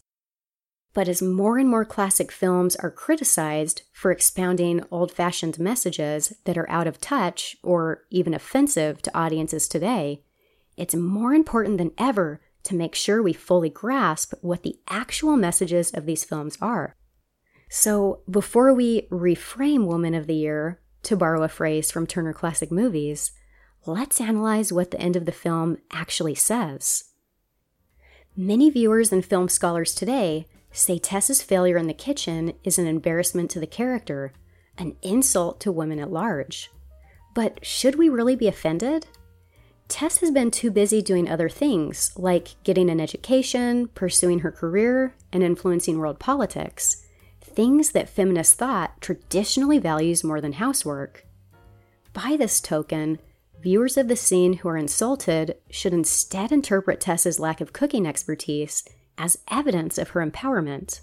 But 0.94 1.08
as 1.08 1.22
more 1.22 1.58
and 1.58 1.70
more 1.70 1.86
classic 1.86 2.32
films 2.32 2.76
are 2.78 2.90
criticized 2.90 3.84
for 3.94 4.10
expounding 4.12 4.84
old 4.90 5.12
fashioned 5.12 5.60
messages 5.60 6.34
that 6.46 6.58
are 6.58 6.70
out 6.70 6.88
of 6.88 7.00
touch 7.00 7.58
or 7.62 8.04
even 8.10 8.34
offensive 8.34 9.02
to 9.04 9.18
audiences 9.18 9.68
today, 9.68 10.24
it's 10.78 10.96
more 10.96 11.34
important 11.34 11.78
than 11.78 11.92
ever 11.98 12.42
to 12.64 12.76
make 12.76 12.96
sure 12.96 13.22
we 13.22 13.34
fully 13.34 13.70
grasp 13.70 14.34
what 14.42 14.64
the 14.64 14.80
actual 14.88 15.38
messages 15.38 15.92
of 15.92 16.06
these 16.06 16.24
films 16.24 16.58
are. 16.62 16.96
So, 17.72 18.22
before 18.28 18.74
we 18.74 19.04
reframe 19.12 19.86
Woman 19.86 20.16
of 20.16 20.26
the 20.26 20.34
Year, 20.34 20.80
to 21.04 21.16
borrow 21.16 21.44
a 21.44 21.48
phrase 21.48 21.92
from 21.92 22.08
Turner 22.08 22.34
Classic 22.34 22.72
Movies, 22.72 23.32
let's 23.86 24.20
analyze 24.20 24.74
what 24.74 24.90
the 24.90 25.00
end 25.00 25.16
of 25.16 25.26
the 25.26 25.32
film 25.32 25.78
actually 25.92 26.34
says. 26.34 27.06
Many 28.36 28.72
viewers 28.72 29.12
and 29.12 29.24
film 29.24 29.50
scholars 29.50 29.94
today 29.94 30.48
say 30.72 30.98
Tess's 30.98 31.44
failure 31.44 31.78
in 31.78 31.86
the 31.86 31.94
kitchen 31.94 32.54
is 32.64 32.80
an 32.80 32.88
embarrassment 32.88 33.52
to 33.52 33.60
the 33.60 33.68
character, 33.68 34.34
an 34.80 34.96
insult 35.04 35.60
to 35.62 35.72
women 35.72 36.00
at 36.00 36.12
large. 36.12 36.72
But 37.36 37.64
should 37.64 37.96
we 37.96 38.10
really 38.10 38.36
be 38.36 38.48
offended? 38.48 39.06
Tess 39.88 40.18
has 40.18 40.32
been 40.32 40.50
too 40.50 40.72
busy 40.72 41.04
doing 41.04 41.30
other 41.30 41.50
things, 41.50 42.14
like 42.18 42.56
getting 42.64 42.90
an 42.90 43.00
education, 43.00 43.90
pursuing 43.90 44.40
her 44.40 44.52
career, 44.52 45.16
and 45.32 45.44
influencing 45.44 46.00
world 46.00 46.20
politics 46.20 47.06
things 47.60 47.92
that 47.92 48.08
feminist 48.08 48.58
thought 48.58 49.02
traditionally 49.02 49.80
values 49.80 50.24
more 50.24 50.40
than 50.40 50.54
housework. 50.54 51.26
By 52.14 52.38
this 52.40 52.62
token, 52.62 53.20
viewers 53.62 53.98
of 53.98 54.08
the 54.08 54.16
scene 54.16 54.54
who 54.54 54.70
are 54.70 54.78
insulted 54.78 55.58
should 55.70 55.92
instead 55.94 56.54
interpret 56.54 57.02
Tessa's 57.02 57.38
lack 57.38 57.60
of 57.60 57.74
cooking 57.74 58.08
expertise 58.08 58.86
as 59.18 59.40
evidence 59.52 59.98
of 59.98 60.12
her 60.12 60.26
empowerment. 60.26 61.02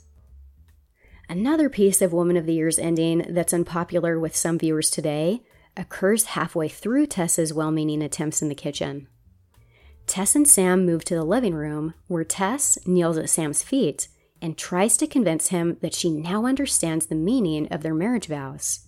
Another 1.29 1.69
piece 1.69 2.01
of 2.01 2.15
Woman 2.15 2.39
of 2.39 2.47
the 2.47 2.55
Year's 2.55 2.79
ending 2.79 3.27
that's 3.29 3.53
unpopular 3.53 4.19
with 4.19 4.35
some 4.35 4.59
viewers 4.59 4.91
today 4.91 5.43
occurs 5.77 6.25
halfway 6.25 6.71
through 6.71 7.07
Tessa's 7.07 7.53
well 7.53 7.71
meaning 7.71 8.01
attempts 8.01 8.41
in 8.41 8.49
the 8.49 8.55
kitchen. 8.55 9.09
Tess 10.07 10.35
and 10.35 10.49
Sam 10.49 10.87
move 10.87 11.05
to 11.05 11.15
the 11.15 11.23
living 11.23 11.55
room, 11.55 11.93
where 12.07 12.25
Tess 12.25 12.79
kneels 12.87 13.19
at 13.19 13.29
Sam's 13.29 13.63
feet 13.63 14.09
and 14.41 14.57
tries 14.57 14.97
to 14.97 15.07
convince 15.07 15.49
him 15.49 15.77
that 15.81 15.95
she 15.95 16.11
now 16.11 16.47
understands 16.47 17.07
the 17.07 17.15
meaning 17.15 17.69
of 17.69 17.83
their 17.83 17.95
marriage 17.95 18.27
vows. 18.27 18.87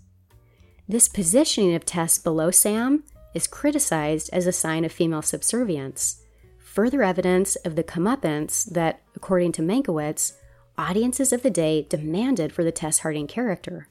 This 0.89 1.09
positioning 1.09 1.75
of 1.75 1.85
Tess 1.85 2.19
below 2.19 2.51
Sam 2.51 3.05
is 3.35 3.47
criticized 3.47 4.31
as 4.33 4.47
a 4.47 4.53
sign 4.53 4.85
of 4.85 4.93
female 4.93 5.23
subservience, 5.23 6.23
further 6.59 7.03
evidence 7.03 7.57
of 7.57 7.77
the 7.77 7.85
comeuppance 7.85 8.65
that, 8.73 9.03
according 9.15 9.53
to 9.53 9.63
Mankiewicz, 9.63 10.33
audiences 10.79 11.33
of 11.33 11.43
the 11.43 11.51
day 11.51 11.87
demanded 11.89 12.53
for 12.53 12.65
the 12.65 12.73
Tess 12.73 13.01
Harding 13.01 13.27
character. 13.27 13.89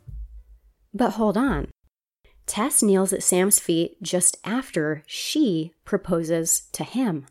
But 0.94 1.12
hold 1.12 1.38
on. 1.38 1.70
Tess 2.46 2.82
kneels 2.82 3.12
at 3.12 3.24
Sam's 3.24 3.60
feet 3.60 4.02
just 4.02 4.38
after 4.46 5.04
she 5.06 5.74
proposes 5.84 6.62
to 6.72 6.84
him. 6.84 7.26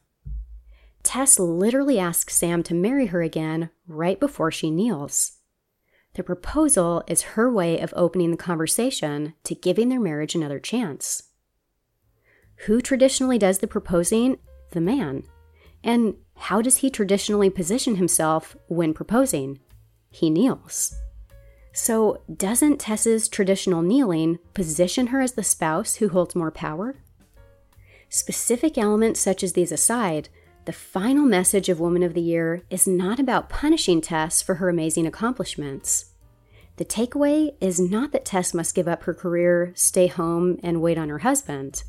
Tess 1.07 1.39
literally 1.39 2.01
asks 2.01 2.35
Sam 2.37 2.65
to 2.65 2.75
marry 2.75 3.07
her 3.07 3.23
again 3.23 3.71
right 3.87 4.19
before 4.19 4.51
she 4.51 4.73
kneels. 4.73 5.39
The 6.15 6.25
proposal 6.25 7.05
is 7.07 7.23
her 7.23 7.49
way 7.49 7.79
of 7.79 7.95
opening 7.97 8.33
the 8.33 8.37
conversation 8.37 9.35
to 9.45 9.55
giving 9.55 9.89
their 9.89 10.01
marriage 10.01 10.35
another 10.35 10.59
chance. 10.59 11.23
who 12.65 12.81
traditionally 12.81 13.39
does 13.39 13.59
the 13.61 13.69
proposing? 13.69 14.39
The 14.73 14.81
man. 14.81 15.23
And 15.85 16.17
how 16.37 16.61
does 16.61 16.79
he 16.79 16.91
traditionally 16.91 17.51
position 17.51 17.97
himself 17.97 18.57
when 18.67 18.93
proposing? 18.93 19.61
He 20.11 20.29
kneels. 20.29 20.93
So, 21.73 22.23
doesn't 22.35 22.81
Tess's 22.81 23.29
traditional 23.29 23.83
kneeling 23.83 24.41
position 24.55 25.09
her 25.09 25.21
as 25.21 25.35
the 25.35 25.45
spouse 25.45 25.97
who 25.97 26.09
holds 26.09 26.35
more 26.35 26.51
power? 26.51 26.97
Specific 28.09 28.77
elements 28.77 29.21
such 29.21 29.45
as 29.45 29.53
these 29.53 29.71
aside, 29.71 30.31
the 30.67 30.73
final 30.73 31.25
message 31.25 31.69
of 31.69 31.79
Woman 31.79 32.03
of 32.03 32.13
the 32.13 32.21
Year 32.21 32.65
is 32.71 32.89
not 32.89 33.21
about 33.21 33.49
punishing 33.49 34.01
Tess 34.01 34.43
for 34.43 34.57
her 34.57 34.69
amazing 34.69 35.07
accomplishments. 35.07 36.07
The 36.77 36.85
takeaway 36.85 37.55
is 37.61 37.79
not 37.79 38.11
that 38.11 38.25
Tess 38.25 38.53
must 38.53 38.75
give 38.75 38.89
up 38.89 39.05
her 39.05 39.15
career, 39.15 39.71
stay 39.77 40.09
home, 40.09 40.59
and 40.65 40.83
wait 40.83 40.99
on 40.99 41.09
her 41.09 41.21
husband. 41.21 41.85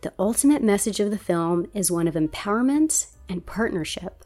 The 0.00 0.12
ultimate 0.18 0.62
message 0.62 1.00
of 1.00 1.10
the 1.10 1.18
film 1.18 1.66
is 1.74 1.90
one 1.90 2.08
of 2.08 2.14
empowerment 2.14 3.08
and 3.28 3.44
partnership, 3.44 4.24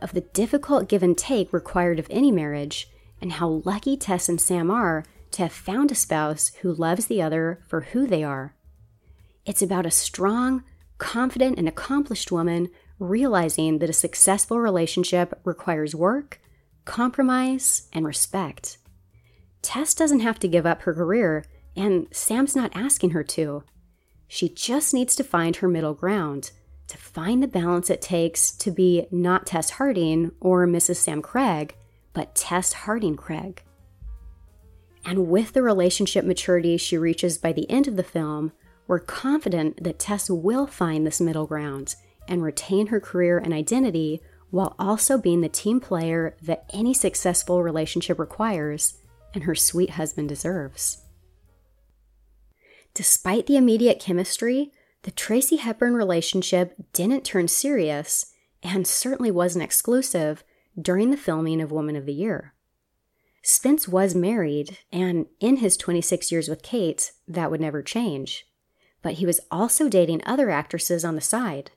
of 0.00 0.12
the 0.12 0.20
difficult 0.20 0.88
give 0.88 1.02
and 1.02 1.18
take 1.18 1.52
required 1.52 1.98
of 1.98 2.06
any 2.10 2.30
marriage, 2.30 2.88
and 3.20 3.32
how 3.32 3.60
lucky 3.64 3.96
Tess 3.96 4.28
and 4.28 4.40
Sam 4.40 4.70
are 4.70 5.04
to 5.32 5.42
have 5.42 5.52
found 5.52 5.90
a 5.90 5.96
spouse 5.96 6.52
who 6.60 6.72
loves 6.72 7.06
the 7.06 7.20
other 7.20 7.64
for 7.66 7.80
who 7.80 8.06
they 8.06 8.22
are. 8.22 8.54
It's 9.44 9.62
about 9.62 9.84
a 9.84 9.90
strong, 9.90 10.62
confident, 10.98 11.58
and 11.58 11.66
accomplished 11.66 12.30
woman 12.30 12.68
realizing 13.00 13.78
that 13.78 13.90
a 13.90 13.94
successful 13.94 14.60
relationship 14.60 15.40
requires 15.44 15.94
work, 15.94 16.40
compromise, 16.84 17.88
and 17.92 18.06
respect. 18.06 18.78
Tess 19.62 19.94
doesn't 19.94 20.20
have 20.20 20.38
to 20.38 20.48
give 20.48 20.66
up 20.66 20.82
her 20.82 20.94
career, 20.94 21.44
and 21.74 22.06
Sam's 22.12 22.54
not 22.54 22.70
asking 22.74 23.10
her 23.10 23.24
to. 23.24 23.64
She 24.28 24.48
just 24.48 24.94
needs 24.94 25.16
to 25.16 25.24
find 25.24 25.56
her 25.56 25.68
middle 25.68 25.94
ground, 25.94 26.52
to 26.86 26.98
find 26.98 27.42
the 27.42 27.48
balance 27.48 27.90
it 27.90 28.02
takes 28.02 28.52
to 28.52 28.70
be 28.70 29.06
not 29.10 29.46
Tess 29.46 29.70
Harding 29.70 30.32
or 30.40 30.66
Mrs. 30.66 30.96
Sam 30.96 31.22
Craig, 31.22 31.74
but 32.12 32.34
Tess 32.34 32.72
Harding 32.72 33.16
Craig. 33.16 33.62
And 35.04 35.28
with 35.28 35.52
the 35.52 35.62
relationship 35.62 36.24
maturity 36.24 36.76
she 36.76 36.98
reaches 36.98 37.38
by 37.38 37.52
the 37.52 37.68
end 37.70 37.88
of 37.88 37.96
the 37.96 38.02
film, 38.02 38.52
we're 38.86 38.98
confident 38.98 39.82
that 39.82 39.98
Tess 39.98 40.28
will 40.28 40.66
find 40.66 41.06
this 41.06 41.20
middle 41.20 41.46
ground 41.46 41.94
and 42.28 42.42
retain 42.42 42.88
her 42.88 43.00
career 43.00 43.38
and 43.38 43.52
identity 43.52 44.20
while 44.50 44.74
also 44.78 45.16
being 45.18 45.40
the 45.40 45.48
team 45.48 45.80
player 45.80 46.36
that 46.42 46.64
any 46.72 46.92
successful 46.92 47.62
relationship 47.62 48.18
requires 48.18 48.98
and 49.32 49.44
her 49.44 49.54
sweet 49.54 49.90
husband 49.90 50.28
deserves. 50.28 51.04
Despite 52.94 53.46
the 53.46 53.56
immediate 53.56 54.00
chemistry, 54.00 54.72
the 55.02 55.12
Tracy 55.12 55.56
Hepburn 55.56 55.94
relationship 55.94 56.74
didn't 56.92 57.24
turn 57.24 57.46
serious 57.46 58.32
and 58.62 58.86
certainly 58.86 59.30
wasn't 59.30 59.64
exclusive 59.64 60.42
during 60.80 61.10
the 61.10 61.16
filming 61.16 61.60
of 61.60 61.70
Woman 61.70 61.96
of 61.96 62.06
the 62.06 62.12
Year. 62.12 62.54
Spence 63.42 63.88
was 63.88 64.14
married, 64.14 64.78
and 64.92 65.26
in 65.38 65.58
his 65.58 65.76
26 65.78 66.30
years 66.30 66.48
with 66.48 66.62
Kate, 66.62 67.12
that 67.26 67.50
would 67.50 67.60
never 67.60 67.82
change 67.82 68.44
but 69.02 69.14
he 69.14 69.26
was 69.26 69.40
also 69.50 69.88
dating 69.88 70.22
other 70.24 70.50
actresses 70.50 71.04
on 71.04 71.14
the 71.14 71.20
side. 71.20 71.70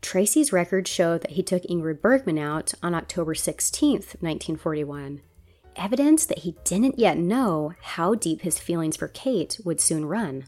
Tracy's 0.00 0.52
records 0.52 0.90
show 0.90 1.18
that 1.18 1.32
he 1.32 1.42
took 1.42 1.62
Ingrid 1.64 2.00
Bergman 2.00 2.38
out 2.38 2.72
on 2.82 2.94
October 2.94 3.34
16, 3.34 3.92
1941, 3.92 5.20
evidence 5.76 6.24
that 6.26 6.40
he 6.40 6.56
didn't 6.64 6.98
yet 6.98 7.18
know 7.18 7.74
how 7.80 8.14
deep 8.14 8.42
his 8.42 8.58
feelings 8.58 8.96
for 8.96 9.08
Kate 9.08 9.60
would 9.64 9.80
soon 9.80 10.06
run. 10.06 10.44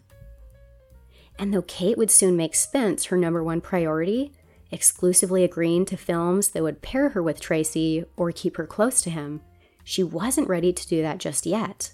And 1.39 1.53
though 1.53 1.63
Kate 1.63 1.99
would 1.99 2.11
soon 2.11 2.37
make 2.37 2.55
Spence 2.55 3.07
her 3.07 3.17
number 3.17 3.43
one 3.43 3.61
priority, 3.61 4.33
exclusively 4.71 5.43
agreeing 5.43 5.85
to 5.87 5.97
films 5.97 6.51
that 6.51 6.63
would 6.63 6.83
pair 6.83 7.11
her 7.11 7.23
with 7.23 7.41
Tracy 7.41 8.05
or 8.17 8.31
keep 8.31 8.57
her 8.57 8.67
close 8.67 9.01
to 9.03 9.11
him, 9.11 9.41
she 9.83 10.03
wasn't 10.03 10.49
ready 10.49 10.73
to 10.73 10.89
do 10.89 11.03
that 11.03 11.19
just 11.19 11.47
yet. 11.47 11.93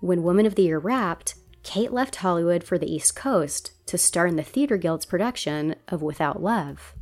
When 0.00 0.22
Woman 0.22 0.44
of 0.44 0.56
the 0.56 0.64
Year 0.64 0.78
wrapped, 0.78 1.36
Kate 1.66 1.92
left 1.92 2.14
Hollywood 2.16 2.62
for 2.62 2.78
the 2.78 2.90
East 2.90 3.16
Coast 3.16 3.72
to 3.86 3.98
star 3.98 4.28
in 4.28 4.36
the 4.36 4.44
Theater 4.44 4.76
Guild's 4.76 5.04
production 5.04 5.74
of 5.88 6.00
Without 6.00 6.40
Love. 6.40 6.94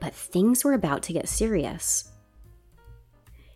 But 0.00 0.12
things 0.12 0.64
were 0.64 0.72
about 0.72 1.04
to 1.04 1.12
get 1.12 1.28
serious. 1.28 2.10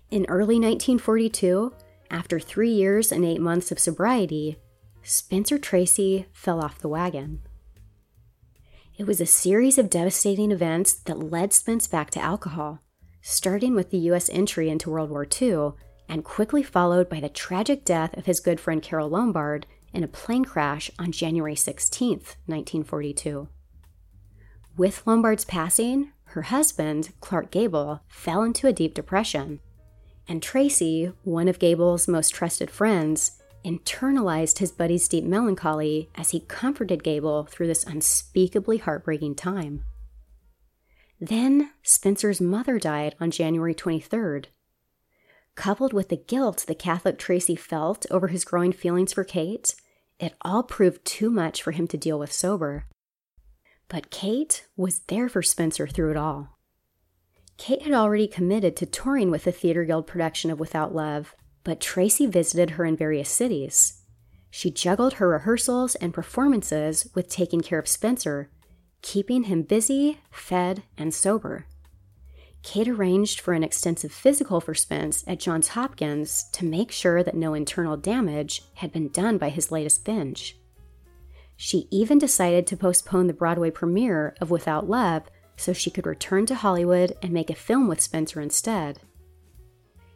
In 0.08 0.24
early 0.28 0.54
1942, 0.54 1.74
after 2.12 2.38
three 2.38 2.70
years 2.70 3.10
and 3.10 3.24
eight 3.24 3.40
months 3.40 3.72
of 3.72 3.80
sobriety, 3.80 4.56
Spencer 5.02 5.58
Tracy 5.58 6.26
fell 6.32 6.62
off 6.62 6.78
the 6.78 6.88
wagon. 6.88 7.40
It 8.96 9.04
was 9.04 9.20
a 9.20 9.26
series 9.26 9.78
of 9.78 9.90
devastating 9.90 10.52
events 10.52 10.92
that 10.92 11.18
led 11.18 11.52
Spence 11.52 11.88
back 11.88 12.10
to 12.10 12.22
alcohol, 12.22 12.78
starting 13.20 13.74
with 13.74 13.90
the 13.90 13.98
U.S. 13.98 14.30
entry 14.32 14.70
into 14.70 14.90
World 14.90 15.10
War 15.10 15.26
II 15.26 15.72
and 16.08 16.24
quickly 16.24 16.62
followed 16.62 17.08
by 17.08 17.20
the 17.20 17.28
tragic 17.28 17.84
death 17.84 18.16
of 18.16 18.26
his 18.26 18.40
good 18.40 18.60
friend 18.60 18.82
Carole 18.82 19.08
Lombard 19.08 19.66
in 19.92 20.02
a 20.02 20.08
plane 20.08 20.44
crash 20.44 20.90
on 20.98 21.12
January 21.12 21.54
16, 21.56 22.10
1942. 22.46 23.48
With 24.76 25.06
Lombard's 25.06 25.44
passing, 25.44 26.12
her 26.24 26.42
husband, 26.42 27.12
Clark 27.20 27.50
Gable, 27.50 28.00
fell 28.08 28.42
into 28.42 28.66
a 28.66 28.72
deep 28.72 28.94
depression, 28.94 29.60
and 30.26 30.42
Tracy, 30.42 31.12
one 31.24 31.48
of 31.48 31.58
Gable's 31.58 32.08
most 32.08 32.30
trusted 32.30 32.70
friends, 32.70 33.42
internalized 33.64 34.58
his 34.58 34.72
buddy's 34.72 35.08
deep 35.08 35.24
melancholy 35.24 36.10
as 36.14 36.30
he 36.30 36.40
comforted 36.40 37.04
Gable 37.04 37.44
through 37.44 37.66
this 37.66 37.84
unspeakably 37.84 38.78
heartbreaking 38.78 39.34
time. 39.34 39.84
Then 41.20 41.70
Spencer's 41.82 42.40
mother 42.40 42.78
died 42.78 43.14
on 43.20 43.30
January 43.30 43.74
23rd, 43.74 44.46
coupled 45.54 45.92
with 45.92 46.08
the 46.08 46.16
guilt 46.16 46.64
the 46.66 46.74
Catholic 46.74 47.18
Tracy 47.18 47.56
felt 47.56 48.06
over 48.10 48.28
his 48.28 48.44
growing 48.44 48.72
feelings 48.72 49.12
for 49.12 49.24
Kate, 49.24 49.74
it 50.18 50.34
all 50.42 50.62
proved 50.62 51.04
too 51.04 51.30
much 51.30 51.62
for 51.62 51.72
him 51.72 51.86
to 51.88 51.96
deal 51.96 52.18
with 52.18 52.32
sober. 52.32 52.86
But 53.88 54.10
Kate 54.10 54.66
was 54.76 55.00
there 55.08 55.28
for 55.28 55.42
Spencer 55.42 55.86
through 55.86 56.12
it 56.12 56.16
all. 56.16 56.58
Kate 57.58 57.82
had 57.82 57.92
already 57.92 58.26
committed 58.26 58.76
to 58.76 58.86
touring 58.86 59.30
with 59.30 59.44
the 59.44 59.52
Theater 59.52 59.84
Guild 59.84 60.06
production 60.06 60.50
of 60.50 60.58
Without 60.58 60.94
Love, 60.94 61.34
but 61.64 61.80
Tracy 61.80 62.26
visited 62.26 62.70
her 62.70 62.84
in 62.84 62.96
various 62.96 63.28
cities. 63.28 64.02
She 64.50 64.70
juggled 64.70 65.14
her 65.14 65.28
rehearsals 65.28 65.94
and 65.96 66.12
performances 66.12 67.08
with 67.14 67.28
taking 67.28 67.60
care 67.60 67.78
of 67.78 67.88
Spencer, 67.88 68.50
keeping 69.00 69.44
him 69.44 69.62
busy, 69.62 70.20
fed, 70.30 70.82
and 70.96 71.12
sober. 71.14 71.66
Kate 72.62 72.88
arranged 72.88 73.40
for 73.40 73.54
an 73.54 73.64
extensive 73.64 74.12
physical 74.12 74.60
for 74.60 74.74
Spence 74.74 75.24
at 75.26 75.40
Johns 75.40 75.68
Hopkins 75.68 76.44
to 76.52 76.64
make 76.64 76.92
sure 76.92 77.22
that 77.22 77.34
no 77.34 77.54
internal 77.54 77.96
damage 77.96 78.62
had 78.74 78.92
been 78.92 79.08
done 79.08 79.36
by 79.36 79.48
his 79.48 79.72
latest 79.72 80.04
binge. 80.04 80.58
She 81.56 81.88
even 81.90 82.18
decided 82.18 82.66
to 82.68 82.76
postpone 82.76 83.26
the 83.26 83.32
Broadway 83.32 83.70
premiere 83.70 84.34
of 84.40 84.50
Without 84.50 84.88
Love 84.88 85.24
so 85.56 85.72
she 85.72 85.90
could 85.90 86.06
return 86.06 86.46
to 86.46 86.54
Hollywood 86.54 87.14
and 87.22 87.32
make 87.32 87.50
a 87.50 87.54
film 87.54 87.88
with 87.88 88.00
Spencer 88.00 88.40
instead. 88.40 89.00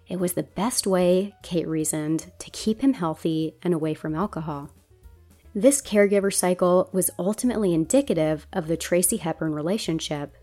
It 0.08 0.20
was 0.20 0.34
the 0.34 0.44
best 0.44 0.86
way, 0.86 1.34
Kate 1.42 1.66
reasoned, 1.66 2.32
to 2.38 2.50
keep 2.50 2.80
him 2.80 2.94
healthy 2.94 3.56
and 3.62 3.74
away 3.74 3.94
from 3.94 4.14
alcohol. 4.14 4.70
This 5.54 5.82
caregiver 5.82 6.32
cycle 6.32 6.90
was 6.92 7.10
ultimately 7.18 7.74
indicative 7.74 8.46
of 8.52 8.68
the 8.68 8.76
Tracy 8.76 9.16
Hepburn 9.16 9.52
relationship 9.52 10.34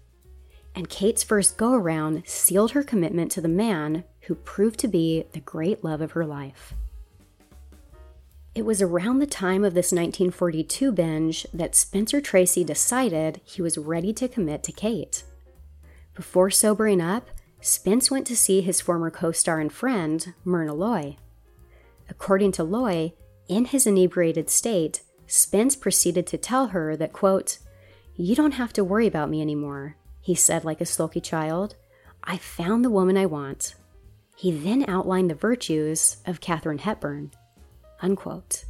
and 0.75 0.89
Kate's 0.89 1.23
first 1.23 1.57
go 1.57 1.73
around 1.73 2.23
sealed 2.25 2.71
her 2.71 2.83
commitment 2.83 3.31
to 3.31 3.41
the 3.41 3.47
man 3.47 4.03
who 4.21 4.35
proved 4.35 4.79
to 4.79 4.87
be 4.87 5.25
the 5.33 5.39
great 5.39 5.83
love 5.83 6.01
of 6.01 6.13
her 6.13 6.25
life. 6.25 6.73
It 8.55 8.65
was 8.65 8.81
around 8.81 9.19
the 9.19 9.25
time 9.25 9.63
of 9.63 9.73
this 9.73 9.91
1942 9.91 10.91
binge 10.91 11.47
that 11.53 11.75
Spencer 11.75 12.21
Tracy 12.21 12.63
decided 12.63 13.41
he 13.43 13.61
was 13.61 13.77
ready 13.77 14.13
to 14.13 14.27
commit 14.27 14.63
to 14.63 14.71
Kate. 14.71 15.23
Before 16.13 16.51
sobering 16.51 17.01
up, 17.01 17.29
Spence 17.61 18.11
went 18.11 18.27
to 18.27 18.35
see 18.35 18.61
his 18.61 18.81
former 18.81 19.09
co 19.09 19.31
star 19.31 19.59
and 19.59 19.71
friend, 19.71 20.33
Myrna 20.43 20.73
Loy. 20.73 21.17
According 22.09 22.51
to 22.53 22.63
Loy, 22.63 23.13
in 23.47 23.65
his 23.65 23.87
inebriated 23.87 24.49
state, 24.49 25.01
Spence 25.25 25.75
proceeded 25.75 26.27
to 26.27 26.37
tell 26.37 26.67
her 26.67 26.95
that, 26.95 27.13
quote, 27.13 27.57
You 28.15 28.35
don't 28.35 28.51
have 28.51 28.73
to 28.73 28.83
worry 28.83 29.07
about 29.07 29.29
me 29.29 29.41
anymore 29.41 29.95
he 30.23 30.33
said 30.33 30.63
like 30.63 30.79
a 30.79 30.85
sulky 30.85 31.19
child. 31.19 31.75
I 32.23 32.37
found 32.37 32.83
the 32.83 32.89
woman 32.89 33.17
I 33.17 33.25
want. 33.25 33.75
He 34.37 34.51
then 34.51 34.85
outlined 34.87 35.29
the 35.29 35.35
virtues 35.35 36.17
of 36.25 36.39
Katharine 36.39 36.79
Hepburn. 36.79 37.31
Unquote. 38.01 38.63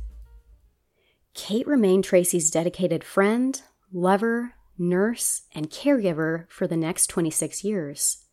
Kate 1.36 1.68
remained 1.68 2.04
Tracy's 2.04 2.50
dedicated 2.50 3.04
friend, 3.04 3.62
lover, 3.92 4.56
nurse, 4.80 5.44
and 5.54 5.70
caregiver 5.70 6.50
for 6.50 6.66
the 6.66 6.76
next 6.76 7.08
26 7.08 7.64
years. 7.64 8.26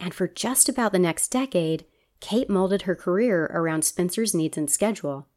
And 0.00 0.12
for 0.12 0.26
just 0.26 0.68
about 0.68 0.90
the 0.90 0.98
next 0.98 1.28
decade, 1.28 1.86
Kate 2.18 2.50
molded 2.50 2.82
her 2.82 2.96
career 2.96 3.44
around 3.54 3.84
Spencer's 3.84 4.34
needs 4.34 4.58
and 4.58 4.68
schedule, 4.68 5.28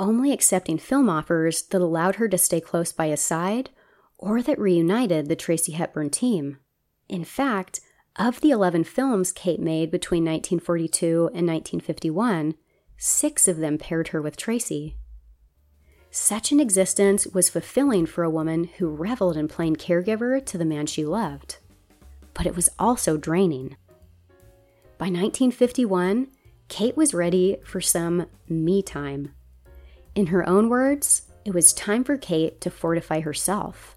only 0.00 0.32
accepting 0.32 0.78
film 0.78 1.08
offers 1.08 1.62
that 1.62 1.80
allowed 1.80 2.16
her 2.16 2.26
to 2.28 2.36
stay 2.36 2.60
close 2.60 2.92
by 2.92 3.06
his 3.06 3.20
side 3.20 3.70
or 4.18 4.42
that 4.42 4.58
reunited 4.58 5.28
the 5.28 5.36
Tracy 5.36 5.72
Hepburn 5.72 6.10
team. 6.10 6.58
In 7.08 7.24
fact, 7.24 7.80
of 8.16 8.40
the 8.40 8.50
11 8.50 8.84
films 8.84 9.32
Kate 9.32 9.60
made 9.60 9.90
between 9.90 10.24
1942 10.24 11.30
and 11.34 11.46
1951, 11.46 12.54
six 12.96 13.46
of 13.46 13.58
them 13.58 13.76
paired 13.76 14.08
her 14.08 14.22
with 14.22 14.36
Tracy. 14.36 14.96
Such 16.10 16.50
an 16.50 16.60
existence 16.60 17.26
was 17.26 17.50
fulfilling 17.50 18.06
for 18.06 18.24
a 18.24 18.30
woman 18.30 18.70
who 18.78 18.88
reveled 18.88 19.36
in 19.36 19.48
playing 19.48 19.76
caregiver 19.76 20.44
to 20.46 20.56
the 20.56 20.64
man 20.64 20.86
she 20.86 21.04
loved. 21.04 21.58
But 22.32 22.46
it 22.46 22.56
was 22.56 22.70
also 22.78 23.18
draining. 23.18 23.76
By 24.98 25.06
1951, 25.06 26.28
Kate 26.68 26.96
was 26.96 27.12
ready 27.12 27.58
for 27.64 27.82
some 27.82 28.26
me 28.48 28.82
time. 28.82 29.32
In 30.14 30.28
her 30.28 30.48
own 30.48 30.70
words, 30.70 31.22
it 31.44 31.52
was 31.52 31.74
time 31.74 32.02
for 32.02 32.16
Kate 32.16 32.62
to 32.62 32.70
fortify 32.70 33.20
herself. 33.20 33.95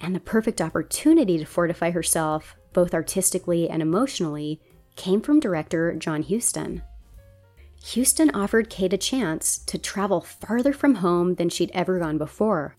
And 0.00 0.14
the 0.14 0.20
perfect 0.20 0.60
opportunity 0.60 1.38
to 1.38 1.44
fortify 1.44 1.90
herself, 1.90 2.56
both 2.72 2.94
artistically 2.94 3.68
and 3.68 3.82
emotionally, 3.82 4.60
came 4.96 5.20
from 5.20 5.40
director 5.40 5.94
John 5.94 6.22
Huston. 6.22 6.82
Huston 7.82 8.30
offered 8.34 8.70
Kate 8.70 8.92
a 8.92 8.98
chance 8.98 9.58
to 9.58 9.78
travel 9.78 10.20
farther 10.20 10.72
from 10.72 10.96
home 10.96 11.34
than 11.34 11.48
she'd 11.48 11.70
ever 11.72 11.98
gone 11.98 12.18
before. 12.18 12.76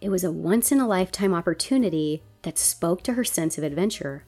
It 0.00 0.10
was 0.10 0.24
a 0.24 0.30
once 0.30 0.70
in 0.70 0.80
a 0.80 0.86
lifetime 0.86 1.34
opportunity 1.34 2.22
that 2.42 2.58
spoke 2.58 3.02
to 3.02 3.14
her 3.14 3.24
sense 3.24 3.58
of 3.58 3.64
adventure. 3.64 4.24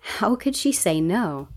How 0.00 0.34
could 0.34 0.56
she 0.56 0.72
say 0.72 1.00
no? 1.00 1.48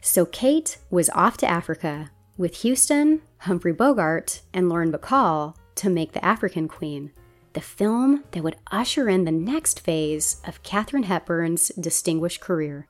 So 0.00 0.26
Kate 0.26 0.76
was 0.90 1.10
off 1.10 1.38
to 1.38 1.50
Africa 1.50 2.10
with 2.36 2.62
Huston, 2.62 3.22
Humphrey 3.38 3.72
Bogart, 3.72 4.42
and 4.52 4.68
Lauren 4.68 4.92
Bacall 4.92 5.56
to 5.76 5.88
make 5.88 6.12
The 6.12 6.24
African 6.24 6.68
Queen, 6.68 7.10
the 7.54 7.60
film 7.60 8.24
that 8.32 8.44
would 8.44 8.56
usher 8.70 9.08
in 9.08 9.24
the 9.24 9.32
next 9.32 9.80
phase 9.80 10.40
of 10.46 10.62
Katharine 10.62 11.04
Hepburn's 11.04 11.68
distinguished 11.80 12.40
career. 12.40 12.88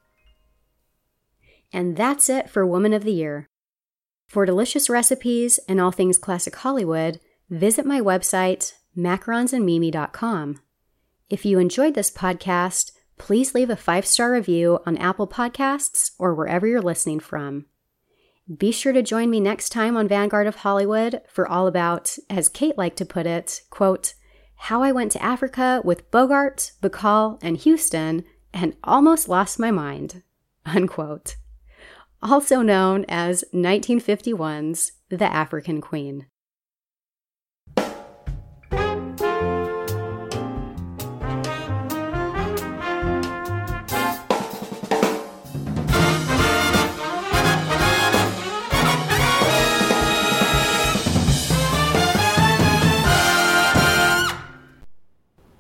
And 1.73 1.97
that's 1.97 2.29
it 2.29 2.51
for 2.51 2.67
Woman 2.67 2.93
of 2.93 3.05
the 3.05 3.13
Year. 3.13 3.49
For 4.27 4.47
delicious 4.47 4.91
recipes 4.91 5.59
and 5.69 5.81
all 5.81 5.91
things 5.91 6.19
classic 6.19 6.57
Hollywood, 6.57 7.21
visit 7.51 7.87
my 7.87 8.01
website, 8.01 8.73
macaronsandmimi.com. 8.97 10.61
If 11.31 11.45
you 11.45 11.59
enjoyed 11.59 11.95
this 11.95 12.11
podcast, 12.11 12.93
please 13.19 13.55
leave 13.55 13.71
a 13.71 13.77
five 13.77 14.07
star 14.07 14.33
review 14.33 14.81
on 14.87 14.97
Apple 14.97 15.29
Podcasts 15.29 16.13
or 16.19 16.35
wherever 16.35 16.67
you're 16.67 16.83
listening 16.83 17.21
from. 17.21 17.67
Be 18.59 18.73
sure 18.73 18.93
to 18.93 19.03
join 19.03 19.31
me 19.31 19.41
next 19.41 19.71
time 19.71 19.97
on 19.97 20.07
Vanguard 20.07 20.47
of 20.47 20.57
Hollywood 20.57 21.23
for 21.29 21.49
all 21.49 21.67
about, 21.67 22.19
as 22.29 22.49
Kate 22.49 22.77
liked 22.77 22.99
to 22.99 23.07
put 23.07 23.27
it, 23.27 23.63
quote, 23.71 24.15
how 24.57 24.83
I 24.83 24.93
went 24.93 25.13
to 25.13 25.23
Africa 25.23 25.81
with 25.85 26.11
Bogart, 26.11 26.73
Bacall, 26.83 27.39
and 27.43 27.63
Huston, 27.63 28.25
and 28.53 28.77
almost 28.85 29.29
lost 29.29 29.59
my 29.59 29.71
mind, 29.71 30.23
unquote 30.67 31.37
also 32.25 32.63
known 32.63 33.05
as 33.07 33.45
1951's 33.53 34.93
The 35.11 35.31
African 35.31 35.81
Queen. 35.81 36.27